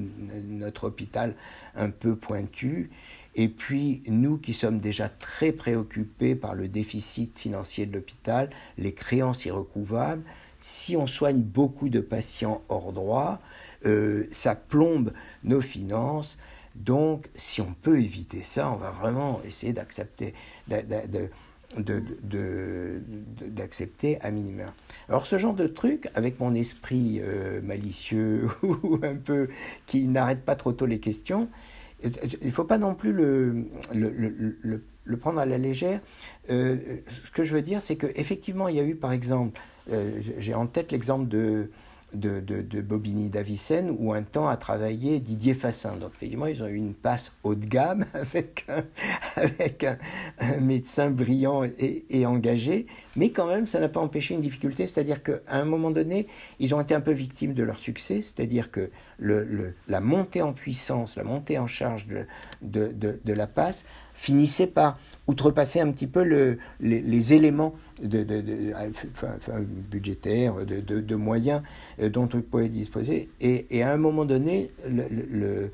notre 0.48 0.84
hôpital 0.84 1.34
un 1.76 1.90
peu 1.90 2.16
pointu. 2.16 2.90
Et 3.34 3.48
puis, 3.48 4.02
nous 4.06 4.36
qui 4.36 4.52
sommes 4.52 4.78
déjà 4.78 5.08
très 5.08 5.52
préoccupés 5.52 6.34
par 6.34 6.54
le 6.54 6.68
déficit 6.68 7.38
financier 7.38 7.86
de 7.86 7.94
l'hôpital, 7.94 8.50
les 8.76 8.92
créances 8.92 9.46
irrecouvables, 9.46 10.22
si 10.60 10.96
on 10.96 11.06
soigne 11.06 11.40
beaucoup 11.40 11.88
de 11.88 12.00
patients 12.00 12.62
hors 12.68 12.92
droit, 12.92 13.40
euh, 13.86 14.28
ça 14.30 14.54
plombe 14.54 15.12
nos 15.44 15.60
finances. 15.60 16.36
Donc, 16.74 17.28
si 17.34 17.60
on 17.60 17.74
peut 17.82 18.00
éviter 18.00 18.42
ça, 18.42 18.70
on 18.70 18.76
va 18.76 18.90
vraiment 18.90 19.40
essayer 19.44 19.72
d'accepter, 19.72 20.34
d'accepter 23.44 24.20
à 24.20 24.30
minima. 24.30 24.74
Alors, 25.08 25.26
ce 25.26 25.38
genre 25.38 25.54
de 25.54 25.66
truc, 25.66 26.08
avec 26.14 26.38
mon 26.40 26.54
esprit 26.54 27.20
euh, 27.22 27.60
malicieux 27.62 28.48
ou 28.62 28.98
un 29.02 29.16
peu 29.16 29.48
qui 29.86 30.06
n'arrête 30.06 30.44
pas 30.44 30.56
trop 30.56 30.72
tôt 30.72 30.86
les 30.86 31.00
questions, 31.00 31.48
il 32.04 32.12
ne 32.42 32.50
faut 32.50 32.64
pas 32.64 32.78
non 32.78 32.94
plus 32.94 33.12
le, 33.12 33.66
le, 33.92 35.16
prendre 35.16 35.38
à 35.38 35.46
la 35.46 35.56
légère. 35.56 36.00
Euh, 36.50 36.76
ce 37.26 37.30
que 37.30 37.44
je 37.44 37.54
veux 37.54 37.62
dire, 37.62 37.80
c'est 37.80 37.96
qu'effectivement, 37.96 38.68
il 38.68 38.76
y 38.76 38.80
a 38.80 38.84
eu, 38.84 38.96
par 38.96 39.12
exemple, 39.12 39.60
j'ai 40.38 40.54
en 40.54 40.66
tête 40.66 40.92
l'exemple 40.92 41.28
de 41.28 41.70
de, 42.14 42.40
de, 42.40 42.80
Bobigny 42.80 43.28
d'Avicenne, 43.28 43.94
où 43.98 44.12
un 44.12 44.22
temps 44.22 44.48
a 44.48 44.56
travaillé 44.56 45.20
Didier 45.20 45.54
Fassin. 45.54 45.96
Donc, 45.96 46.12
effectivement, 46.14 46.46
ils 46.46 46.62
ont 46.62 46.66
eu 46.66 46.76
une 46.76 46.94
passe 46.94 47.32
haut 47.42 47.54
de 47.54 47.66
gamme 47.66 48.04
avec 48.14 48.64
un, 48.68 48.84
avec 49.36 49.84
un, 49.84 49.98
médecin 50.60 51.10
brillant 51.10 51.64
et, 51.78 52.26
engagé, 52.26 52.86
mais 53.16 53.30
quand 53.30 53.46
même, 53.46 53.66
ça 53.66 53.80
n'a 53.80 53.88
pas 53.88 54.00
empêché 54.00 54.34
une 54.34 54.40
difficulté, 54.40 54.86
c'est-à-dire 54.86 55.22
qu'à 55.22 55.40
un 55.48 55.64
moment 55.64 55.90
donné, 55.90 56.26
ils 56.58 56.74
ont 56.74 56.80
été 56.80 56.94
un 56.94 57.00
peu 57.00 57.12
victimes 57.12 57.54
de 57.54 57.62
leur 57.62 57.78
succès, 57.78 58.22
c'est-à-dire 58.22 58.70
que 58.70 58.90
le, 59.18 59.74
la 59.88 60.00
montée 60.00 60.42
en 60.42 60.52
puissance, 60.52 61.16
la 61.16 61.24
montée 61.24 61.58
en 61.58 61.66
charge 61.66 62.06
de, 62.06 62.26
de, 62.62 63.20
de 63.24 63.32
la 63.32 63.46
passe 63.46 63.84
finissait 64.14 64.66
par 64.66 64.98
outrepasser 65.26 65.80
un 65.80 65.90
petit 65.92 66.06
peu 66.06 66.22
le, 66.24 66.58
les, 66.80 67.32
éléments 67.32 67.74
budgétaires, 69.90 70.54
de, 70.66 71.14
moyens 71.14 71.62
euh, 72.00 72.08
dont 72.08 72.28
on 72.34 72.40
pouvait 72.40 72.68
disposer. 72.68 73.28
Et, 73.40 73.82
à 73.82 73.92
un 73.92 73.96
moment 73.96 74.24
donné, 74.24 74.70
le, 74.88 75.70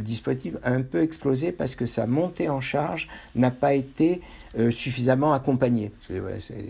dispositif 0.00 0.56
a 0.62 0.72
un 0.72 0.82
peu 0.82 1.02
explosé 1.02 1.52
parce 1.52 1.74
que 1.74 1.86
sa 1.86 2.06
montée 2.06 2.48
en 2.50 2.60
charge 2.60 3.08
n'a 3.34 3.50
pas 3.50 3.74
été 3.74 4.20
euh, 4.58 4.72
suffisamment 4.72 5.32
accompagnés. 5.32 5.92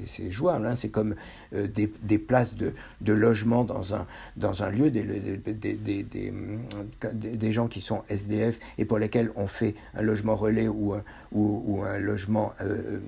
C'est 0.06 0.30
jouable, 0.30 0.66
hein. 0.66 0.74
c'est 0.74 0.90
comme 0.90 1.14
euh, 1.54 1.66
des, 1.66 1.90
des, 2.02 2.18
places 2.18 2.54
de, 2.54 2.74
de, 3.00 3.14
logement 3.14 3.64
dans 3.64 3.94
un, 3.94 4.06
dans 4.36 4.62
un 4.62 4.68
lieu, 4.68 4.90
des, 4.90 5.02
des, 5.02 6.04
des, 6.04 7.52
gens 7.52 7.68
qui 7.68 7.80
sont 7.80 8.02
SDF 8.10 8.58
et 8.76 8.84
pour 8.84 8.98
lesquels 8.98 9.30
on 9.34 9.46
fait 9.46 9.74
un 9.94 10.02
logement 10.02 10.36
relais 10.36 10.68
ou 10.68 10.92
un, 10.92 11.02
ou, 11.32 11.82
un 11.82 11.96
logement 11.96 12.52
euh, 12.60 12.98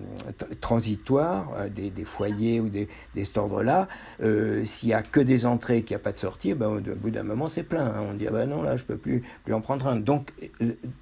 transitoire, 0.62 1.52
des, 1.68 1.92
foyers 2.06 2.58
ou 2.58 2.70
des, 2.70 2.88
des 3.14 3.26
cet 3.26 3.36
ordre-là. 3.36 3.88
S'il 4.64 4.88
n'y 4.88 4.94
a 4.94 5.02
que 5.02 5.20
des 5.20 5.44
entrées 5.44 5.78
et 5.78 5.82
qu'il 5.82 5.94
n'y 5.94 6.00
a 6.00 6.04
pas 6.04 6.12
de 6.12 6.18
sortie, 6.18 6.54
ben, 6.54 6.68
au 6.68 6.80
bout 6.80 7.10
d'un 7.10 7.24
moment 7.24 7.48
c'est 7.48 7.62
plein. 7.62 7.84
Hein. 7.88 8.04
On 8.10 8.14
dit 8.14 8.26
ah 8.26 8.32
ben 8.32 8.48
non, 8.48 8.62
là 8.62 8.78
je 8.78 8.84
ne 8.84 8.86
peux 8.86 8.96
plus, 8.96 9.22
plus 9.44 9.52
en 9.52 9.60
prendre 9.60 9.86
un. 9.86 9.96
Donc 9.96 10.32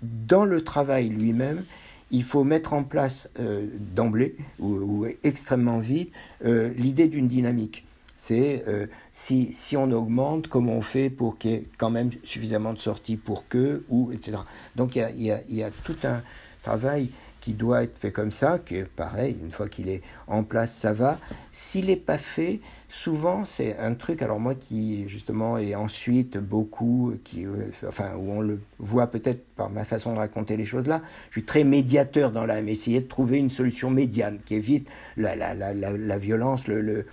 dans 0.03 0.45
le 0.45 0.65
travail 0.65 1.09
lui-même, 1.09 1.63
il 2.11 2.23
faut 2.23 2.45
mettre 2.45 2.73
en 2.73 2.83
place 2.83 3.29
euh, 3.39 3.67
d'emblée 3.79 4.37
ou, 4.59 5.07
extrêmement 5.23 5.79
vite 5.79 6.13
euh, 6.45 6.73
l'idée 6.77 7.07
d'une 7.07 7.29
dynamique. 7.29 7.85
C'est 8.17 8.65
euh, 8.69 8.87
si, 9.13 9.53
si, 9.53 9.77
on 9.77 9.91
augmente, 9.93 10.49
comment 10.49 10.75
on 10.75 10.83
fait 10.83 11.09
pour 11.09 11.39
qu'il 11.39 11.51
y 11.51 11.55
ait 11.55 11.65
quand 11.79 11.91
même 11.91 12.11
suffisamment 12.23 12.75
de 12.75 12.79
sorties 12.79 13.17
pour 13.17 13.49
que, 13.49 13.85
ou 13.89 14.13
etc. 14.13 14.39
Donc 14.77 14.95
il 14.95 14.99
y 14.99 15.03
a, 15.03 15.11
y, 15.11 15.31
a, 15.31 15.41
y 15.49 15.63
a, 15.63 15.71
tout 15.71 15.97
un 16.05 16.23
travail 16.63 17.11
qui 17.41 17.55
doit 17.55 17.83
être 17.83 17.99
fait 17.99 18.13
comme 18.13 18.31
ça, 18.31 18.59
qui 18.59 18.77
est 18.77 18.85
pareil, 18.85 19.39
une 19.43 19.51
fois 19.51 19.69
qu'il 19.69 19.89
est 19.89 20.03
en 20.27 20.45
place, 20.45 20.75
ça 20.77 20.93
va. 20.93 21.19
S'il 21.51 21.87
n'est 21.87 21.97
pas 21.97 22.19
fait, 22.19 22.61
souvent 22.91 23.45
c'est 23.45 23.79
un 23.79 23.95
truc, 23.95 24.21
alors 24.21 24.41
moi 24.41 24.55
qui 24.55 25.09
justement 25.09 25.57
et 25.57 25.75
ensuite 25.75 26.37
beaucoup, 26.37 27.15
qui, 27.25 27.47
euh, 27.47 27.71
enfin, 27.87 28.17
où 28.17 28.33
on 28.33 28.41
le 28.41 28.61
voit 28.79 29.07
peut-être 29.07 29.47
par 29.55 29.71
ma 29.71 29.85
façon 29.85 30.13
de 30.13 30.19
raconter 30.19 30.57
les 30.57 30.65
choses 30.65 30.87
là, 30.87 31.01
je 31.31 31.39
suis 31.39 31.45
très 31.45 31.65
médiateur 31.65 32.33
dans 32.33 32.45
l'âme, 32.45 32.69
essayer 32.69 33.01
de 33.01 33.07
trouver 33.07 33.39
une 33.39 33.51
solution 33.51 33.91
médiane 33.91 34.39
qui 34.45 34.57
évite 34.57 34.89
la, 35.17 35.37
la, 35.37 35.55
la, 35.55 35.73
la, 35.73 36.19
violence, 36.19 36.67
le, 36.67 36.81
le, 36.83 37.07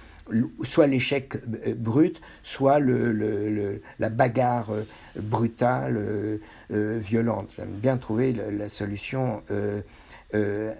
soit 0.63 0.87
l'échec 0.87 1.35
euh, 1.35 1.75
brut, 1.75 2.21
soit 2.41 2.79
le, 2.79 3.11
le, 3.11 3.81
la 3.99 4.09
bagarre 4.09 4.71
euh, 4.71 4.83
brutale, 5.15 6.39
violente. 6.69 7.49
J'aime 7.55 7.71
bien 7.71 7.97
trouver 7.97 8.33
la, 8.33 8.67
solution 8.67 9.41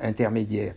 intermédiaire. 0.02 0.74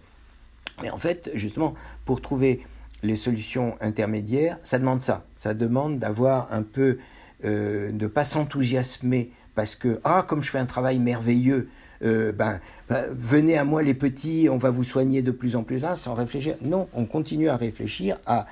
Mais 0.82 0.90
en 0.90 0.98
fait, 0.98 1.30
justement, 1.34 1.74
pour 2.04 2.20
trouver 2.20 2.60
les 3.02 3.16
solutions 3.16 3.76
intermédiaires, 3.80 4.58
ça 4.62 4.78
demande 4.78 5.02
ça. 5.02 5.24
Ça 5.36 5.54
demande 5.54 5.98
d'avoir 5.98 6.52
un 6.52 6.62
peu, 6.62 6.98
euh, 7.44 7.92
de 7.92 8.06
pas 8.06 8.24
s'enthousiasmer 8.24 9.30
parce 9.54 9.74
que, 9.74 10.00
ah, 10.04 10.24
comme 10.26 10.42
je 10.42 10.50
fais 10.50 10.58
un 10.58 10.66
travail 10.66 10.98
merveilleux, 10.98 11.68
euh, 12.02 12.32
ben, 12.32 12.60
ben, 12.88 13.06
venez 13.10 13.58
à 13.58 13.64
moi 13.64 13.82
les 13.82 13.94
petits, 13.94 14.48
on 14.50 14.56
va 14.56 14.70
vous 14.70 14.84
soigner 14.84 15.22
de 15.22 15.30
plus 15.30 15.56
en 15.56 15.62
plus 15.62 15.78
là, 15.78 15.96
sans 15.96 16.14
réfléchir. 16.14 16.56
Non, 16.62 16.88
on 16.94 17.04
continue 17.04 17.48
à 17.48 17.56
réfléchir 17.56 18.18
à 18.26 18.46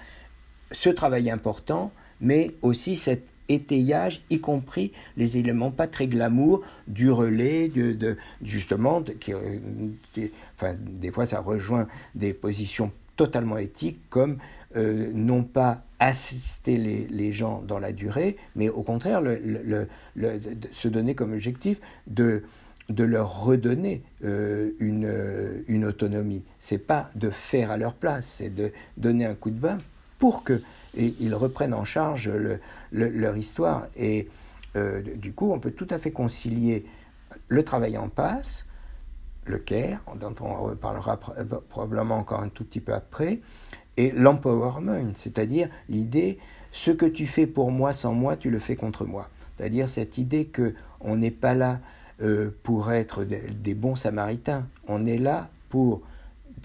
ce 0.70 0.90
travail 0.90 1.30
important, 1.30 1.92
mais 2.20 2.54
aussi 2.62 2.96
cette 2.96 3.26
étayage, 3.48 4.22
y 4.28 4.40
compris 4.40 4.92
les 5.16 5.38
éléments 5.38 5.70
pas 5.70 5.86
très 5.86 6.06
glamour 6.06 6.60
du 6.86 7.10
relais, 7.10 7.68
de, 7.68 8.16
justement, 8.42 9.02
qui, 9.02 9.32
enfin, 10.54 10.74
des 10.78 11.10
fois 11.10 11.26
ça 11.26 11.40
rejoint 11.40 11.86
des 12.14 12.34
positions 12.34 12.92
totalement 13.18 13.58
éthiques 13.58 14.00
comme 14.08 14.38
euh, 14.76 15.10
non 15.12 15.42
pas 15.42 15.82
assister 15.98 16.78
les, 16.78 17.32
gens 17.32 17.62
dans 17.66 17.78
la 17.78 17.92
durée, 17.92 18.36
mais 18.54 18.68
au 18.68 18.82
contraire 18.82 19.20
le, 19.20 19.88
se 20.72 20.88
donner 20.88 21.14
comme 21.14 21.32
objectif 21.32 21.80
de, 22.06 22.44
leur 22.88 23.42
redonner 23.42 24.02
euh, 24.24 24.70
une, 24.78 25.64
une 25.66 25.84
autonomie. 25.84 26.44
C'est 26.58 26.78
pas 26.78 27.10
de 27.16 27.28
faire 27.28 27.70
à 27.70 27.76
leur 27.76 27.94
place, 27.94 28.26
c'est 28.38 28.54
de 28.54 28.72
donner 28.96 29.26
un 29.26 29.34
coup 29.34 29.50
de 29.50 29.58
bain 29.58 29.78
pour 30.18 30.44
que 30.44 30.62
ils 30.94 31.34
reprennent 31.34 31.74
en 31.74 31.84
charge 31.84 32.30
leur 32.90 33.36
histoire. 33.36 33.86
Et 33.96 34.28
euh, 34.76 35.02
du 35.16 35.32
coup, 35.32 35.52
on 35.52 35.58
peut 35.58 35.70
tout 35.70 35.86
à 35.90 35.98
fait 35.98 36.10
concilier 36.10 36.86
le 37.48 37.62
travail 37.62 37.98
en 37.98 38.08
passe, 38.08 38.66
le 39.48 39.58
care, 39.58 40.00
dont 40.20 40.34
on 40.40 40.54
reparlera 40.62 41.18
probablement 41.68 42.16
encore 42.16 42.40
un 42.40 42.48
tout 42.48 42.64
petit 42.64 42.80
peu 42.80 42.94
après, 42.94 43.40
et 43.96 44.12
l'empowerment, 44.12 45.12
c'est-à-dire 45.16 45.68
l'idée 45.88 46.38
ce 46.72 46.90
que 46.90 47.06
tu 47.06 47.26
fais 47.26 47.46
pour 47.46 47.70
moi 47.70 47.92
sans 47.92 48.12
moi, 48.12 48.36
tu 48.36 48.50
le 48.50 48.58
fais 48.58 48.76
contre 48.76 49.04
moi. 49.04 49.28
C'est-à-dire 49.56 49.88
cette 49.88 50.18
idée 50.18 50.46
que 50.46 50.74
on 51.00 51.16
n'est 51.16 51.32
pas 51.32 51.54
là 51.54 51.80
euh, 52.20 52.50
pour 52.62 52.92
être 52.92 53.24
des, 53.24 53.74
bons 53.74 53.96
samaritains, 53.96 54.68
on 54.86 55.06
est 55.06 55.18
là 55.18 55.50
pour 55.68 56.02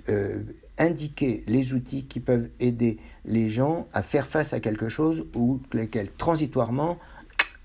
euh, 0.09 0.43
indiquer 0.77 1.43
les 1.47 1.73
outils 1.73 2.05
qui 2.05 2.19
peuvent 2.19 2.49
aider 2.59 2.97
les 3.25 3.49
gens 3.49 3.87
à 3.93 4.01
faire 4.01 4.27
face 4.27 4.53
à 4.53 4.59
quelque 4.59 4.89
chose 4.89 5.25
ou 5.35 5.59
lesquels 5.71 6.11
transitoirement 6.11 6.97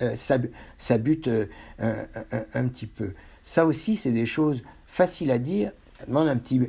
euh, 0.03 0.15
s'abutent 0.17 1.31
un, 1.79 2.69
petit 2.69 2.87
peu. 2.87 3.15
Ça 3.43 3.67
aussi, 3.67 3.97
c'est 3.97 4.13
des 4.13 4.27
choses 4.27 4.63
faciles 4.89 5.31
à 5.31 5.39
dire, 5.39 5.71
ça 5.97 6.07
demande 6.07 6.27
un 6.27 6.37
petit, 6.37 6.61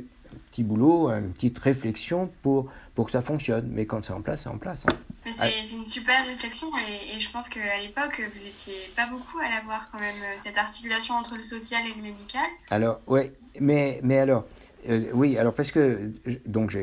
petit 0.50 0.62
boulot, 0.62 1.08
une 1.08 1.32
petite 1.32 1.58
réflexion 1.58 2.30
pour, 2.42 2.70
pour 2.94 3.06
que 3.06 3.10
ça 3.10 3.22
fonctionne. 3.22 3.68
Mais 3.72 3.86
quand 3.86 4.04
c'est 4.04 4.12
en 4.12 4.22
place, 4.22 4.42
c'est 4.42 4.48
en 4.48 4.58
place. 4.58 4.86
Hein. 4.88 4.96
C'est 5.38 5.74
une 5.74 5.86
super 5.86 6.24
réflexion 6.26 6.68
et, 6.78 7.18
je 7.20 7.30
pense 7.30 7.48
qu'à 7.48 7.80
l'époque, 7.80 8.22
vous 8.34 8.46
étiez 8.46 8.74
pas 8.96 9.06
beaucoup 9.06 9.38
à 9.38 9.50
l'avoir 9.50 9.90
quand 9.90 9.98
même, 9.98 10.22
cette 10.42 10.56
articulation 10.56 11.14
entre 11.14 11.36
le 11.36 11.42
social 11.42 11.82
et 11.86 11.94
le 11.94 12.02
médical. 12.02 12.46
Alors, 12.70 13.00
ouais, 13.06 13.32
mais, 13.58 14.00
mais 14.02 14.18
alors, 14.18 14.44
euh, 14.88 15.04
oui, 15.12 15.36
alors 15.36 15.52
parce 15.52 15.72
que 15.72 16.10
donc 16.46 16.76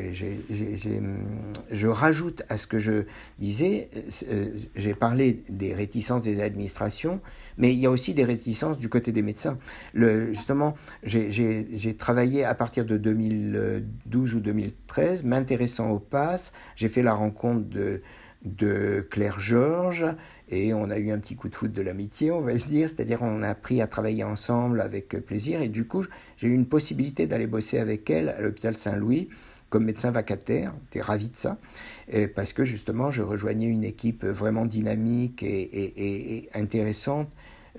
je 1.70 1.86
rajoute 1.86 2.42
à 2.48 2.56
ce 2.56 2.66
que 2.66 2.78
je 2.78 3.04
disais, 3.38 3.88
euh, 4.28 4.50
j'ai 4.76 4.94
parlé 4.94 5.42
des 5.48 5.74
réticences 5.74 6.22
des 6.22 6.40
administrations, 6.40 7.20
mais 7.56 7.72
il 7.72 7.78
y 7.80 7.86
a 7.86 7.90
aussi 7.90 8.14
des 8.14 8.24
réticences 8.24 8.78
du 8.78 8.88
côté 8.88 9.10
des 9.10 9.22
médecins. 9.22 9.58
Le, 9.94 10.32
justement, 10.32 10.74
j'ai 11.02 11.96
travaillé 11.98 12.44
à 12.44 12.54
partir 12.54 12.84
de 12.84 12.96
2012 12.96 14.34
ou 14.34 14.40
2013, 14.40 15.24
m'intéressant 15.24 15.90
au 15.90 15.98
pass, 15.98 16.52
j'ai 16.76 16.88
fait 16.88 17.02
la 17.02 17.14
rencontre 17.14 17.68
de, 17.68 18.02
de 18.44 19.06
Claire 19.10 19.40
Georges 19.40 20.06
et 20.50 20.72
on 20.74 20.90
a 20.90 20.98
eu 20.98 21.10
un 21.10 21.18
petit 21.18 21.36
coup 21.36 21.48
de 21.48 21.54
foot 21.54 21.72
de 21.72 21.82
l'amitié, 21.82 22.30
on 22.30 22.40
va 22.40 22.54
dire, 22.54 22.88
c'est-à-dire 22.88 23.18
on 23.22 23.42
a 23.42 23.48
appris 23.48 23.80
à 23.80 23.86
travailler 23.86 24.24
ensemble 24.24 24.80
avec 24.80 25.08
plaisir. 25.24 25.60
Et 25.62 25.68
du 25.68 25.86
coup 25.86 26.04
j'ai 26.36 26.48
eu 26.48 26.54
une 26.54 26.66
possibilité 26.66 27.26
d'aller 27.26 27.46
bosser 27.46 27.78
avec 27.78 28.08
elle 28.10 28.30
à 28.30 28.40
l'hôpital 28.40 28.76
Saint-Louis 28.76 29.28
comme 29.70 29.84
médecin 29.84 30.10
vacataire, 30.10 30.72
j'étais 30.84 31.02
ravi 31.02 31.28
de 31.28 31.36
ça, 31.36 31.58
parce 32.34 32.52
que 32.52 32.64
justement 32.64 33.10
je 33.10 33.22
rejoignais 33.22 33.66
une 33.66 33.84
équipe 33.84 34.24
vraiment 34.24 34.64
dynamique 34.64 35.42
et, 35.42 36.48
intéressante 36.54 37.28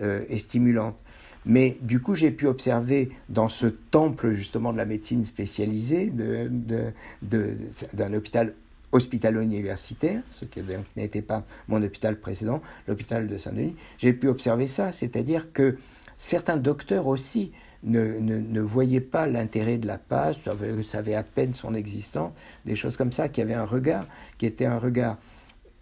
euh, 0.02 0.24
et 0.30 0.38
stimulante. 0.38 0.98
Mais 1.46 1.78
du 1.82 2.02
coup, 2.02 2.16
j'ai 2.16 2.32
pu 2.32 2.48
observer 2.48 3.10
dans 3.30 3.48
ce 3.48 3.66
temple 3.66 4.34
justement 4.34 4.74
de 4.74 4.78
la 4.78 4.86
médecine 4.86 5.24
spécialisée 5.24 6.08
d'un 6.08 6.50
de, 6.52 6.92
de, 7.22 8.16
hôpital 8.16 8.54
hospitalo-universitaire, 8.92 10.22
ce 10.30 10.46
qui 10.46 10.62
n'était 10.96 11.22
pas 11.22 11.44
mon 11.68 11.82
hôpital 11.84 12.20
précédent, 12.20 12.62
l'hôpital 12.88 13.28
de 13.28 13.38
Saint-Denis, 13.38 13.76
j'ai 13.98 14.14
pu 14.14 14.28
observer 14.28 14.68
ça, 14.68 14.92
c'est-à-dire 14.92 15.54
que 15.54 15.78
certains 16.18 16.58
docteurs 16.58 17.08
aussi 17.08 17.52
ne, 17.84 18.20
ne, 18.20 18.62
voyaient 18.62 19.00
pas 19.00 19.26
l'intérêt 19.26 19.78
de 19.78 19.88
la 19.88 19.98
passe, 19.98 20.38
savaient, 20.86 21.16
à 21.16 21.24
peine 21.24 21.54
son 21.54 21.74
existence, 21.74 22.34
des 22.66 22.76
choses 22.76 22.98
comme 22.98 23.12
ça, 23.12 23.30
qui 23.30 23.42
avaient 23.42 23.54
un 23.54 23.66
regard, 23.66 24.06
qui 24.38 24.46
était 24.46 24.66
un 24.66 24.80
regard 24.80 25.18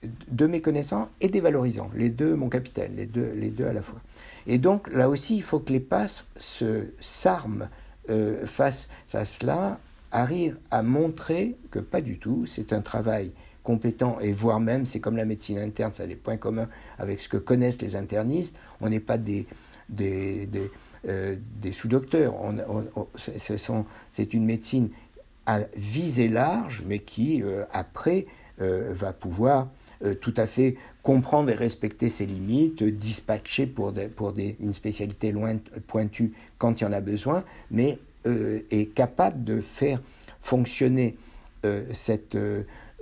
de 0.03 0.45
méconnaissant 0.45 1.09
et 1.21 1.29
dévalorisant, 1.29 1.89
les 1.95 2.09
deux, 2.09 2.35
mon 2.35 2.49
capitaine, 2.49 2.93
les 2.95 3.07
deux, 3.07 3.33
les 3.35 3.49
deux 3.49 3.65
à 3.65 3.73
la 3.73 3.81
fois. 3.81 3.99
Et 4.45 4.59
donc 4.59 4.91
là 4.93 5.09
aussi, 5.09 5.37
il 5.37 5.43
faut 5.43 5.59
que 5.59 5.73
les 5.73 5.79
passes 5.79 6.27
se 6.37 6.93
s'arment 7.01 7.67
euh, 8.09 8.45
face 8.45 8.87
à 9.13 9.25
cela 9.25 9.79
arrive 10.17 10.57
à 10.71 10.81
montrer 10.81 11.55
que 11.71 11.79
pas 11.79 12.01
du 12.01 12.17
tout, 12.17 12.45
c'est 12.45 12.73
un 12.73 12.81
travail 12.81 13.31
compétent 13.63 14.17
et 14.21 14.31
voire 14.31 14.59
même, 14.59 14.85
c'est 14.85 14.99
comme 14.99 15.17
la 15.17 15.25
médecine 15.25 15.57
interne, 15.59 15.91
ça 15.91 16.03
a 16.03 16.07
des 16.07 16.15
points 16.15 16.37
communs 16.37 16.69
avec 16.97 17.19
ce 17.19 17.27
que 17.27 17.37
connaissent 17.37 17.81
les 17.81 17.95
internistes, 17.95 18.55
on 18.81 18.89
n'est 18.89 19.01
pas 19.01 19.17
des, 19.17 19.45
des, 19.89 20.45
des, 20.45 20.71
euh, 21.07 21.35
sous-docteurs, 21.71 22.33
c'est 23.15 24.33
une 24.33 24.45
médecine 24.45 24.89
à 25.45 25.59
visée 25.75 26.29
large, 26.29 26.83
mais 26.87 26.99
qui, 26.99 27.43
euh, 27.43 27.63
après, 27.71 28.25
euh, 28.61 28.93
va 28.93 29.13
pouvoir 29.13 29.69
tout 30.21 30.33
à 30.37 30.45
fait 30.45 30.75
comprendre 31.01 31.49
et 31.49 31.55
respecter 31.55 32.11
ses 32.11 32.27
limites, 32.27 32.83
dispatcher 32.83 33.65
pour, 33.65 33.93
des, 33.93 34.09
pour 34.09 34.31
des, 34.31 34.55
une 34.59 34.75
spécialité 34.75 35.31
loin, 35.31 35.57
pointue 35.87 36.33
quand 36.59 36.79
il 36.79 36.83
y 36.83 36.87
en 36.87 36.93
a 36.93 37.01
besoin, 37.01 37.43
mais 37.71 37.97
est 38.69 38.93
capable 38.93 39.43
de 39.43 39.61
faire 39.61 40.01
fonctionner 40.39 41.17
euh, 41.65 41.85
cette, 41.93 42.37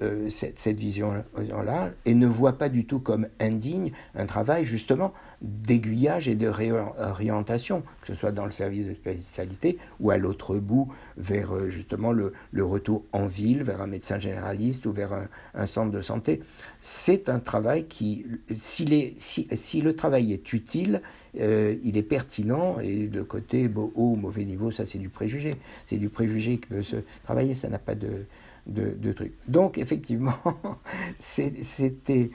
euh, 0.01 0.29
cette, 0.29 0.59
cette 0.59 0.77
vision-là 0.77 1.91
et 2.05 2.13
ne 2.13 2.27
voit 2.27 2.57
pas 2.57 2.69
du 2.69 2.85
tout 2.85 2.99
comme 2.99 3.27
indigne 3.39 3.91
un 4.15 4.25
travail 4.25 4.65
justement 4.65 5.13
d'aiguillage 5.41 6.27
et 6.27 6.35
de 6.35 6.47
réorientation, 6.47 7.83
que 8.01 8.07
ce 8.07 8.13
soit 8.13 8.31
dans 8.31 8.45
le 8.45 8.51
service 8.51 8.87
de 8.87 8.93
spécialité 8.93 9.77
ou 9.99 10.11
à 10.11 10.17
l'autre 10.17 10.57
bout 10.57 10.91
vers 11.17 11.69
justement 11.69 12.11
le, 12.11 12.33
le, 12.51 12.65
retour 12.65 13.03
en 13.13 13.27
ville, 13.27 13.63
vers 13.63 13.81
un 13.81 13.87
médecin 13.87 14.19
généraliste 14.19 14.85
ou 14.85 14.91
vers 14.91 15.13
un, 15.53 15.65
centre 15.65 15.91
de 15.91 16.01
santé. 16.01 16.41
C'est 16.81 17.29
un 17.29 17.39
travail 17.39 17.85
qui, 17.85 18.25
si, 18.55 19.13
si, 19.17 19.47
si 19.51 19.81
le 19.81 19.95
travail 19.95 20.33
est 20.33 20.53
utile, 20.53 21.01
euh, 21.39 21.75
il 21.83 21.97
est 21.97 22.03
pertinent 22.03 22.79
et 22.79 23.07
le 23.07 23.23
côté 23.23 23.69
haut 23.75 23.91
ou 23.95 24.15
mauvais 24.15 24.45
niveau, 24.45 24.71
ça 24.71 24.85
c'est 24.85 24.99
du 24.99 25.09
préjugé. 25.09 25.55
C'est 25.85 25.97
du 25.97 26.09
préjugé 26.09 26.57
peut 26.57 26.83
se 26.83 26.97
travailler, 27.23 27.53
ça 27.53 27.69
n'a 27.69 27.79
pas 27.79 27.95
de, 27.95 28.25
de, 28.67 29.11
truc. 29.11 29.33
Donc 29.47 29.77
effectivement, 29.77 30.33
c'était 31.19 32.31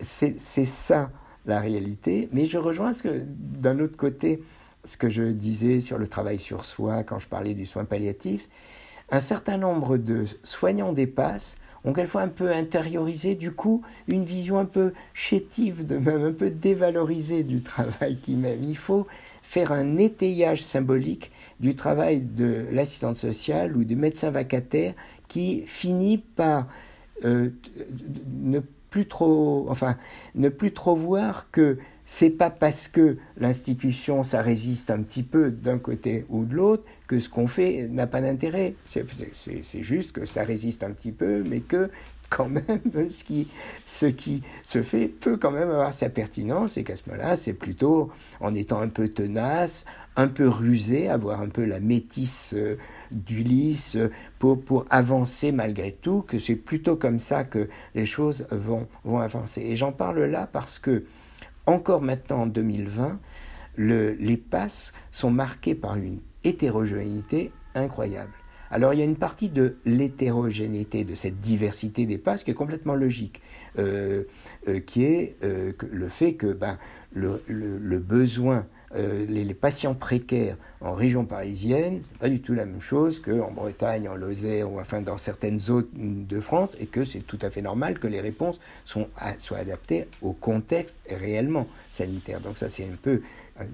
c'est 0.00 0.64
ça 0.64 1.10
la 1.46 1.60
réalité. 1.60 2.28
Mais 2.32 2.46
je 2.46 2.58
rejoins 2.58 2.92
ce 2.92 3.02
que 3.02 3.22
d'un 3.26 3.78
autre 3.80 3.96
côté 3.96 4.42
ce 4.84 4.96
que 4.96 5.10
je 5.10 5.24
disais 5.24 5.80
sur 5.80 5.98
le 5.98 6.08
travail 6.08 6.38
sur 6.38 6.64
soi 6.64 7.02
quand 7.02 7.18
je 7.18 7.26
parlais 7.26 7.54
du 7.54 7.66
soin 7.66 7.84
palliatif. 7.84 8.48
Un 9.10 9.20
certain 9.20 9.58
nombre 9.58 9.98
de 9.98 10.24
soignants 10.44 10.92
dépassent 10.92 11.56
ont 11.84 11.92
quelquefois 11.92 12.22
un 12.22 12.28
peu 12.28 12.52
intériorisé 12.52 13.34
du 13.34 13.52
coup 13.52 13.82
une 14.06 14.24
vision 14.24 14.58
un 14.58 14.64
peu 14.66 14.92
chétive, 15.14 15.86
de 15.86 15.96
même 15.96 16.24
un 16.24 16.32
peu 16.32 16.50
dévalorisée 16.50 17.42
du 17.42 17.62
travail 17.62 18.18
qui 18.18 18.34
même. 18.34 18.62
Il 18.62 18.76
faut 18.76 19.06
faire 19.42 19.72
un 19.72 19.96
étayage 19.96 20.62
symbolique 20.62 21.32
du 21.58 21.74
travail 21.74 22.20
de 22.20 22.66
l'assistante 22.70 23.16
sociale 23.16 23.76
ou 23.76 23.84
du 23.84 23.96
médecin 23.96 24.30
vacataire 24.30 24.94
qui 25.30 25.62
finit 25.64 26.18
par 26.18 26.66
euh, 27.24 27.50
ne 28.42 28.58
plus 28.90 29.06
trop, 29.06 29.66
enfin, 29.70 29.96
ne 30.34 30.48
plus 30.48 30.72
trop 30.72 30.96
voir 30.96 31.50
que 31.52 31.78
c'est 32.04 32.30
pas 32.30 32.50
parce 32.50 32.88
que 32.88 33.16
l'institution 33.36 34.24
ça 34.24 34.42
résiste 34.42 34.90
un 34.90 35.00
petit 35.02 35.22
peu 35.22 35.52
d'un 35.52 35.78
côté 35.78 36.26
ou 36.28 36.44
de 36.44 36.56
l'autre 36.56 36.82
que 37.06 37.20
ce 37.20 37.28
qu'on 37.28 37.46
fait 37.46 37.86
n'a 37.88 38.08
pas 38.08 38.20
d'intérêt. 38.20 38.74
C'est 38.86 39.82
juste 39.82 40.10
que 40.10 40.26
ça 40.26 40.42
résiste 40.42 40.82
un 40.82 40.90
petit 40.90 41.12
peu, 41.12 41.44
mais 41.48 41.60
que 41.60 41.90
quand 42.30 42.48
même 42.48 42.80
ce 43.08 43.24
qui, 44.06 44.42
se 44.64 44.82
fait 44.82 45.08
peut 45.08 45.36
quand 45.36 45.50
même 45.50 45.68
avoir 45.68 45.92
sa 45.92 46.08
pertinence 46.08 46.78
et 46.78 46.84
qu'à 46.84 46.96
ce 46.96 47.02
moment-là, 47.08 47.36
c'est 47.36 47.52
plutôt 47.52 48.10
en 48.40 48.54
étant 48.54 48.80
un 48.80 48.88
peu 48.88 49.08
tenace, 49.08 49.84
un 50.16 50.28
peu 50.28 50.48
rusé, 50.48 51.08
avoir 51.08 51.40
un 51.40 51.48
peu 51.48 51.64
la 51.64 51.80
métisse 51.80 52.54
euh, 52.54 52.78
d'Ulysse 53.10 53.98
pour, 54.38 54.62
pour 54.62 54.84
avancer 54.90 55.52
malgré 55.52 55.92
tout, 55.92 56.22
que 56.22 56.38
c'est 56.38 56.56
plutôt 56.56 56.96
comme 56.96 57.18
ça 57.18 57.44
que 57.44 57.68
les 57.94 58.06
choses 58.06 58.46
vont, 58.50 58.88
vont 59.04 59.18
avancer. 59.18 59.60
Et 59.60 59.76
j'en 59.76 59.92
parle 59.92 60.20
là 60.24 60.48
parce 60.50 60.78
que, 60.78 61.04
encore 61.66 62.00
maintenant 62.00 62.42
en 62.42 62.46
2020, 62.46 63.18
le, 63.76 64.12
les 64.12 64.36
passes 64.36 64.92
sont 65.10 65.30
marquées 65.30 65.74
par 65.74 65.96
une 65.96 66.20
hétérogénéité 66.44 67.52
incroyable. 67.74 68.32
Alors 68.70 68.94
il 68.94 69.00
y 69.00 69.02
a 69.02 69.04
une 69.04 69.16
partie 69.16 69.48
de 69.48 69.76
l'hétérogénéité, 69.84 71.04
de 71.04 71.14
cette 71.14 71.40
diversité 71.40 72.06
des 72.06 72.18
passes 72.18 72.44
qui 72.44 72.52
est 72.52 72.54
complètement 72.54 72.94
logique, 72.94 73.42
euh, 73.78 74.24
euh, 74.68 74.80
qui 74.80 75.04
est 75.04 75.36
euh, 75.42 75.72
le 75.90 76.08
fait 76.08 76.34
que 76.34 76.52
ben, 76.52 76.78
le, 77.12 77.98
besoin, 77.98 78.66
les, 78.94 79.54
patients 79.54 79.94
précaires 79.94 80.56
en 80.80 80.92
région 80.92 81.24
parisienne, 81.24 82.02
pas 82.20 82.28
du 82.28 82.40
tout 82.40 82.54
la 82.54 82.64
même 82.64 82.80
chose 82.80 83.18
qu'en 83.18 83.50
Bretagne, 83.50 84.08
en 84.08 84.14
Lozère 84.14 84.70
ou 84.70 84.80
enfin 84.80 85.00
dans 85.00 85.16
certaines 85.16 85.58
zones 85.58 85.88
de 85.92 86.40
France, 86.40 86.76
et 86.78 86.86
que 86.86 87.04
c'est 87.04 87.20
tout 87.20 87.38
à 87.42 87.50
fait 87.50 87.62
normal 87.62 87.98
que 87.98 88.06
les 88.06 88.20
réponses 88.20 88.60
soient 88.84 89.58
adaptées 89.58 90.06
au 90.22 90.32
contexte 90.32 91.00
réellement 91.10 91.66
sanitaire. 91.90 92.40
Donc 92.40 92.56
ça 92.56 92.68
c'est 92.68 92.84
un 92.84 92.96
peu 93.02 93.22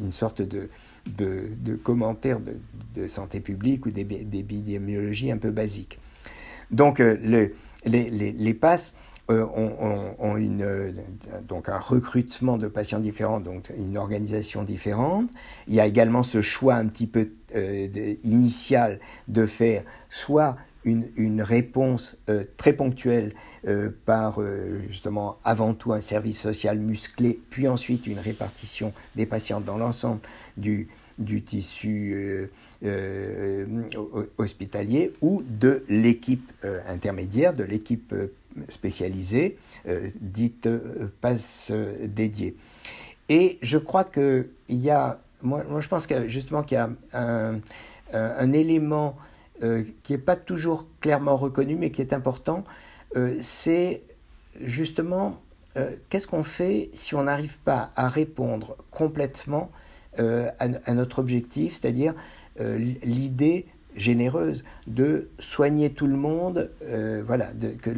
une 0.00 0.12
sorte 0.12 0.40
de, 0.40 0.70
de, 1.06 1.48
de 1.58 1.74
commentaire 1.74 2.38
de, 2.40 3.06
santé 3.08 3.40
publique 3.40 3.84
ou 3.84 3.90
d'épidémiologie 3.90 5.30
un 5.30 5.36
peu 5.36 5.50
basique. 5.50 5.98
Donc 6.70 7.00
euh, 7.00 7.18
le, 7.22 7.54
les, 7.84 8.08
les, 8.08 8.32
les, 8.32 8.54
passes 8.54 8.94
euh, 9.30 9.44
ont, 10.18 10.36
une, 10.36 10.62
euh, 10.62 10.92
donc 11.46 11.68
un 11.68 11.78
recrutement 11.78 12.56
de 12.56 12.68
patients 12.68 12.98
différents, 12.98 13.40
donc 13.40 13.70
une 13.76 13.98
organisation 13.98 14.62
différente. 14.62 15.28
Il 15.68 15.74
y 15.74 15.80
a 15.80 15.86
également 15.86 16.22
ce 16.22 16.40
choix 16.40 16.76
un 16.76 16.86
petit 16.86 17.06
peu 17.06 17.30
initial 18.24 18.98
de 19.28 19.46
faire 19.46 19.82
soit 20.10 20.56
une, 20.84 21.08
une 21.16 21.42
réponse 21.42 22.18
très 22.56 22.72
ponctuelle 22.74 23.34
par 24.04 24.40
justement 24.88 25.38
avant 25.42 25.72
tout 25.74 25.92
un 25.92 26.00
service 26.00 26.38
social 26.38 26.78
musclé, 26.78 27.40
puis 27.50 27.66
ensuite 27.66 28.06
une 28.06 28.18
répartition 28.18 28.92
des 29.14 29.26
patients 29.26 29.60
dans 29.60 29.78
l'ensemble 29.78 30.20
du, 30.56 30.88
du 31.18 31.42
tissu 31.42 32.48
euh, 32.84 33.66
hospitalier 34.38 35.12
ou 35.20 35.42
de 35.48 35.84
l'équipe 35.88 36.52
intermédiaire, 36.88 37.54
de 37.54 37.64
l'équipe 37.64 38.14
spécialisée, 38.68 39.56
dite 40.20 40.68
passe 41.20 41.72
dédiée. 42.00 42.56
Et 43.28 43.58
je 43.62 43.78
crois 43.78 44.04
qu'il 44.04 44.46
y 44.68 44.90
a, 44.90 45.20
moi, 45.42 45.64
moi, 45.68 45.80
je 45.80 45.88
pense 45.88 46.06
que 46.06 46.28
justement 46.28 46.62
qu'il 46.62 46.76
y 46.76 46.78
a 46.78 46.90
un, 47.12 47.60
un 48.12 48.52
élément 48.52 49.16
qui 49.60 50.12
n'est 50.12 50.18
pas 50.18 50.36
toujours 50.36 50.86
clairement 51.00 51.36
reconnu, 51.36 51.76
mais 51.76 51.90
qui 51.90 52.02
est 52.02 52.12
important, 52.12 52.64
euh, 53.16 53.36
c'est 53.40 54.02
justement 54.60 55.40
euh, 55.76 55.92
qu'est-ce 56.08 56.26
qu'on 56.26 56.42
fait 56.42 56.90
si 56.92 57.14
on 57.14 57.24
n'arrive 57.24 57.58
pas 57.60 57.90
à 57.96 58.08
répondre 58.08 58.76
complètement 58.90 59.70
euh, 60.20 60.50
à, 60.58 60.94
notre 60.94 61.18
objectif, 61.18 61.78
c'est-à-dire 61.80 62.14
l'idée 62.58 63.66
généreuse 63.96 64.64
de 64.86 65.28
soigner 65.38 65.90
tout 65.90 66.06
le 66.06 66.16
monde, 66.16 66.70
voilà, 67.26 67.50
que 67.82 67.90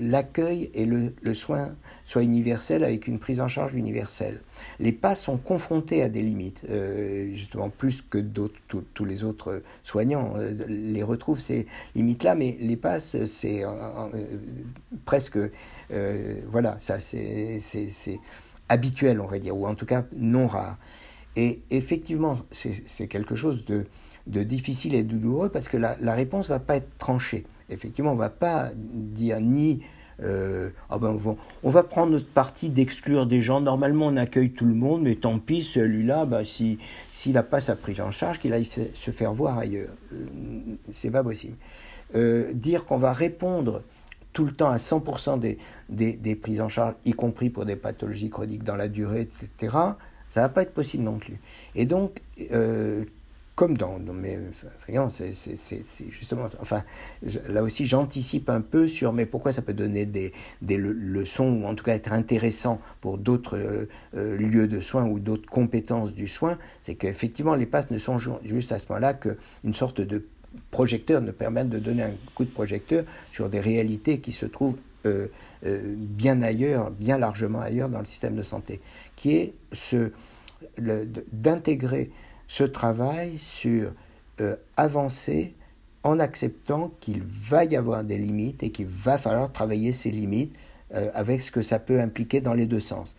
l'accueil 0.00 0.70
et 0.72 0.84
le, 0.84 1.12
soin 1.34 1.74
soient 2.04 2.22
universels 2.22 2.84
avec 2.84 3.08
une 3.08 3.18
prise 3.18 3.40
en 3.40 3.48
charge 3.48 3.74
universelle. 3.74 4.40
Les 4.78 4.92
PAS 4.92 5.16
sont 5.16 5.36
confrontés 5.36 6.00
à 6.02 6.08
des 6.08 6.22
limites, 6.22 6.64
justement 7.32 7.70
plus 7.70 8.02
que 8.02 8.18
tous 8.18 9.04
les 9.04 9.24
autres 9.24 9.62
soignants 9.82 10.34
les 10.68 11.02
retrouvent 11.02 11.40
ces 11.40 11.66
limites-là, 11.96 12.36
mais 12.36 12.56
les 12.60 12.76
PAS, 12.76 13.16
c'est 13.26 13.64
presque, 15.04 15.38
euh, 15.90 16.40
voilà, 16.48 16.76
ça 16.78 17.00
c'est 17.00 17.60
habituel, 18.68 19.20
on 19.20 19.26
va 19.26 19.38
dire, 19.38 19.56
ou 19.56 19.66
en 19.66 19.74
tout 19.74 19.86
cas 19.86 20.04
non 20.16 20.46
rare. 20.46 20.78
Et 21.36 21.62
effectivement, 21.70 22.38
c'est 22.50 23.08
quelque 23.08 23.34
chose 23.34 23.64
de, 23.64 23.86
difficile 24.26 24.94
et 24.94 25.02
de 25.02 25.16
douloureux 25.16 25.48
parce 25.48 25.68
que 25.68 25.76
la, 25.76 26.14
réponse 26.14 26.48
ne 26.48 26.54
va 26.54 26.60
pas 26.60 26.76
être 26.76 26.96
tranchée. 26.98 27.44
Effectivement, 27.70 28.12
on 28.12 28.14
ne 28.14 28.20
va 28.20 28.30
pas 28.30 28.70
dire 28.74 29.40
ni 29.40 29.80
euh, 30.22 30.70
ah 30.90 30.98
ben 30.98 31.18
on, 31.64 31.70
va, 31.70 31.82
prendre 31.82 32.12
notre 32.12 32.28
parti 32.28 32.70
d'exclure 32.70 33.26
des 33.26 33.42
gens. 33.42 33.60
Normalement, 33.60 34.06
on 34.06 34.16
accueille 34.16 34.52
tout 34.52 34.64
le 34.64 34.74
monde, 34.74 35.02
mais 35.02 35.16
tant 35.16 35.40
pis, 35.40 35.64
celui-là, 35.64 36.24
ben, 36.24 36.44
s'il 36.44 36.78
si, 37.10 37.32
n'a 37.32 37.42
pas 37.42 37.60
sa 37.60 37.74
prise 37.74 38.00
en 38.00 38.12
charge, 38.12 38.38
qu'il 38.38 38.52
aille 38.52 38.64
se 38.66 39.10
faire 39.10 39.32
voir 39.32 39.58
ailleurs. 39.58 39.90
Euh, 40.12 40.26
c'est 40.92 41.10
pas 41.10 41.24
possible. 41.24 41.56
dire 42.54 42.84
qu'on 42.84 42.98
va 42.98 43.12
répondre 43.12 43.82
tout 44.32 44.44
le 44.44 44.52
temps 44.52 44.70
à 44.70 44.76
100% 44.76 45.40
des, 45.40 45.58
des, 45.88 46.12
des, 46.12 46.34
prises 46.36 46.60
en 46.60 46.68
charge, 46.68 46.94
y 47.04 47.12
compris 47.12 47.50
pour 47.50 47.64
des 47.64 47.76
pathologies 47.76 48.30
chroniques 48.30 48.64
dans 48.64 48.76
la 48.76 48.88
durée, 48.88 49.22
etc., 49.22 49.76
ça 50.34 50.40
va 50.40 50.48
pas 50.48 50.62
être 50.62 50.74
possible 50.74 51.04
non 51.04 51.18
plus. 51.18 51.38
Et 51.76 51.86
donc, 51.86 52.20
euh, 52.50 53.04
comme 53.54 53.76
dans, 53.76 54.00
mais 54.00 54.36
c'est 54.52 55.84
justement, 56.10 56.46
enfin, 56.60 56.82
là 57.48 57.62
aussi 57.62 57.86
j'anticipe 57.86 58.50
un 58.50 58.60
peu 58.60 58.88
sur, 58.88 59.12
mais 59.12 59.26
pourquoi 59.26 59.52
ça 59.52 59.62
peut 59.62 59.74
donner 59.74 60.06
des, 60.06 60.32
des 60.60 60.76
leçons, 60.76 61.62
ou 61.62 61.66
en 61.66 61.76
tout 61.76 61.84
cas 61.84 61.94
être 61.94 62.12
intéressant 62.12 62.80
pour 63.00 63.16
d'autres 63.16 63.56
euh, 63.56 63.88
euh, 64.16 64.36
lieux 64.36 64.66
de 64.66 64.80
soins 64.80 65.04
ou 65.04 65.20
d'autres 65.20 65.48
compétences 65.48 66.12
du 66.12 66.26
soin, 66.26 66.58
c'est 66.82 66.96
qu'effectivement 66.96 67.54
les 67.54 67.66
passes 67.66 67.92
ne 67.92 67.98
sont 67.98 68.18
juste 68.18 68.72
à 68.72 68.80
ce 68.80 68.86
moment-là 68.88 69.14
qu'une 69.14 69.74
sorte 69.74 70.00
de 70.00 70.26
projecteurs 70.72 71.20
ne 71.20 71.30
permettent 71.30 71.70
de 71.70 71.78
donner 71.78 72.02
un 72.02 72.12
coup 72.34 72.44
de 72.44 72.50
projecteur 72.50 73.04
sur 73.30 73.48
des 73.48 73.60
réalités 73.60 74.18
qui 74.18 74.32
se 74.32 74.46
trouvent 74.46 74.78
bien 75.64 76.42
ailleurs, 76.42 76.90
bien 76.90 77.18
largement 77.18 77.60
ailleurs 77.60 77.88
dans 77.88 78.00
le 78.00 78.04
système 78.04 78.36
de 78.36 78.42
santé, 78.42 78.80
qui 79.16 79.36
est 79.36 79.54
d'intégrer 81.32 82.10
ce 82.48 82.64
travail 82.64 83.38
sur 83.38 83.92
euh, 84.40 84.56
avancer 84.76 85.54
en 86.02 86.18
acceptant 86.18 86.92
qu'il 87.00 87.22
va 87.22 87.64
y 87.64 87.76
avoir 87.76 88.04
des 88.04 88.18
limites 88.18 88.62
et 88.62 88.70
qu'il 88.70 88.86
va 88.86 89.16
falloir 89.16 89.50
travailler 89.50 89.92
ces 89.92 90.10
limites 90.10 90.54
avec 91.14 91.40
ce 91.40 91.50
que 91.50 91.62
ça 91.62 91.80
peut 91.80 91.98
impliquer 91.98 92.40
dans 92.40 92.54
les 92.54 92.66
deux 92.66 92.78
sens. 92.78 93.16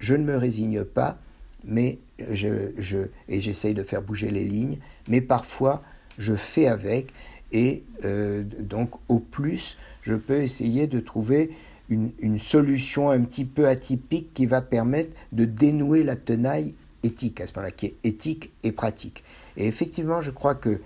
Je 0.00 0.16
ne 0.16 0.24
me 0.24 0.36
résigne 0.36 0.82
pas, 0.82 1.18
mais 1.62 1.98
je, 2.30 3.08
et 3.28 3.40
j'essaye 3.40 3.74
de 3.74 3.82
faire 3.82 4.02
bouger 4.02 4.30
les 4.30 4.42
lignes, 4.42 4.78
mais 5.08 5.20
parfois 5.20 5.82
je 6.18 6.34
fais 6.34 6.66
avec, 6.66 7.12
et 7.52 7.84
euh, 8.04 8.42
donc 8.60 8.90
au 9.08 9.18
plus, 9.18 9.76
je 10.02 10.14
peux 10.14 10.42
essayer 10.42 10.86
de 10.86 11.00
trouver 11.00 11.50
une, 11.88 12.38
solution 12.38 13.10
un 13.10 13.22
petit 13.22 13.44
peu 13.44 13.68
atypique 13.68 14.34
qui 14.34 14.46
va 14.46 14.60
permettre 14.60 15.10
de 15.32 15.44
dénouer 15.44 16.02
la 16.02 16.16
tenaille 16.16 16.74
éthique, 17.02 17.40
à 17.40 17.46
ce 17.46 17.52
moment-là, 17.54 17.70
qui 17.70 17.86
est 17.86 17.94
éthique 18.04 18.52
et 18.64 18.72
pratique. 18.72 19.22
Et 19.56 19.66
effectivement, 19.66 20.20
je 20.20 20.30
crois 20.30 20.54
que 20.54 20.80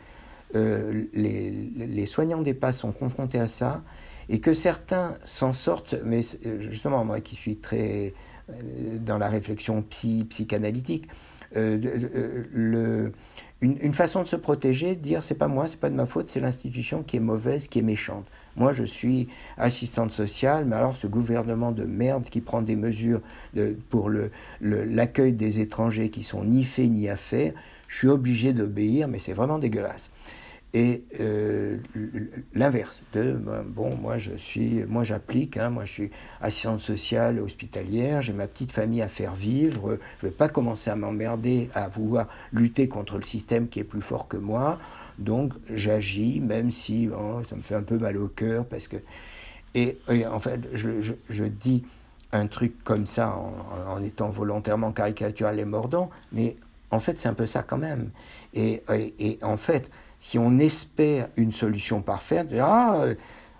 euh, 0.55 1.05
les, 1.15 1.51
les, 1.51 2.07
soignants 2.07 2.43
des 2.43 2.55
pas 2.55 2.73
sont 2.73 2.93
confrontés 2.93 3.39
à 3.39 3.47
ça, 3.47 3.83
et 4.29 4.41
que 4.41 4.55
certains 4.55 5.17
s'en 5.25 5.53
sortent, 5.53 5.97
mais 6.05 6.23
justement, 6.61 7.05
moi 7.05 7.21
qui 7.21 7.35
suis 7.35 7.57
très 7.57 8.15
euh, 8.51 8.99
dans 8.99 9.19
la 9.19 9.29
réflexion 9.29 9.83
psy, 9.83 10.25
psychanalytique, 10.29 11.09
le 11.55 13.13
une, 13.63 13.93
façon 13.93 14.23
de 14.23 14.29
se 14.29 14.37
protéger, 14.37 14.95
de 14.95 15.01
dire 15.01 15.23
c'est 15.23 15.35
pas 15.35 15.49
moi, 15.49 15.69
c'est 15.69 15.79
pas 15.79 15.91
de 15.91 15.95
ma 15.95 16.07
faute, 16.07 16.31
c'est 16.31 16.41
l'institution 16.41 17.03
qui 17.03 17.17
est 17.17 17.21
mauvaise, 17.21 17.69
qui 17.69 17.79
est 17.79 17.83
méchante. 17.83 18.25
Moi, 18.57 18.73
je 18.73 18.83
suis 18.83 19.29
assistante 19.59 20.13
sociale, 20.13 20.65
mais 20.65 20.77
alors 20.77 20.97
ce 20.97 21.07
gouvernement 21.07 21.73
de 21.73 21.85
merde 21.85 22.25
qui 22.25 22.41
prend 22.41 22.63
des 22.63 22.77
mesures 22.77 23.21
pour 23.91 24.11
l'accueil 24.61 25.33
le, 25.33 25.37
des 25.37 25.61
étrangers 25.61 26.11
qui 26.11 26.23
sont 26.23 26.45
ni 26.45 26.65
faits 26.65 26.91
ni 26.91 27.09
à 27.09 27.17
faire, 27.17 27.53
je 27.87 27.99
suis 27.99 28.09
obligé 28.09 28.53
d'obéir, 28.53 29.09
mais 29.09 29.19
c'est 29.19 29.33
vraiment 29.33 29.59
dégueulasse 29.59 30.11
et 30.73 31.03
euh, 31.19 31.79
l'inverse 32.55 33.03
de 33.13 33.33
ben, 33.33 33.65
bon 33.67 33.97
moi 33.97 34.19
je 34.19 34.37
suis 34.37 34.85
moi 34.85 35.03
j'applique 35.03 35.57
hein, 35.57 35.69
moi 35.71 35.85
je 35.85 35.93
suis 35.93 36.11
assistante 36.41 36.79
sociale 36.79 37.41
hospitalière 37.41 38.23
j'ai 38.23 38.33
ma 38.33 38.47
petite 38.47 38.71
famille 38.71 39.03
à 39.03 39.09
faire 39.09 39.35
vivre 39.35 39.99
je 40.21 40.27
vais 40.27 40.33
pas 40.33 40.49
commencer 40.49 40.89
à 40.89 40.95
m'emmerder 40.95 41.71
à 41.75 41.89
vouloir 41.89 42.29
lutter 42.53 42.89
contre 42.89 43.17
le 43.17 43.25
système 43.25 43.69
qui 43.69 43.81
est 43.81 43.85
plus 43.85 44.03
fort 44.03 44.29
que 44.29 44.37
moi. 44.37 44.79
Donc 45.19 45.53
j'agis 45.73 46.41
même 46.41 46.71
si 46.71 47.11
ça 47.49 47.57
me 47.57 47.63
fait 47.63 47.75
un 47.75 47.83
peu 47.83 47.99
mal 47.99 48.17
au 48.17 48.29
cœur 48.29 48.65
parce 48.65 48.89
que 48.89 48.97
et, 49.75 49.99
en 50.27 50.41
fait 50.41 50.61
je, 50.73 51.13
je, 51.29 51.45
dis 51.45 51.85
un 52.33 52.47
truc 52.47 52.83
comme 52.85 53.07
ça 53.07 53.37
en, 53.89 54.03
étant 54.03 54.31
volontairement 54.31 54.93
caricatural 54.93 55.61
et 55.61 55.65
mordant 55.65 56.11
mais 56.33 56.57
en 56.91 56.99
fait 56.99 57.19
c'est 57.19 57.29
un 57.29 57.35
peu 57.35 57.47
ça 57.47 57.63
quand 57.63 57.79
même. 57.79 58.11
Et, 58.55 58.83
et 59.19 59.39
en 59.43 59.57
fait 59.57 59.91
si 60.21 60.39
on 60.39 60.59
espère 60.59 61.29
une 61.37 61.51
solution 61.51 62.03
parfaite, 62.03 62.49
ah, 62.61 63.07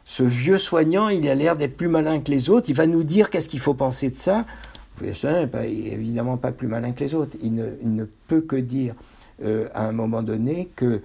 ce 0.05 0.23
vieux 0.23 0.59
soignant, 0.59 1.09
il 1.09 1.29
a 1.29 1.35
l'air 1.35 1.57
d'être 1.57 1.77
plus 1.77 1.89
malin 1.89 2.21
que 2.21 2.31
les 2.31 2.51
autres, 2.51 2.69
il 2.69 2.75
va 2.75 2.87
nous 2.87 3.03
dire 3.03 3.31
qu'est-ce 3.31 3.49
qu'il 3.49 3.61
faut 3.61 3.75
penser 3.75 4.11
de 4.11 4.17
ça. 4.17 4.45
Savez, 5.15 5.47
pas, 5.47 5.67
évidemment 5.67 6.37
pas 6.37 6.53
plus 6.53 6.69
malin 6.69 6.93
que 6.93 7.03
les 7.03 7.15
autres. 7.15 7.37
Il 7.43 7.55
ne, 7.55 8.05
peut 8.29 8.43
que 8.43 8.57
dire 8.57 8.95
euh, 9.43 9.69
à 9.75 9.87
un 9.87 9.93
moment 9.93 10.23
donné 10.23 10.69
que 10.77 11.01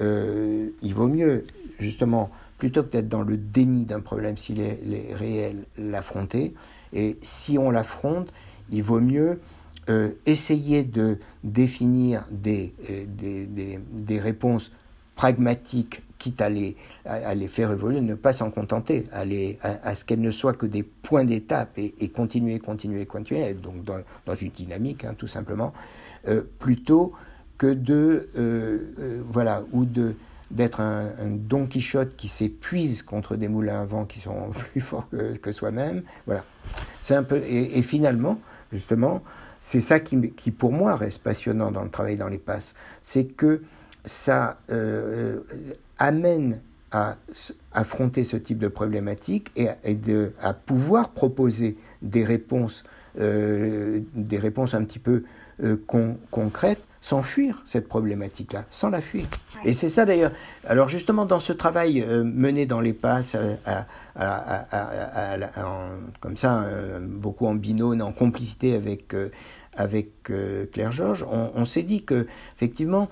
euh, 0.00 0.68
il 0.82 0.92
vaut 0.92 1.08
mieux, 1.08 1.46
justement, 1.78 2.30
plutôt 2.58 2.82
que 2.82 2.90
d'être 2.90 3.08
dans 3.08 3.22
le 3.22 3.38
déni 3.38 3.84
d'un 3.84 4.00
problème 4.00 4.36
s'il 4.36 4.60
est, 4.60 4.78
réel, 5.14 5.64
l'affronter. 5.78 6.52
Et 6.92 7.16
si 7.22 7.56
on 7.56 7.70
l'affronte, 7.70 8.32
il 8.70 8.82
vaut 8.82 9.00
mieux 9.00 9.40
euh, 9.88 10.10
essayer 10.26 10.84
de 10.84 11.18
définir 11.42 12.26
des, 12.30 12.74
des, 13.06 13.48
des 13.90 14.20
réponses 14.20 14.72
pragmatique, 15.18 16.02
quitte 16.16 16.40
à 16.40 16.48
les, 16.48 16.76
à, 17.04 17.34
les 17.34 17.48
faire 17.48 17.72
évoluer, 17.72 18.00
ne 18.00 18.14
pas 18.14 18.32
s'en 18.32 18.52
contenter, 18.52 19.06
à, 19.12 19.24
à, 19.82 19.94
ce 19.96 20.04
qu'elles 20.04 20.20
ne 20.20 20.30
soient 20.30 20.54
que 20.54 20.64
des 20.64 20.84
points 20.84 21.24
d'étape 21.24 21.76
et, 21.76 22.08
continuer, 22.10 22.60
continuer, 22.60 23.04
continuer, 23.04 23.52
donc 23.54 23.82
dans, 23.82 23.98
dans 24.26 24.34
une 24.36 24.50
dynamique, 24.50 25.04
hein, 25.04 25.14
tout 25.18 25.26
simplement, 25.26 25.72
euh, 26.28 26.42
plutôt 26.60 27.12
que 27.58 27.66
de, 27.66 28.28
euh, 28.38 28.92
euh, 29.00 29.22
voilà, 29.28 29.64
ou 29.72 29.84
de 29.84 30.14
d'être 30.50 30.80
un, 30.80 31.10
Don 31.26 31.66
Quichotte 31.66 32.16
qui 32.16 32.28
s'épuise 32.28 33.02
contre 33.02 33.36
des 33.36 33.48
moulins 33.48 33.82
à 33.82 33.84
vent 33.84 34.06
qui 34.06 34.20
sont 34.20 34.50
plus 34.72 34.80
forts 34.80 35.10
que, 35.10 35.36
que 35.36 35.52
soi-même. 35.52 36.02
Voilà. 36.26 36.44
C'est 37.02 37.16
un 37.16 37.24
peu, 37.24 37.38
et, 37.38 37.78
et 37.78 37.82
finalement, 37.82 38.38
justement, 38.72 39.22
c'est 39.60 39.80
ça 39.80 39.98
qui, 40.00 40.30
qui, 40.32 40.52
pour 40.52 40.72
moi, 40.72 40.94
reste 40.94 41.22
passionnant 41.22 41.70
dans 41.72 41.82
le 41.82 41.90
travail 41.90 42.16
dans 42.16 42.28
les 42.28 42.38
passes. 42.38 42.74
C'est 43.02 43.24
que 43.24 43.60
ça 44.08 44.58
euh, 44.70 45.40
amène 45.98 46.60
à 46.90 47.16
affronter 47.72 48.24
ce 48.24 48.36
type 48.36 48.58
de 48.58 48.68
problématique 48.68 49.52
et, 49.56 49.94
de, 49.94 50.32
à 50.40 50.54
pouvoir 50.54 51.10
proposer 51.10 51.76
des 52.00 52.24
réponses, 52.24 52.84
euh, 53.20 54.00
des 54.14 54.38
réponses 54.38 54.72
un 54.72 54.82
petit 54.84 54.98
peu 54.98 55.24
euh, 55.62 55.76
concrètes 56.30 56.82
sans 57.02 57.22
fuir 57.22 57.62
cette 57.64 57.88
problématique-là, 57.88 58.64
sans 58.70 58.88
la 58.88 59.02
fuir. 59.02 59.26
Et 59.64 59.74
c'est 59.74 59.90
ça 59.90 60.04
d'ailleurs. 60.04 60.32
Alors 60.66 60.88
justement, 60.88 61.26
dans 61.26 61.40
ce 61.40 61.52
travail 61.52 62.04
mené 62.24 62.66
dans 62.66 62.80
les 62.80 62.92
passes, 62.92 63.36
comme 66.20 66.36
ça, 66.36 66.64
beaucoup 67.00 67.46
en 67.46 67.54
binôme, 67.54 68.00
en 68.00 68.12
complicité 68.12 68.74
avec, 68.74 69.14
avec 69.76 70.30
Claire 70.72 70.90
Georges, 70.90 71.24
on, 71.30 71.52
on 71.54 71.64
s'est 71.64 71.84
dit 71.84 72.02
que 72.02 72.26
effectivement, 72.56 73.08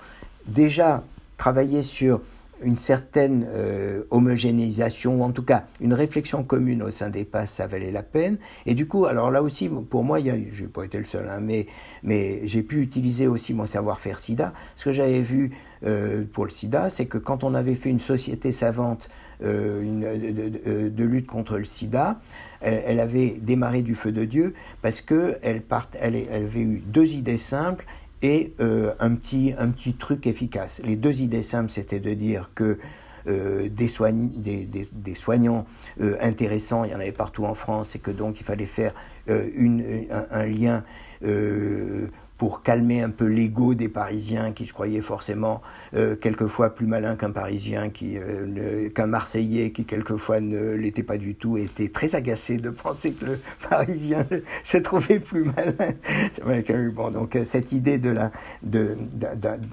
déjà 0.47 1.05
travailler 1.36 1.82
sur 1.82 2.20
une 2.62 2.76
certaine 2.76 3.47
euh, 3.51 4.05
homogénéisation, 4.11 5.20
ou 5.20 5.22
en 5.22 5.32
tout 5.32 5.42
cas 5.42 5.64
une 5.80 5.92
réflexion 5.92 6.42
commune 6.42 6.82
au 6.82 6.90
sein 6.90 7.11
des 7.11 7.24
passes, 7.24 7.53
ça 7.53 7.66
valait 7.66 7.90
la 7.90 8.03
peine. 8.03 8.38
Et 8.64 8.74
du 8.74 8.86
coup, 8.86 9.07
alors 9.07 9.30
là 9.30 9.42
aussi, 9.42 9.68
pour 9.68 10.05
moi, 10.05 10.18
je 10.20 10.62
n'ai 10.62 10.68
pas 10.68 10.84
été 10.84 10.99
le 10.99 11.05
seul, 11.05 11.28
hein, 11.28 11.40
mais, 11.40 11.66
mais 12.03 12.47
j'ai 12.47 12.62
pu 12.62 12.80
utiliser 12.80 13.26
aussi 13.26 13.53
mon 13.53 13.66
savoir-faire 13.66 14.18
SIDA. 14.18 14.53
Ce 14.74 14.84
que 14.84 14.92
j'avais 14.92 15.20
vu 15.20 15.53
euh, 15.84 16.24
pour 16.32 16.44
le 16.44 16.51
SIDA, 16.51 16.88
c'est 16.88 17.07
que 17.07 17.18
quand 17.18 17.44
on 17.44 17.55
avait 17.55 17.74
fait 17.74 17.90
une 17.90 18.01
société 18.01 18.53
savante 18.53 19.11
euh, 19.42 20.88
de, 20.88 21.05
lutte 21.05 21.26
contre 21.26 21.59
le 21.59 21.64
SIDA, 21.64 22.20
elle, 22.62 23.01
avait 23.01 23.36
démarré 23.40 23.82
du 23.82 23.94
feu 23.94 24.11
de 24.11 24.24
Dieu 24.24 24.55
parce 24.80 25.03
que 25.03 25.36
elle, 25.42 25.61
part, 25.61 25.90
elle, 26.01 26.16
elle 26.16 26.44
avait 26.44 26.61
eu 26.61 26.82
deux 26.86 27.12
idées 27.12 27.36
simples 27.36 27.84
et 28.23 28.55
euh, 28.61 28.95
un, 28.99 29.14
petit, 29.14 29.55
un 29.59 29.69
petit 29.69 29.95
truc 29.95 30.27
efficace. 30.27 30.81
Les 30.85 30.97
deux 30.97 31.21
idées 31.21 31.43
simples, 31.43 31.71
c'était 31.71 32.01
de 32.01 32.14
dire 32.14 32.51
que 32.55 32.79
euh, 33.27 33.69
des, 33.69 33.89
des, 34.67 34.89
des, 34.91 35.14
soignants 35.14 35.67
euh, 36.01 36.17
intéressants, 36.21 36.85
il 36.85 36.93
y 36.93 36.95
en 36.95 37.01
avait 37.01 37.12
partout 37.12 37.45
en 37.45 37.55
France, 37.55 37.97
et 37.97 37.99
que 37.99 38.11
donc 38.11 38.41
il 38.41 38.45
fallait 38.45 38.64
faire 38.67 38.95
une, 39.27 40.07
un, 40.11 40.27
un, 40.31 40.47
lien 40.47 40.85
pour 42.39 42.62
calmer 42.62 43.01
un 43.01 43.11
peu 43.11 43.24
l'ego 43.24 43.74
des 43.74 43.89
Parisiens 43.89 44.53
qui 44.53 44.66
se 44.66 44.72
croyaient 44.72 45.01
forcément 45.01 45.62
euh, 45.95 46.16
quelquefois 46.16 46.74
plus 46.74 46.87
malins 46.87 47.16
qu'un 47.16 47.30
Parisien, 47.30 47.89
qui, 47.89 48.18
euh, 48.18 48.91
qu'un 48.91 49.07
Marseillais 49.07 49.70
qui 49.70 49.84
quelquefois 49.84 50.41
ne 50.41 50.74
l'était 50.74 51.03
pas 51.03 51.16
du 51.16 51.34
tout, 51.34 51.57
était 51.57 51.89
très 51.89 52.14
agacé 52.14 52.59
de 52.59 52.70
penser 52.82 53.12
que 53.12 53.24
le 53.24 53.39
Parisien 53.68 54.26
se 54.64 54.76
trouvait 54.78 55.20
plus 55.20 55.45
malin. 55.45 56.91
bon, 56.95 57.11
donc 57.11 57.37
euh, 57.37 57.45
cette 57.45 57.72
idée 57.72 57.99
de, 57.99 58.11
la, 58.11 58.30
de, 58.62 58.97
de, 59.14 59.28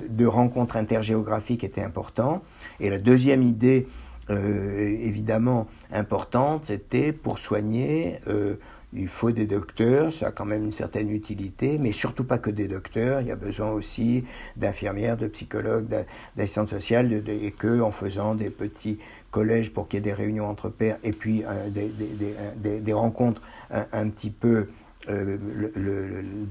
de 0.10 0.26
rencontre 0.26 0.78
intergéographique 0.78 1.64
était 1.64 1.84
importante. 1.84 2.44
Et 2.80 2.90
la 2.90 3.00
deuxième 3.00 3.44
idée, 3.44 3.88
évidemment 4.30 5.68
importante, 5.92 6.66
c'était 6.66 7.12
pour 7.12 7.40
soigner 7.40 8.20
il 8.96 9.08
faut 9.08 9.32
des 9.32 9.46
docteurs, 9.46 10.12
ça 10.12 10.28
a 10.28 10.32
quand 10.32 10.46
même 10.46 10.66
une 10.66 10.72
certaine 10.72 11.10
utilité, 11.10 11.78
mais 11.78 11.92
surtout 11.92 12.24
pas 12.24 12.38
que 12.38 12.50
des 12.50 12.68
docteurs. 12.68 13.22
Il 13.22 13.28
y 13.28 13.32
a 13.32 13.36
besoin 13.36 13.72
aussi 13.72 14.24
d'infirmières, 14.56 15.18
de 15.18 15.28
psychologues, 15.28 15.88
d'assistantes 16.36 16.70
sociales, 16.70 17.24
et 17.28 17.52
que 17.52 17.82
en 17.82 17.92
faisant 17.92 18.36
des 18.36 18.50
petits 18.50 19.00
collèges 19.32 19.72
pour 19.72 19.88
qu'il 19.88 19.98
y 19.98 20.00
ait 20.00 20.02
des 20.02 20.14
réunions 20.14 20.48
entre 20.48 20.70
pairs 20.70 20.98
et 21.04 21.12
puis 21.12 21.44
euh, 21.44 21.70
des, 21.70 22.80
des, 22.80 22.94
rencontres 22.94 23.42
un, 23.72 24.10
petit 24.10 24.30
peu 24.30 24.68
euh, 25.10 25.38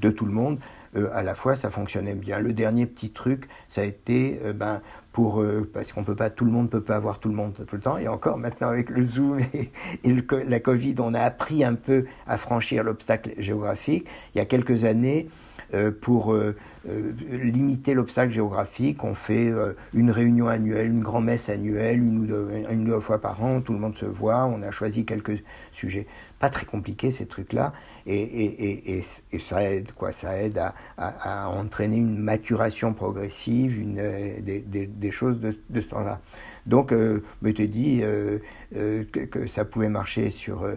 de 0.00 0.10
tout 0.10 0.26
le 0.26 0.32
monde, 0.32 0.58
euh, 0.96 1.08
à 1.12 1.22
la 1.22 1.34
fois 1.34 1.56
ça 1.56 1.70
fonctionnait 1.70 2.14
bien. 2.14 2.38
Le 2.38 2.52
dernier 2.52 2.86
petit 2.86 3.10
truc, 3.10 3.48
ça 3.68 3.82
a 3.82 3.84
été 3.84 4.40
ben, 4.54 4.80
pour 5.12 5.44
parce 5.72 5.92
qu'on 5.92 6.04
peut 6.04 6.16
pas 6.16 6.30
tout 6.30 6.44
le 6.44 6.50
monde 6.50 6.70
peut 6.70 6.82
pas 6.82 6.96
avoir 6.96 7.18
tout 7.18 7.28
le 7.28 7.34
monde 7.34 7.54
tout 7.66 7.76
le 7.76 7.82
temps 7.82 7.98
et 7.98 8.08
encore 8.08 8.38
maintenant 8.38 8.68
avec 8.68 8.88
le 8.88 9.02
zoom 9.02 9.40
et, 10.04 10.16
la 10.46 10.60
Covid 10.60 10.94
on 11.00 11.12
a 11.12 11.20
appris 11.20 11.64
un 11.64 11.74
peu 11.74 12.06
à 12.26 12.38
franchir 12.38 12.82
l'obstacle 12.82 13.32
géographique 13.36 14.06
il 14.34 14.38
y 14.38 14.40
a 14.40 14.46
quelques 14.46 14.84
années 14.84 15.28
euh, 15.74 15.90
pour 15.90 16.34
euh, 16.34 16.54
euh, 16.86 17.12
limiter 17.30 17.94
l'obstacle 17.94 18.30
géographique, 18.30 19.04
on 19.04 19.14
fait 19.14 19.50
une 19.94 20.10
réunion 20.10 20.48
annuelle, 20.48 20.88
une 20.88 21.02
grand-messe 21.02 21.48
annuelle, 21.48 22.02
une 22.02 22.18
ou 22.18 22.84
deux 22.84 23.00
fois 23.00 23.20
par 23.20 23.42
an, 23.42 23.62
tout 23.62 23.72
le 23.72 23.78
monde 23.78 23.96
se 23.96 24.04
voit, 24.04 24.44
on 24.44 24.62
a 24.62 24.70
choisi 24.70 25.06
quelques 25.06 25.42
sujets. 25.72 26.06
Pas 26.42 26.50
très 26.50 26.66
compliqués 26.66 27.12
ces 27.12 27.26
trucs-là, 27.26 27.72
et, 28.04 28.20
et, 28.20 28.96
et, 28.98 29.04
et, 29.30 29.38
ça 29.38 29.62
aide, 29.62 29.92
quoi, 29.92 30.10
ça 30.10 30.36
aide 30.36 30.58
à, 30.58 30.74
à, 30.98 31.48
entraîner 31.48 31.98
une 31.98 32.18
maturation 32.18 32.94
progressive, 32.94 33.80
une, 33.80 33.94
des, 34.40 34.58
des, 34.58 34.86
des 34.88 35.10
choses 35.12 35.38
de, 35.38 35.56
de 35.70 35.80
ce 35.80 35.86
temps-là. 35.86 36.20
Donc, 36.66 36.92
euh, 36.92 37.22
je 37.40 37.46
m'étais 37.46 37.68
dit 37.68 38.00
euh, 38.02 38.38
euh, 38.74 39.04
que, 39.12 39.20
que, 39.20 39.46
ça 39.46 39.64
pouvait 39.64 39.88
marcher 39.88 40.30
sur, 40.30 40.68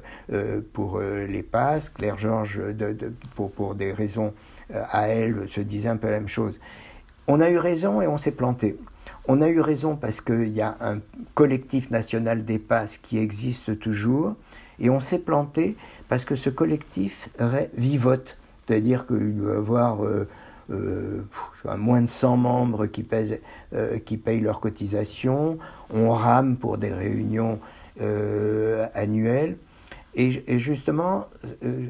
pour 0.71 0.99
les 0.99 1.41
passes. 1.41 1.89
Claire 1.89 2.19
Georges, 2.19 2.59
de, 2.59 2.93
de, 2.93 3.13
pour, 3.35 3.51
pour 3.51 3.73
des 3.73 3.91
raisons 3.91 4.35
à 4.71 5.07
elle, 5.07 5.49
se 5.49 5.61
disait 5.61 5.89
un 5.89 5.97
peu 5.97 6.11
la 6.11 6.19
même 6.19 6.27
chose. 6.27 6.59
On 7.27 7.41
a 7.41 7.49
eu 7.49 7.57
raison 7.57 8.03
et 8.03 8.07
on 8.07 8.19
s'est 8.19 8.31
planté. 8.31 8.77
On 9.27 9.41
a 9.41 9.49
eu 9.49 9.59
raison 9.59 9.95
parce 9.95 10.21
qu'il 10.21 10.49
y 10.49 10.61
a 10.61 10.77
un 10.81 10.99
collectif 11.33 11.89
national 11.89 12.45
des 12.45 12.59
passes 12.59 12.99
qui 12.99 13.17
existe 13.17 13.79
toujours, 13.79 14.35
et 14.79 14.89
on 14.89 14.99
s'est 14.99 15.19
planté 15.19 15.75
parce 16.09 16.25
que 16.25 16.35
ce 16.35 16.49
collectif 16.49 17.29
vivote, 17.75 18.37
c'est-à-dire 18.65 19.07
qu'il 19.07 19.35
doit 19.35 19.57
avoir 19.57 20.03
euh, 20.03 20.27
moins 21.77 22.01
de 22.01 22.07
100 22.07 22.37
membres 22.37 22.85
qui, 22.87 23.03
pèsent, 23.03 23.39
euh, 23.73 23.97
payent 24.23 24.41
leurs 24.41 24.59
cotisations, 24.59 25.57
on 25.91 26.11
rame 26.11 26.57
pour 26.57 26.77
des 26.77 26.93
réunions 26.93 27.59
euh, 28.01 28.87
annuelles. 28.93 29.57
Et, 30.15 30.43
et, 30.47 30.59
justement, 30.59 31.27
euh, 31.63 31.87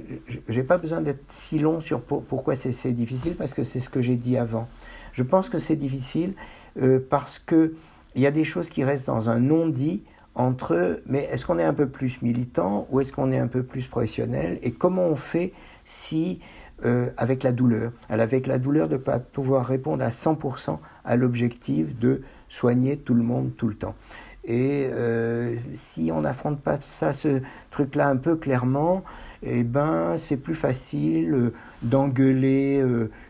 j'ai 0.50 0.64
pas 0.64 0.78
besoin 0.78 1.02
d'être 1.02 1.24
si 1.30 1.60
long 1.60 1.80
sur 1.80 2.02
pour, 2.02 2.24
pourquoi 2.24 2.56
c'est 2.56 2.92
difficile, 2.92 3.36
parce 3.36 3.54
que 3.54 3.64
c'est 3.64 3.80
ce 3.80 3.90
que 3.90 4.02
j'ai 4.02 4.16
dit 4.16 4.38
avant. 4.38 4.68
Je 5.14 5.24
pense 5.24 5.50
que 5.50 5.60
c'est 5.60 5.76
difficile 5.76 6.34
euh, 6.82 7.00
parce 7.10 7.40
que 7.40 7.74
il 8.16 8.22
y 8.22 8.28
a 8.28 8.32
des 8.32 8.44
choses 8.44 8.70
qui 8.70 8.84
restent 8.84 9.08
dans 9.08 9.30
un 9.30 9.40
non-dit 9.40 10.04
entre 10.36 11.02
mais 11.08 11.24
est-ce 11.32 11.46
qu'on 11.46 11.60
est 11.60 11.64
un 11.64 11.74
peu 11.74 11.88
plus 11.88 12.22
militant 12.22 12.88
ou 12.92 13.00
est-ce 13.00 13.12
qu'on 13.14 13.32
est 13.32 13.40
un 13.40 13.48
peu 13.48 13.64
plus 13.64 13.88
professionnel 13.88 14.60
et 14.62 14.72
comment 14.72 15.04
on 15.04 15.16
fait 15.16 15.54
si 15.84 16.40
euh, 16.84 17.10
avec 17.16 17.44
la 17.44 17.54
douleur? 17.54 17.94
Avec 18.10 18.48
la 18.48 18.60
douleur 18.60 18.90
de 18.90 18.96
ne 18.96 19.00
pas 19.00 19.20
pouvoir 19.20 19.66
répondre 19.66 20.04
à 20.04 20.10
100% 20.10 20.78
à 21.06 21.16
l'objectif 21.16 21.98
de 21.98 22.22
soigner 22.50 22.98
tout 22.98 23.14
le 23.14 23.24
monde 23.24 23.52
tout 23.56 23.70
le 23.70 23.76
temps. 23.76 23.96
Et 24.44 24.88
euh, 24.92 25.56
si 25.76 26.12
on 26.14 26.22
n'affronte 26.22 26.60
pas 26.60 26.78
ça, 26.82 27.14
ce 27.14 27.42
truc-là 27.72 28.10
un 28.10 28.18
peu 28.18 28.36
clairement, 28.36 29.04
eh 29.42 29.64
ben 29.64 30.18
c'est 30.18 30.38
plus 30.38 30.54
facile 30.54 31.34
euh, 31.34 31.54
d'engueuler 31.82 32.84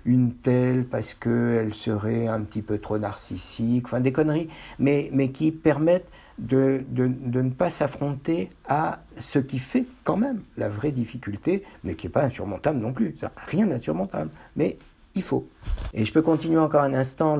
une 0.05 0.33
telle 0.33 0.83
parce 0.83 1.13
qu'elle 1.13 1.73
serait 1.73 2.27
un 2.27 2.41
petit 2.41 2.63
peu 2.63 2.79
trop 2.79 2.97
narcissique, 2.97 3.85
enfin 3.85 3.99
des 3.99 4.11
conneries, 4.11 4.49
mais, 4.79 5.09
mais 5.13 5.29
qui 5.29 5.51
permettent 5.51 6.09
de, 6.37 6.83
de, 6.89 7.07
ne 7.41 7.49
pas 7.49 7.69
s'affronter 7.69 8.49
à 8.67 8.99
ce 9.19 9.39
qui 9.39 9.59
fait 9.59 9.85
quand 10.03 10.17
même 10.17 10.41
la 10.57 10.69
vraie 10.69 10.91
difficulté, 10.91 11.63
mais 11.83 11.95
qui 11.95 12.07
n'est 12.07 12.11
pas 12.11 12.23
insurmontable 12.23 12.79
non 12.79 12.93
plus. 12.93 13.15
Rien 13.47 13.67
d'insurmontable, 13.67 14.29
mais 14.55 14.77
il 15.15 15.23
faut. 15.23 15.47
Et 15.93 16.03
je 16.03 16.11
peux 16.11 16.21
continuer 16.21 16.57
encore 16.57 16.83
un 16.83 16.93
instant 16.93 17.39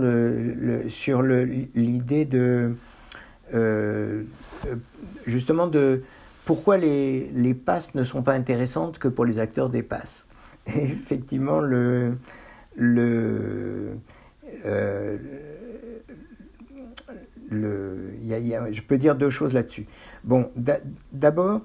sur 0.87 1.21
l'idée 1.21 2.25
de 2.25 2.75
euh, 3.53 4.23
justement 5.27 5.67
de 5.67 6.03
pourquoi 6.45 6.77
les, 6.77 7.29
les, 7.33 7.53
passes 7.53 7.95
ne 7.95 8.03
sont 8.03 8.23
pas 8.23 8.33
intéressantes 8.33 8.97
que 8.97 9.07
pour 9.07 9.25
les 9.25 9.39
acteurs 9.39 9.69
des 9.69 9.83
passes. 9.83 10.27
Effectivement, 10.67 11.59
le, 11.59 12.17
le, 12.75 13.97
euh, 14.65 15.17
je 17.51 18.81
peux 18.81 18.97
dire 18.97 19.15
deux 19.15 19.29
choses 19.29 19.53
là-dessus. 19.53 19.85
Bon, 20.23 20.51
d'abord, 21.11 21.61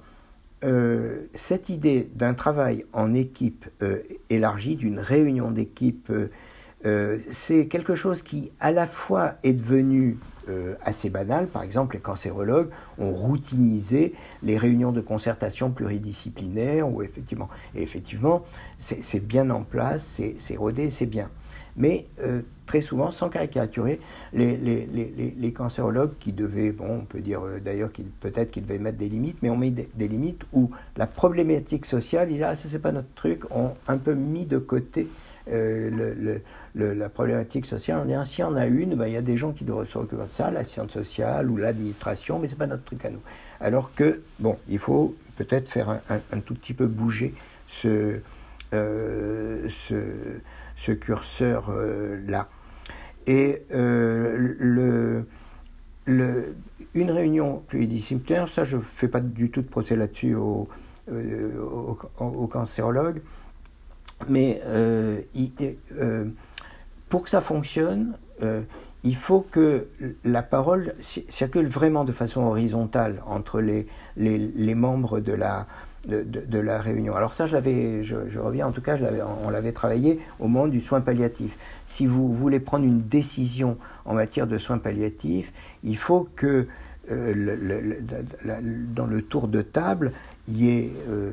euh, 0.63 1.25
cette 1.33 1.69
idée 1.69 2.09
d'un 2.13 2.35
travail 2.35 2.85
en 2.93 3.13
équipe 3.15 3.65
euh, 3.81 3.99
élargie, 4.29 4.75
d'une 4.75 4.99
réunion 4.99 5.49
d'équipe 5.49 6.11
euh, 6.85 7.17
c'est 7.29 7.67
quelque 7.67 7.93
chose 7.93 8.21
qui 8.21 8.51
à 8.59 8.71
la 8.71 8.87
fois 8.87 9.35
est 9.43 9.53
devenu 9.53 10.17
assez 10.83 11.09
banal. 11.09 11.47
Par 11.47 11.63
exemple, 11.63 11.95
les 11.95 12.01
cancérologues 12.01 12.67
ont 12.97 13.11
routinisé 13.13 14.13
les 14.43 14.57
réunions 14.57 14.91
de 14.91 14.99
concertation 14.99 15.71
pluridisciplinaires, 15.71 16.89
où 16.89 17.01
effectivement, 17.03 17.47
et 17.73 17.83
effectivement, 17.83 18.43
c'est 18.79 19.25
bien 19.25 19.49
en 19.49 19.61
place, 19.61 20.19
c'est 20.37 20.57
rodé, 20.57 20.89
c'est 20.89 21.05
bien. 21.05 21.29
Mais 21.77 22.05
très 22.71 22.79
souvent, 22.79 23.11
sans 23.11 23.27
caricaturer, 23.27 23.99
les, 24.31 24.55
les, 24.55 24.85
les, 24.85 25.33
les, 25.37 25.51
cancérologues 25.51 26.13
qui 26.21 26.31
devaient, 26.31 26.71
bon, 26.71 26.99
on 27.01 27.05
peut 27.05 27.19
dire 27.19 27.41
euh, 27.45 27.59
d'ailleurs 27.59 27.89
peut-être 28.21 28.49
qu'ils 28.49 28.63
devaient 28.63 28.79
mettre 28.79 28.97
des 28.97 29.09
limites, 29.09 29.37
mais 29.41 29.49
on 29.49 29.57
met 29.57 29.71
des, 29.71 30.07
limites 30.07 30.43
où 30.53 30.71
la 30.95 31.05
problématique 31.05 31.85
sociale, 31.85 32.31
ils 32.31 32.41
ah, 32.45 32.55
ça 32.55 32.69
c'est 32.69 32.79
pas 32.79 32.93
notre 32.93 33.13
truc, 33.13 33.43
ont 33.51 33.73
un 33.89 33.97
peu 33.97 34.13
mis 34.13 34.45
de 34.45 34.57
côté 34.57 35.09
euh, 35.49 35.89
le, 35.89 36.41
le, 36.73 36.93
la 36.93 37.09
problématique 37.09 37.65
sociale 37.65 37.99
en 37.99 38.05
disant 38.05 38.23
si 38.23 38.41
on 38.41 38.55
a 38.55 38.67
une, 38.67 38.95
ben, 38.95 39.07
il 39.07 39.13
y 39.15 39.17
a 39.17 39.21
des 39.21 39.35
gens 39.35 39.51
qui 39.51 39.65
doivent 39.65 39.89
se 39.89 39.97
occuper 39.97 40.23
de 40.23 40.31
ça, 40.31 40.49
la 40.49 40.63
science 40.63 40.91
sociale 40.91 41.51
ou 41.51 41.57
l'administration, 41.57 42.39
mais 42.39 42.47
c'est 42.47 42.57
pas 42.57 42.67
notre 42.67 42.85
truc 42.85 43.03
à 43.03 43.09
nous. 43.09 43.21
Alors 43.59 43.93
que, 43.93 44.21
bon, 44.39 44.57
il 44.69 44.79
faut 44.79 45.13
peut-être 45.35 45.67
faire 45.67 45.99
un, 46.09 46.39
tout 46.39 46.55
petit 46.55 46.73
peu 46.73 46.87
bouger 46.87 47.33
euh, 47.83 48.19
ce, 49.89 49.95
ce 50.81 50.91
curseur-là. 50.91 52.49
Et 53.27 53.63
euh, 53.71 54.55
le, 54.59 55.25
le, 56.05 56.55
une 56.93 57.11
réunion 57.11 57.63
pluridisciplinaire, 57.67 58.47
ça 58.49 58.63
je 58.63 58.77
ne 58.77 58.81
fais 58.81 59.07
pas 59.07 59.19
du 59.19 59.51
tout 59.51 59.61
de 59.61 59.67
procès 59.67 59.95
là-dessus 59.95 60.35
aux 60.35 60.67
euh, 61.11 61.59
au, 62.19 62.49
mais 64.29 64.61
euh, 64.65 65.21
pour 67.09 67.23
que 67.23 67.29
ça 67.29 67.41
fonctionne, 67.41 68.17
il 69.03 69.15
faut 69.15 69.41
que 69.41 69.87
la 70.23 70.43
parole 70.43 70.93
circule 71.01 71.65
vraiment 71.67 72.03
de 72.05 72.11
façon 72.11 72.41
horizontale 72.41 73.21
entre 73.25 73.61
les, 73.61 73.87
les, 74.15 74.37
les 74.37 74.75
membres 74.75 75.19
de 75.19 75.33
la, 75.33 75.67
de, 76.07 76.59
la 76.59 76.79
réunion. 76.79 77.15
Alors 77.15 77.33
ça, 77.33 77.45
je, 77.45 77.57
je, 78.01 78.39
reviens, 78.39 78.67
en 78.67 78.71
tout 78.71 78.81
cas, 78.81 78.97
on 79.43 79.49
l'avait 79.49 79.71
travaillé 79.71 80.19
au 80.39 80.47
moment 80.47 80.67
du 80.67 80.81
soin 80.81 81.01
palliatif. 81.01 81.57
Si 81.85 82.05
vous 82.05 82.33
voulez 82.33 82.59
prendre 82.59 82.85
une 82.85 83.01
décision 83.01 83.77
en 84.05 84.15
matière 84.15 84.47
de 84.47 84.57
soins 84.57 84.79
palliatifs, 84.79 85.53
il 85.83 85.97
faut 85.97 86.27
que 86.35 86.67
euh, 87.09 87.99
dans 88.95 89.05
le 89.05 89.21
tour 89.21 89.47
de 89.47 89.61
table, 89.61 90.11
il 90.47 90.63
y 90.63 90.69
ait 90.69 90.91
euh, 91.09 91.31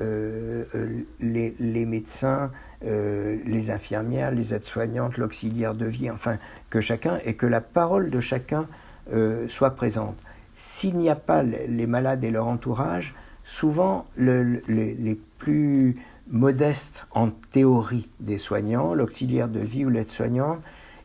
euh, 0.00 0.64
les, 1.20 1.84
médecins, 1.84 2.50
les 2.82 3.70
infirmières, 3.70 4.30
les 4.30 4.54
aides-soignantes, 4.54 5.18
l'auxiliaire 5.18 5.74
de 5.74 5.86
vie, 5.86 6.10
enfin, 6.10 6.38
que 6.70 6.80
chacun, 6.80 7.18
et 7.24 7.34
que 7.34 7.46
la 7.46 7.60
parole 7.60 8.10
de 8.10 8.20
chacun 8.20 8.66
soit 9.48 9.70
présente. 9.70 10.16
S'il 10.56 10.96
n'y 10.96 11.10
a 11.10 11.16
pas 11.16 11.42
les 11.42 11.86
malades 11.86 12.22
et 12.22 12.30
leur 12.30 12.46
entourage, 12.46 13.14
souvent 13.50 14.06
les 14.16 15.18
plus 15.38 15.96
modestes 16.30 17.04
en 17.10 17.30
théorie 17.30 18.08
des 18.20 18.38
soignants, 18.38 18.94
l'auxiliaire 18.94 19.48
de 19.48 19.58
vie 19.58 19.84
ou 19.84 19.90
l'aide-soignante, 19.90 20.60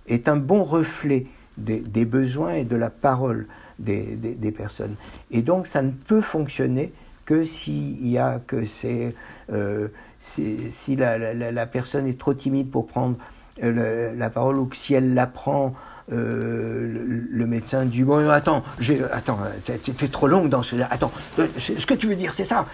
est 0.07 0.29
un 0.29 0.37
bon 0.37 0.63
reflet 0.63 1.25
des, 1.57 2.05
besoins 2.05 2.53
et 2.53 2.63
de 2.63 2.75
la 2.75 2.91
parole 2.91 3.47
des, 3.79 4.53
personnes. 4.55 4.95
Et 5.31 5.41
donc 5.41 5.65
ça 5.65 5.81
ne 5.81 5.91
peut 5.91 6.21
fonctionner 6.21 6.93
que 7.25 7.43
s'il 7.43 8.07
y 8.07 8.19
a 8.19 8.39
que 8.45 8.65
c'est 8.65 9.15
euh, 9.51 9.87
si 10.19 10.95
la, 10.95 11.65
personne 11.65 12.07
est 12.07 12.19
trop 12.19 12.35
timide 12.35 12.69
pour 12.69 12.85
prendre 12.85 13.17
euh, 13.63 14.13
la, 14.15 14.29
parole 14.29 14.59
ou 14.59 14.65
que 14.65 14.75
si 14.75 14.93
elle 14.93 15.15
la 15.15 15.25
prend 15.25 15.73
euh, 16.11 17.25
le, 17.31 17.47
médecin 17.47 17.85
dit 17.85 18.03
bon 18.03 18.29
attends 18.29 18.63
attends 19.11 19.39
t'es 19.65 20.07
trop 20.07 20.27
longue 20.27 20.49
dans 20.49 20.61
ce 20.61 20.75
attends 20.89 21.11
euh, 21.39 21.47
ce 21.57 21.85
que 21.85 21.95
tu 21.95 22.07
veux 22.07 22.15
dire 22.15 22.33
c'est 22.33 22.43
ça. 22.43 22.67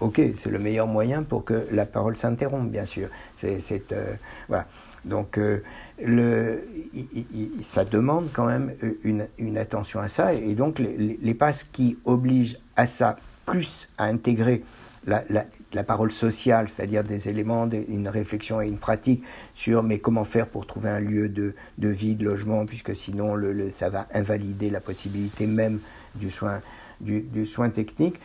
Ok 0.00 0.20
c'est 0.36 0.48
le 0.48 0.58
meilleur 0.58 0.86
moyen 0.86 1.22
pour 1.24 1.44
que 1.44 1.66
la 1.72 1.84
parole 1.84 2.16
s'interrompe 2.16 2.70
bien 2.70 2.86
sûr. 2.86 3.08
C'est 3.38 3.92
euh, 3.92 4.14
voilà. 4.48 4.66
Donc 5.04 5.38
le, 6.02 6.64
ça 7.62 7.84
demande 7.84 8.28
quand 8.32 8.46
même 8.46 8.72
une, 9.04 9.26
une, 9.38 9.56
attention 9.56 10.00
à 10.00 10.08
ça 10.08 10.34
et 10.34 10.54
donc 10.54 10.78
les 10.78 11.34
passes 11.34 11.64
qui 11.64 11.98
obligent 12.04 12.58
à 12.76 12.86
ça 12.86 13.16
plus 13.46 13.88
à 13.96 14.04
intégrer 14.04 14.64
la, 15.08 15.84
parole 15.84 16.12
sociale, 16.12 16.68
c'est-à-dire 16.68 17.02
des 17.02 17.28
éléments, 17.28 17.68
une 17.70 18.08
réflexion 18.08 18.60
et 18.60 18.68
une 18.68 18.78
pratique 18.78 19.22
sur 19.54 19.82
mais 19.82 19.98
comment 19.98 20.24
faire 20.24 20.46
pour 20.46 20.66
trouver 20.66 20.90
un 20.90 21.00
lieu 21.00 21.28
de, 21.28 21.54
vie, 21.78 22.14
de 22.14 22.24
logement, 22.24 22.66
puisque 22.66 22.94
sinon 22.94 23.34
le, 23.34 23.70
ça 23.70 23.88
va 23.88 24.06
invalider 24.12 24.70
la 24.70 24.80
possibilité 24.80 25.46
même 25.46 25.80
du 26.14 26.30
soin, 26.30 26.60
du, 27.00 27.46
soin 27.46 27.70
technique, 27.70 28.16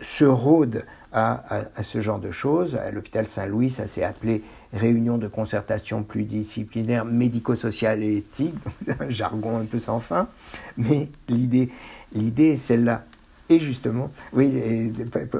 se 0.00 0.24
rôde 0.24 0.84
à, 1.12 1.62
ce 1.82 2.00
genre 2.00 2.18
de 2.18 2.30
choses. 2.30 2.76
À 2.76 2.90
l'hôpital 2.90 3.24
Saint-Louis, 3.24 3.70
ça 3.70 3.86
s'est 3.86 4.02
appelé 4.02 4.42
réunion 4.72 5.16
de 5.16 5.28
concertation 5.28 6.02
pluridisciplinaire 6.02 7.06
médico-sociale 7.06 8.02
et 8.02 8.18
éthique, 8.18 8.54
un 9.00 9.08
jargon 9.08 9.58
un 9.58 9.64
peu 9.64 9.78
sans 9.78 10.00
fin, 10.00 10.28
mais 10.76 11.08
l'idée, 11.28 11.70
l'idée 12.12 12.48
est 12.48 12.56
celle-là. 12.56 13.04
Et 13.48 13.58
justement, 13.60 14.10
oui, 14.32 14.92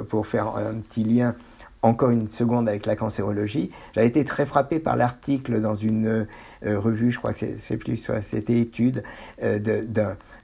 pour 0.08 0.26
faire 0.26 0.56
un 0.56 0.74
petit 0.74 1.04
lien 1.04 1.34
encore 1.82 2.10
une 2.10 2.30
seconde 2.30 2.68
avec 2.68 2.86
la 2.86 2.96
cancérologie, 2.96 3.70
j'avais 3.94 4.06
été 4.06 4.24
très 4.24 4.46
frappé 4.46 4.78
par 4.78 4.96
l'article 4.96 5.60
dans 5.60 5.76
une 5.76 6.26
euh, 6.64 6.78
revue, 6.78 7.10
je 7.10 7.18
crois 7.18 7.32
que 7.32 7.38
c'est 7.58 7.76
plus, 7.76 8.10
c'était 8.22 8.60
étude, 8.60 9.02
euh, 9.42 9.58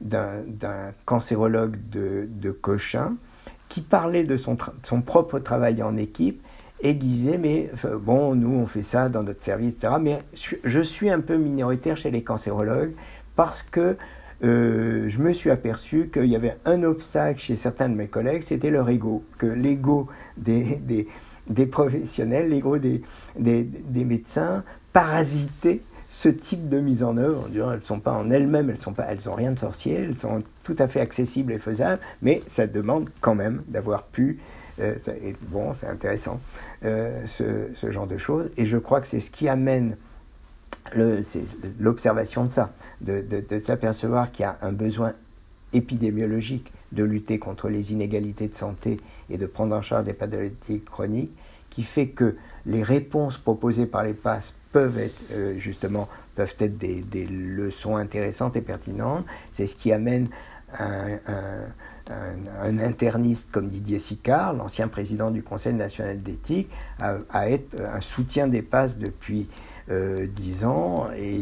d'un 0.00 0.92
cancérologue 1.04 1.76
de, 1.90 2.50
Cochin 2.52 3.14
qui 3.68 3.80
parlait 3.80 4.24
de 4.24 4.36
son, 4.36 4.56
son 4.82 5.00
propre 5.00 5.38
travail 5.38 5.82
en 5.82 5.96
équipe 5.96 6.42
et 6.80 6.94
disait, 6.94 7.38
mais 7.38 7.70
bon, 8.00 8.34
nous 8.34 8.54
on 8.54 8.66
fait 8.66 8.82
ça 8.82 9.08
dans 9.08 9.22
notre 9.22 9.42
service, 9.42 9.74
etc. 9.74 9.94
Mais 10.00 10.18
je 10.64 10.80
suis 10.80 11.10
un 11.10 11.20
peu 11.20 11.36
minoritaire 11.36 11.96
chez 11.96 12.10
les 12.10 12.22
cancérologues 12.22 12.92
parce 13.36 13.62
que 13.62 13.96
euh, 14.44 15.08
je 15.08 15.18
me 15.18 15.32
suis 15.32 15.50
aperçu 15.50 16.10
qu'il 16.12 16.26
y 16.26 16.36
avait 16.36 16.56
un 16.64 16.82
obstacle 16.82 17.38
chez 17.40 17.56
certains 17.56 17.88
de 17.88 17.94
mes 17.94 18.08
collègues, 18.08 18.42
c'était 18.42 18.70
leur 18.70 18.88
ego, 18.88 19.24
que 19.38 19.46
l'ego 19.46 20.08
des, 20.36 21.08
professionnels, 21.70 22.48
l'ego 22.48 22.78
des, 22.78 23.02
médecins 23.94 24.64
parasitait 24.92 25.80
ce 26.08 26.28
type 26.28 26.68
de 26.68 26.78
mise 26.78 27.02
en 27.02 27.16
œuvre. 27.16 27.48
elles 27.54 27.78
ne 27.78 27.80
sont 27.80 28.00
pas 28.00 28.12
en 28.12 28.30
elles-mêmes, 28.30 28.70
elles 28.70 29.20
n'ont 29.26 29.34
rien 29.34 29.52
de 29.52 29.58
sorcier, 29.58 29.94
elles 29.94 30.18
sont 30.18 30.42
tout 30.64 30.76
à 30.78 30.88
fait 30.88 31.00
accessibles 31.00 31.52
et 31.52 31.58
faisables, 31.58 32.00
mais 32.20 32.42
ça 32.46 32.66
demande 32.66 33.08
quand 33.20 33.34
même 33.34 33.62
d'avoir 33.68 34.04
pu 34.04 34.38
euh, 34.80 34.94
bon, 35.48 35.74
c'est 35.74 35.86
intéressant, 35.86 36.40
euh, 36.84 37.24
ce, 37.26 37.90
genre 37.90 38.06
de 38.06 38.16
choses. 38.16 38.50
Et 38.56 38.66
je 38.66 38.78
crois 38.78 39.00
que 39.00 39.06
c'est 39.06 39.20
ce 39.20 39.30
qui 39.30 39.48
amène 39.48 39.96
l'observation 41.78 42.44
de 42.44 42.50
ça, 42.50 42.72
de, 43.00 43.44
s'apercevoir 43.62 44.30
qu'il 44.30 44.44
y 44.44 44.46
a 44.46 44.58
un 44.62 44.72
besoin 44.72 45.12
épidémiologique 45.72 46.72
de 46.92 47.04
lutter 47.04 47.38
contre 47.38 47.68
les 47.68 47.92
inégalités 47.92 48.48
de 48.48 48.54
santé 48.54 48.98
et 49.30 49.38
de 49.38 49.46
prendre 49.46 49.74
en 49.74 49.82
charge 49.82 50.04
des 50.04 50.12
pathologies 50.12 50.82
chroniques, 50.84 51.32
qui 51.70 51.82
fait 51.82 52.08
que 52.08 52.36
les 52.66 52.82
réponses 52.82 53.38
proposées 53.38 53.86
par 53.86 54.04
les 54.04 54.12
PASS 54.12 54.54
peuvent 54.72 54.98
être 54.98 55.18
euh, 55.32 55.58
justement 55.58 56.08
peuvent 56.34 56.54
être 56.58 56.78
des, 56.78 57.26
leçons 57.26 57.96
intéressantes 57.96 58.56
et 58.56 58.62
pertinentes. 58.62 59.26
C'est 59.52 59.66
ce 59.66 59.76
qui 59.76 59.92
amène 59.92 60.28
un, 60.78 61.68
interniste 62.78 63.48
comme 63.52 63.68
Didier 63.68 63.98
Sicard, 63.98 64.54
l'ancien 64.54 64.88
président 64.88 65.30
du 65.30 65.42
Conseil 65.42 65.74
national 65.74 66.22
d'éthique, 66.22 66.70
à, 66.98 67.50
être 67.50 67.80
un 67.80 68.00
soutien 68.00 68.48
des 68.48 68.62
PASS 68.62 68.96
depuis 68.96 69.48
euh, 69.90 70.26
ans, 70.64 71.08
et, 71.16 71.34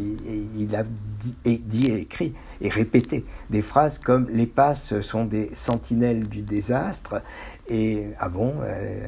il 0.59 0.75
a 0.75 0.85
dit 0.85 1.87
et, 1.89 2.01
écrit 2.01 2.35
et 2.61 2.69
répété 2.69 3.25
des 3.51 3.63
phrases 3.63 3.99
comme 3.99 4.29
les 4.31 4.47
passes 4.47 5.01
sont 5.01 5.25
des 5.25 5.51
sentinelles 5.55 6.29
du 6.29 6.43
désastre. 6.43 7.23
Et 7.69 8.09
ah 8.19 8.29
bon, 8.29 8.55
euh, 8.63 9.07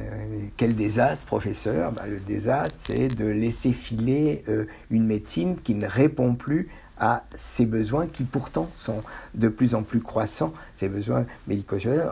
quel 0.55 0.75
désastre, 0.75 1.25
professeur? 1.25 1.91
Ben, 1.91 2.03
Le 2.07 2.19
désastre, 2.19 2.75
c'est 2.77 3.07
de 3.07 3.25
laisser 3.25 3.73
filer 3.73 4.43
euh, 4.47 4.65
une 4.89 5.05
médecine 5.05 5.57
qui 5.57 5.75
ne 5.75 5.87
répond 5.87 6.35
plus 6.35 6.69
à 6.97 7.23
ses 7.33 7.65
besoins 7.65 8.07
qui 8.07 8.23
pourtant 8.23 8.69
sont 8.77 9.01
de 9.33 9.49
plus 9.49 9.75
en 9.75 9.81
plus 9.81 9.99
croissants, 9.99 10.53
ces 10.75 10.87
besoins 10.87 11.25
médico-sociaux, 11.47 12.03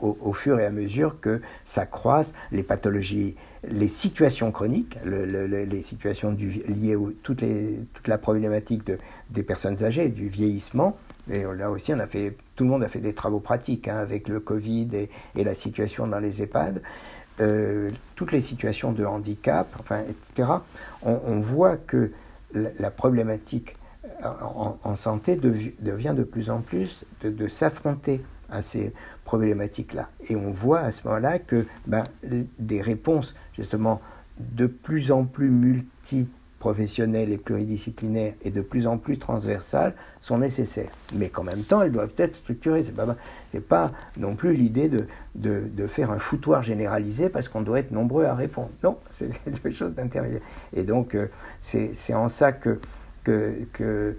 au, 0.00 0.18
au, 0.20 0.32
fur 0.32 0.58
et 0.58 0.66
à 0.66 0.70
mesure 0.70 1.20
que 1.20 1.40
ça 1.64 1.86
croise 1.86 2.34
les 2.50 2.64
pathologies 2.64 3.36
les 3.68 3.88
situations 3.88 4.50
chroniques, 4.52 4.98
les 5.04 5.82
situations 5.82 6.36
liées 6.68 6.94
à 6.94 6.98
toute, 7.22 7.42
la 8.06 8.18
problématique 8.18 8.86
de, 8.86 8.98
des 9.30 9.42
personnes 9.42 9.82
âgées, 9.84 10.08
du 10.08 10.28
vieillissement. 10.28 10.96
Et 11.30 11.42
là 11.42 11.70
aussi, 11.70 11.92
tout 12.56 12.64
le 12.64 12.70
monde 12.70 12.84
a 12.84 12.88
fait 12.88 13.00
des 13.00 13.14
travaux 13.14 13.40
pratiques 13.40 13.88
hein, 13.88 13.96
avec 13.96 14.28
le 14.28 14.40
Covid 14.40 14.88
et, 15.34 15.44
la 15.44 15.54
situation 15.54 16.06
dans 16.06 16.18
les 16.18 16.42
EHPAD. 16.42 16.82
Euh, 17.40 17.90
toutes 18.14 18.30
les 18.30 18.40
situations 18.40 18.92
de 18.92 19.04
handicap, 19.04 19.68
etc., 20.08 20.48
on, 21.02 21.40
voit 21.40 21.76
que 21.76 22.12
la, 22.52 22.90
problématique 22.90 23.76
en, 24.22 24.94
santé 24.94 25.36
devient 25.36 26.14
de 26.16 26.22
plus 26.22 26.50
en 26.50 26.60
plus 26.60 27.04
de, 27.22 27.48
s'affronter 27.48 28.22
à 28.50 28.62
ces 28.62 28.92
problématiques-là. 29.24 30.08
Et 30.28 30.36
on 30.36 30.50
voit 30.50 30.80
à 30.80 30.92
ce 30.92 31.06
moment-là 31.06 31.38
que 31.38 31.66
ben, 31.86 32.04
des 32.58 32.80
réponses 32.80 33.34
justement 33.56 34.00
de 34.38 34.66
plus 34.66 35.12
en 35.12 35.24
plus 35.24 35.50
multi 35.50 36.28
professionnelles 36.64 37.30
et 37.30 37.36
pluridisciplinaires 37.36 38.32
et 38.42 38.50
de 38.50 38.62
plus 38.62 38.86
en 38.86 38.96
plus 38.96 39.18
transversales 39.18 39.92
sont 40.22 40.38
nécessaires. 40.38 40.88
Mais 41.14 41.28
qu'en 41.28 41.42
même 41.42 41.62
temps, 41.62 41.82
elles 41.82 41.92
doivent 41.92 42.14
être 42.16 42.36
structurées. 42.36 42.82
Ce 42.82 42.90
n'est 43.52 43.60
pas, 43.60 43.90
non 44.16 44.34
plus 44.34 44.54
l'idée 44.54 44.88
de, 44.88 45.06
de, 45.34 45.86
faire 45.86 46.10
un 46.10 46.18
foutoir 46.18 46.62
généralisé 46.62 47.28
parce 47.28 47.50
qu'on 47.50 47.60
doit 47.60 47.80
être 47.80 47.90
nombreux 47.90 48.24
à 48.24 48.34
répondre. 48.34 48.70
Non, 48.82 48.96
c'est 49.10 49.28
quelque 49.44 49.72
chose 49.72 49.92
d'intermédiaire. 49.94 50.40
Et 50.74 50.84
donc, 50.84 51.14
euh, 51.14 51.26
c'est 51.60 52.14
en 52.14 52.30
ça 52.30 52.52
que, 52.52 52.80
que, 53.24 53.52
que 53.74 54.16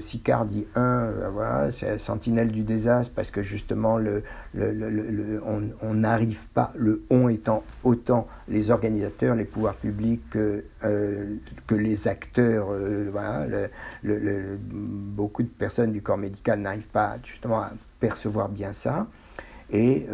Sicard 0.00 0.46
dit 0.46 0.66
1, 0.74 0.80
euh, 0.80 1.28
voilà, 1.30 1.70
sentinelle 1.98 2.50
du 2.50 2.62
désastre 2.62 3.12
parce 3.14 3.30
que 3.30 3.42
justement 3.42 3.98
le, 3.98 4.22
on 4.56 5.94
n'arrive 5.94 6.48
pas, 6.54 6.72
le 6.76 7.02
on 7.10 7.28
étant 7.28 7.62
autant 7.82 8.26
les 8.48 8.70
organisateurs, 8.70 9.34
les 9.34 9.44
pouvoirs 9.44 9.74
publics 9.74 10.22
que, 10.30 10.64
euh, 10.84 11.36
les 11.70 12.08
acteurs, 12.08 12.68
voilà, 13.10 13.68
beaucoup 14.02 15.42
de 15.42 15.48
personnes 15.48 15.92
du 15.92 16.02
corps 16.02 16.18
médical 16.18 16.60
n'arrivent 16.60 16.88
pas 16.88 17.16
justement 17.22 17.60
à 17.60 17.72
percevoir 18.00 18.48
bien 18.48 18.72
ça. 18.72 19.06
Et 19.70 20.06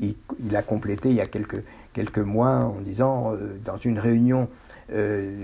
il, 0.00 0.14
il, 0.40 0.56
a 0.56 0.62
complété 0.62 1.10
il 1.10 1.16
y 1.16 1.20
a 1.20 1.26
quelques, 1.26 1.62
quelques 1.92 2.18
mois 2.18 2.56
en 2.56 2.80
disant, 2.80 3.34
dans 3.64 3.76
une 3.76 3.98
réunion 3.98 4.48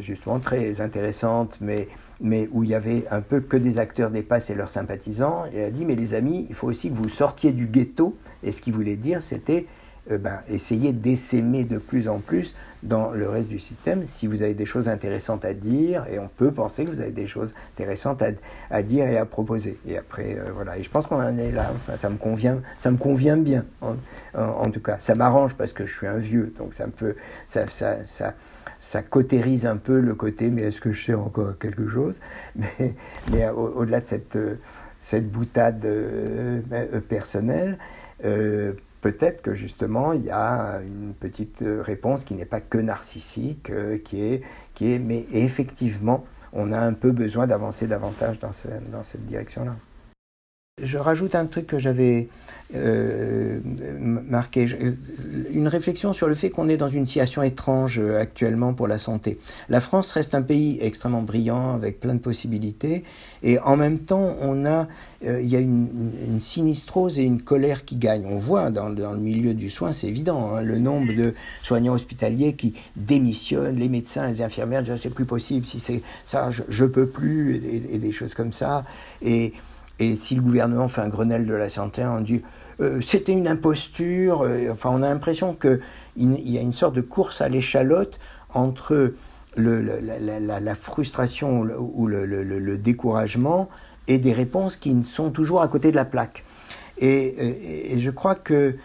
justement 0.00 0.38
très 0.38 0.80
intéressante, 0.80 1.59
mais 1.61 1.88
mais 2.20 2.48
où 2.52 2.64
il 2.64 2.70
y 2.70 2.74
avait 2.74 3.04
un 3.10 3.20
peu 3.20 3.40
que 3.40 3.56
des 3.56 3.78
acteurs 3.78 4.10
des 4.10 4.22
passes 4.22 4.50
et 4.50 4.54
leurs 4.54 4.70
sympathisants. 4.70 5.44
Et 5.52 5.58
elle 5.58 5.68
a 5.68 5.70
dit, 5.70 5.84
mais 5.84 5.94
les 5.94 6.14
amis, 6.14 6.46
il 6.48 6.54
faut 6.54 6.68
aussi 6.68 6.90
que 6.90 6.94
vous 6.94 7.08
sortiez 7.08 7.52
du 7.52 7.66
ghetto. 7.66 8.16
Et 8.42 8.52
ce 8.52 8.62
qu'il 8.62 8.72
voulait 8.72 8.96
dire, 8.96 9.22
c'était 9.22 9.66
euh, 10.10 10.18
ben, 10.18 10.40
essayer 10.48 10.92
d'essaimer 10.92 11.64
de 11.64 11.78
plus 11.78 12.08
en 12.08 12.18
plus 12.18 12.54
dans 12.82 13.12
le 13.12 13.26
reste 13.26 13.48
du 13.48 13.58
système 13.58 14.06
si 14.06 14.26
vous 14.26 14.42
avez 14.42 14.52
des 14.52 14.66
choses 14.66 14.90
intéressantes 14.90 15.46
à 15.46 15.54
dire, 15.54 16.04
et 16.12 16.18
on 16.18 16.28
peut 16.28 16.50
penser 16.50 16.84
que 16.84 16.90
vous 16.90 17.00
avez 17.00 17.10
des 17.10 17.26
choses 17.26 17.54
intéressantes 17.74 18.22
à, 18.70 18.82
dire 18.82 19.06
et 19.06 19.16
à 19.16 19.24
proposer. 19.24 19.78
Et 19.88 19.96
après, 19.96 20.36
euh, 20.36 20.50
voilà. 20.54 20.76
Et 20.76 20.82
je 20.82 20.90
pense 20.90 21.06
qu'on 21.06 21.22
en 21.22 21.38
est 21.38 21.50
là. 21.50 21.72
Enfin, 21.74 21.96
ça 21.96 22.10
me 22.10 22.18
convient, 22.18 22.60
ça 22.78 22.90
me 22.90 22.98
convient 22.98 23.38
bien, 23.38 23.64
en, 23.80 23.96
en, 24.34 24.70
tout 24.70 24.80
cas. 24.80 24.98
Ça 24.98 25.14
m'arrange 25.14 25.54
parce 25.54 25.72
que 25.72 25.86
je 25.86 25.96
suis 25.96 26.06
un 26.06 26.18
vieux, 26.18 26.52
donc 26.58 26.74
ça 26.74 26.86
me 26.86 26.92
peut, 26.92 27.16
ça, 27.46 27.66
ça, 27.68 28.04
ça 28.04 28.34
ça 28.85 29.03
cautérise 29.03 29.64
un 29.64 29.78
peu 29.78 29.99
le 29.99 30.14
côté, 30.14 30.51
mais 30.51 30.62
est-ce 30.62 30.78
que 30.78 30.93
je 30.93 31.07
sais 31.07 31.14
encore 31.14 31.59
quelque 31.59 31.89
chose? 31.89 32.20
Mais, 33.32 33.49
au-delà 33.49 34.03
de 34.03 34.07
cette, 34.07 34.39
cette 35.01 35.30
boutade 35.30 35.82
euh, 35.87 36.61
euh, 36.70 37.01
personnelle, 37.01 37.78
euh, 38.26 38.74
peut-être 39.01 39.41
que 39.41 39.55
justement 39.55 40.12
il 40.12 40.24
y 40.24 40.30
a 40.30 40.80
une 40.82 41.14
petite 41.14 41.64
réponse 41.80 42.24
qui 42.24 42.35
n'est 42.35 42.45
pas 42.45 42.61
que 42.61 42.76
narcissique, 42.76 43.72
qui, 44.05 44.22
est, 44.22 44.43
qui 44.74 44.93
est, 44.93 44.99
mais 44.99 45.24
effectivement, 45.32 46.26
on 46.53 46.70
a 46.70 46.78
un 46.78 46.93
peu 46.93 47.11
besoin 47.11 47.47
d'avancer 47.47 47.87
davantage 47.87 48.39
dans, 48.39 48.53
dans 48.93 49.03
cette 49.03 49.24
direction-là. 49.24 49.76
Je 50.82 50.98
rajoute 50.98 51.36
un 51.36 51.46
truc 51.46 51.68
que 51.68 51.78
j'avais 51.78 52.28
euh, 52.74 53.60
marqué, 54.00 54.66
une 55.52 55.68
réflexion 55.68 56.12
sur 56.12 56.26
le 56.26 56.34
fait 56.34 56.50
qu'on 56.50 56.68
est 56.68 56.76
dans 56.76 56.88
une 56.88 57.06
situation 57.06 57.44
étrange 57.44 58.00
euh, 58.00 58.18
actuellement 58.18 58.74
pour 58.74 58.88
la 58.88 58.98
santé. 58.98 59.38
La 59.68 59.80
France 59.80 60.10
reste 60.10 60.34
un 60.34 60.42
pays 60.42 60.78
extrêmement 60.80 61.22
brillant 61.22 61.76
avec 61.76 62.00
plein 62.00 62.14
de 62.14 62.18
possibilités 62.18 63.04
et 63.44 63.60
en 63.60 63.76
même 63.76 64.00
temps 64.00 64.34
on 64.40 64.66
a, 64.66 64.88
euh, 65.24 65.40
il 65.40 65.46
y 65.46 65.54
a 65.54 65.60
une, 65.60 66.40
sinistrose 66.40 67.20
et 67.20 67.22
une 67.22 67.40
colère 67.40 67.84
qui 67.84 67.94
gagnent. 67.94 68.26
On 68.26 68.38
voit 68.38 68.72
dans, 68.72 68.88
le 68.88 69.18
milieu 69.18 69.54
du 69.54 69.70
soin, 69.70 69.92
c'est 69.92 70.08
évident, 70.08 70.56
hein, 70.56 70.62
le 70.62 70.78
nombre 70.78 71.14
de 71.14 71.34
soignants 71.62 71.94
hospitaliers 71.94 72.54
qui 72.54 72.74
démissionnent, 72.96 73.76
les 73.76 73.88
médecins, 73.88 74.26
les 74.26 74.42
infirmières, 74.42 74.82
c'est 75.00 75.14
plus 75.14 75.24
possible, 75.24 75.66
si 75.66 75.78
c'est 75.78 76.02
ça, 76.26 76.50
je, 76.50 76.64
je 76.68 76.84
peux 76.84 77.06
plus 77.06 77.64
et, 77.64 77.94
et, 77.94 77.98
des 77.98 78.10
choses 78.10 78.34
comme 78.34 78.50
ça 78.50 78.84
et 79.22 79.52
et 79.99 80.16
si 80.16 80.34
le 80.34 80.42
gouvernement 80.42 80.88
fait 80.88 81.01
un 81.01 81.09
Grenelle 81.09 81.47
de 81.47 81.55
la 81.55 81.68
santé, 81.68 82.05
on 82.05 82.20
dit 82.20 82.42
euh, 82.80 83.01
c'était 83.01 83.32
une 83.32 83.49
imposture. 83.49 84.42
Euh, 84.42 84.70
enfin, 84.72 84.90
on 84.92 85.03
a 85.03 85.09
l'impression 85.09 85.55
qu'il 85.55 85.80
y 86.16 86.59
a 86.59 86.61
une 86.61 86.72
sorte 86.72 86.95
de 86.95 87.01
course 87.01 87.40
à 87.40 87.49
l'échalote 87.49 88.18
entre 88.53 89.14
la, 89.57 90.74
frustration 90.74 91.61
ou 91.61 92.07
le, 92.07 92.76
découragement 92.76 93.68
et 94.09 94.18
des 94.18 94.32
réponses 94.32 94.76
qui 94.76 95.03
sont 95.05 95.30
toujours 95.30 95.62
à 95.62 95.68
côté 95.68 95.90
de 95.90 95.97
la 95.97 96.05
plaque. 96.05 96.45
Et, 96.99 97.97
je 97.99 98.11
crois 98.11 98.34
que, 98.34 98.76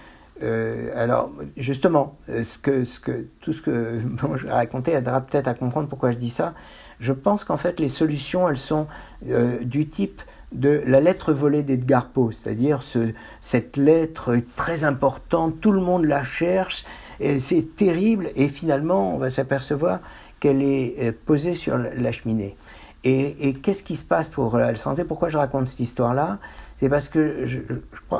euh, 0.41 0.91
alors 0.95 1.32
justement, 1.57 2.18
ce 2.28 2.57
que, 2.60 2.84
tout 3.41 3.53
ce 3.53 3.62
que 3.62 3.99
je 4.36 4.45
vais 4.45 4.51
raconter 4.51 4.93
aidera 4.93 5.22
peut-être 5.22 5.47
à 5.47 5.53
comprendre 5.55 5.88
pourquoi 5.88 6.12
je 6.12 6.18
dis 6.18 6.30
ça. 6.30 6.53
Je 6.99 7.14
pense 7.14 7.43
qu'en 7.43 7.57
fait, 7.57 7.80
les 7.80 7.88
solutions, 7.88 8.49
elles 8.49 8.57
sont 8.57 8.88
du 9.62 9.88
type 9.88 10.22
de 10.52 10.82
la 10.86 11.00
lettre 11.00 11.32
volée 11.32 11.64
d'Edgar 11.64 12.10
Poe, 12.10 12.32
c'est-à-dire 12.32 12.82
ce, 12.82 13.14
cette 13.41 13.78
lettre 13.78 14.38
très 14.56 14.84
importante, 14.84 15.60
tout 15.62 15.72
le 15.72 15.82
monde 15.82 16.06
la 16.06 16.24
cherche, 16.24 16.86
c'est 17.39 17.76
terrible, 17.76 18.30
et 18.36 18.47
finalement 18.47 19.14
on 19.14 19.18
va 19.18 19.30
s'apercevoir 19.30 20.00
qu'elle 20.39 20.62
est 20.62 20.95
euh, 21.00 21.12
posée 21.26 21.56
sur 21.56 21.78
la 21.78 22.12
cheminée. 22.12 22.56
Et, 23.06 23.54
qu'est-ce 23.54 23.84
qui 23.84 23.95
se 23.95 24.04
passe 24.04 24.28
pour 24.28 24.58
la 24.58 24.76
santé? 24.76 25.06
Pourquoi 25.06 25.30
je 25.30 25.38
raconte 25.38 25.68
cette 25.68 25.80
histoire-là? 25.80 26.38
C'est 26.78 26.89
parce 26.89 27.08
que 27.08 27.45
je, 27.45 27.60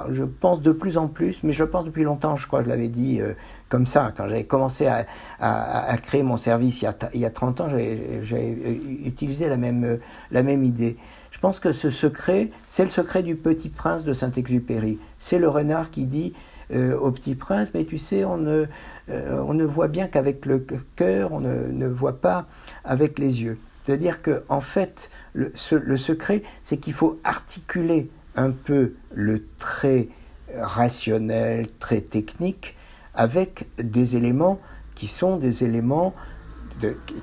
je, 0.10 0.24
pense 0.24 0.62
de 0.62 0.72
plus 0.72 0.98
en 0.98 1.10
plus, 1.10 1.44
mais 1.44 1.52
je 1.52 1.66
pense 1.66 1.84
depuis 1.84 2.04
longtemps, 2.04 2.38
je 2.38 2.48
crois, 2.48 2.64
je 2.64 2.70
l'avais 2.70 2.88
dit 2.88 3.20
euh, 3.20 3.34
comme 3.68 3.86
ça, 3.86 4.14
quand 4.16 4.28
j'avais 4.30 4.46
commencé 4.46 4.88
à, 4.88 5.06
à, 5.42 5.98
créer 5.98 6.24
mon 6.24 6.38
service 6.38 6.82
il 6.82 6.86
y 6.86 6.88
a, 6.88 6.96
il 7.14 7.20
y 7.20 7.26
a 7.26 7.30
30 7.30 7.62
ans, 7.62 7.68
j'avais 7.70 8.80
utilisé 9.06 9.50
la 9.50 9.58
même, 9.58 10.00
la 10.32 10.44
même 10.44 10.64
idée. 10.64 10.98
Je 11.40 11.42
pense 11.42 11.62
que 11.62 11.72
ce 11.72 11.90
secret, 11.90 12.50
c'est 12.68 12.84
le 12.84 12.90
secret 12.90 13.24
du 13.24 13.38
petit 13.38 13.70
prince 13.70 14.04
de 14.04 14.12
Saint-Exupéry. 14.12 15.00
C'est 15.20 15.40
le 15.40 15.48
renard 15.48 15.90
qui 15.90 16.04
dit 16.04 16.34
euh, 16.74 17.00
au 17.00 17.12
petit 17.12 17.34
prince, 17.34 17.70
mais 17.74 17.86
tu 17.86 17.98
sais, 17.98 18.26
on 18.26 18.36
ne, 18.36 18.66
euh, 19.10 19.66
voit 19.66 19.88
bien 19.88 20.10
qu'avec 20.10 20.46
le 20.46 20.66
cœur, 20.98 21.32
on 21.32 21.40
ne, 21.40 21.68
ne, 21.68 21.88
voit 21.88 22.20
pas 22.20 22.46
avec 22.84 23.18
les 23.20 23.42
yeux. 23.42 23.58
C'est-à-dire 23.86 24.22
que, 24.22 24.44
en 24.50 24.60
fait, 24.60 25.10
le, 25.32 25.54
le 25.72 25.96
secret, 25.96 26.44
c'est 26.62 26.76
qu'il 26.76 26.92
faut 26.92 27.22
articuler 27.24 28.10
un 28.36 28.52
peu 28.52 28.96
le 29.14 29.46
trait 29.60 30.10
rationnel, 30.54 31.70
très 31.80 32.02
technique, 32.02 32.76
avec 33.14 33.66
des 33.82 34.18
éléments 34.18 34.60
qui 34.94 35.08
sont 35.08 35.38
des 35.38 35.64
éléments 35.64 36.14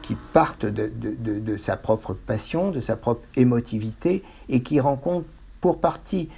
qui 0.03 0.17
partent 0.33 0.67
de, 0.67 1.57
sa 1.57 1.77
propre 1.77 2.15
passion, 2.15 2.71
de 2.71 2.81
sa 2.81 2.97
propre 2.97 3.23
émotivité, 3.37 4.23
et 4.49 4.63
qui 4.63 4.81
rencontrent 4.81 5.29
pour 5.61 5.81
partie 5.81 6.29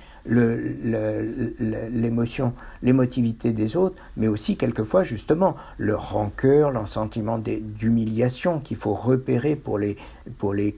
l'émotion, 1.90 2.52
l'émotivité 2.82 3.52
des 3.52 3.76
autres, 3.76 3.96
mais 4.16 4.28
aussi 4.28 4.56
quelquefois 4.56 5.02
justement 5.02 5.56
leur 5.78 6.12
rancœur, 6.12 6.70
leur 6.70 6.86
sentiment 6.86 7.38
d'humiliation 7.38 8.60
qu'il 8.60 8.76
faut 8.76 8.94
repérer 8.94 9.56
pour 9.56 9.78
les, 9.78 9.96
pour 10.38 10.52
les 10.54 10.76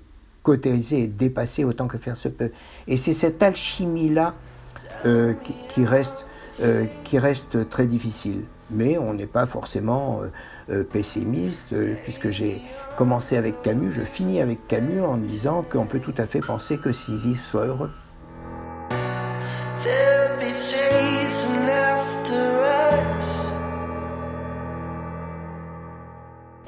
et 0.93 1.07
dépasser 1.07 1.65
autant 1.65 1.87
que 1.87 1.99
faire 1.99 2.17
se 2.17 2.29
peut. 2.29 2.51
Et 2.89 2.97
c'est 2.97 3.13
cette 3.13 3.43
alchimie-là 3.43 4.35
euh, 5.07 5.35
qui, 5.75 5.85
euh, 6.61 6.85
qui 7.05 7.19
reste 7.19 7.69
très 7.69 7.87
difficile. 7.87 8.41
Mais 8.71 8.99
on 8.99 9.15
n'est 9.15 9.27
pas 9.27 9.47
forcément... 9.47 10.21
Euh, 10.23 10.29
euh, 10.71 10.85
pessimiste, 10.85 11.73
euh, 11.73 11.95
puisque 12.05 12.31
j'ai 12.31 12.63
commencé 12.97 13.37
avec 13.37 13.61
Camus, 13.63 13.91
je 13.93 14.03
finis 14.03 14.41
avec 14.41 14.69
Camus 14.69 15.01
en 15.01 15.17
disant 15.17 15.65
qu'on 15.69 15.85
peut 15.85 15.99
tout 15.99 16.15
à 16.17 16.27
fait 16.27 16.39
penser 16.39 16.79
que 16.79 16.93
Sisyphe 16.93 17.45
soit 17.45 17.67
heureux. 17.67 17.91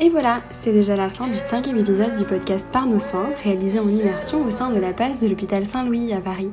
Et 0.00 0.08
voilà, 0.08 0.40
c'est 0.50 0.72
déjà 0.72 0.96
la 0.96 1.08
fin 1.08 1.28
du 1.28 1.38
cinquième 1.38 1.78
épisode 1.78 2.16
du 2.16 2.24
podcast 2.24 2.66
Par 2.72 2.86
nos 2.86 2.98
soins, 2.98 3.28
réalisé 3.44 3.78
en 3.78 3.88
immersion 3.88 4.44
au 4.44 4.50
sein 4.50 4.70
de 4.70 4.80
la 4.80 4.92
passe 4.92 5.20
de 5.20 5.28
l'hôpital 5.28 5.64
Saint-Louis 5.64 6.12
à 6.12 6.20
Paris. 6.20 6.50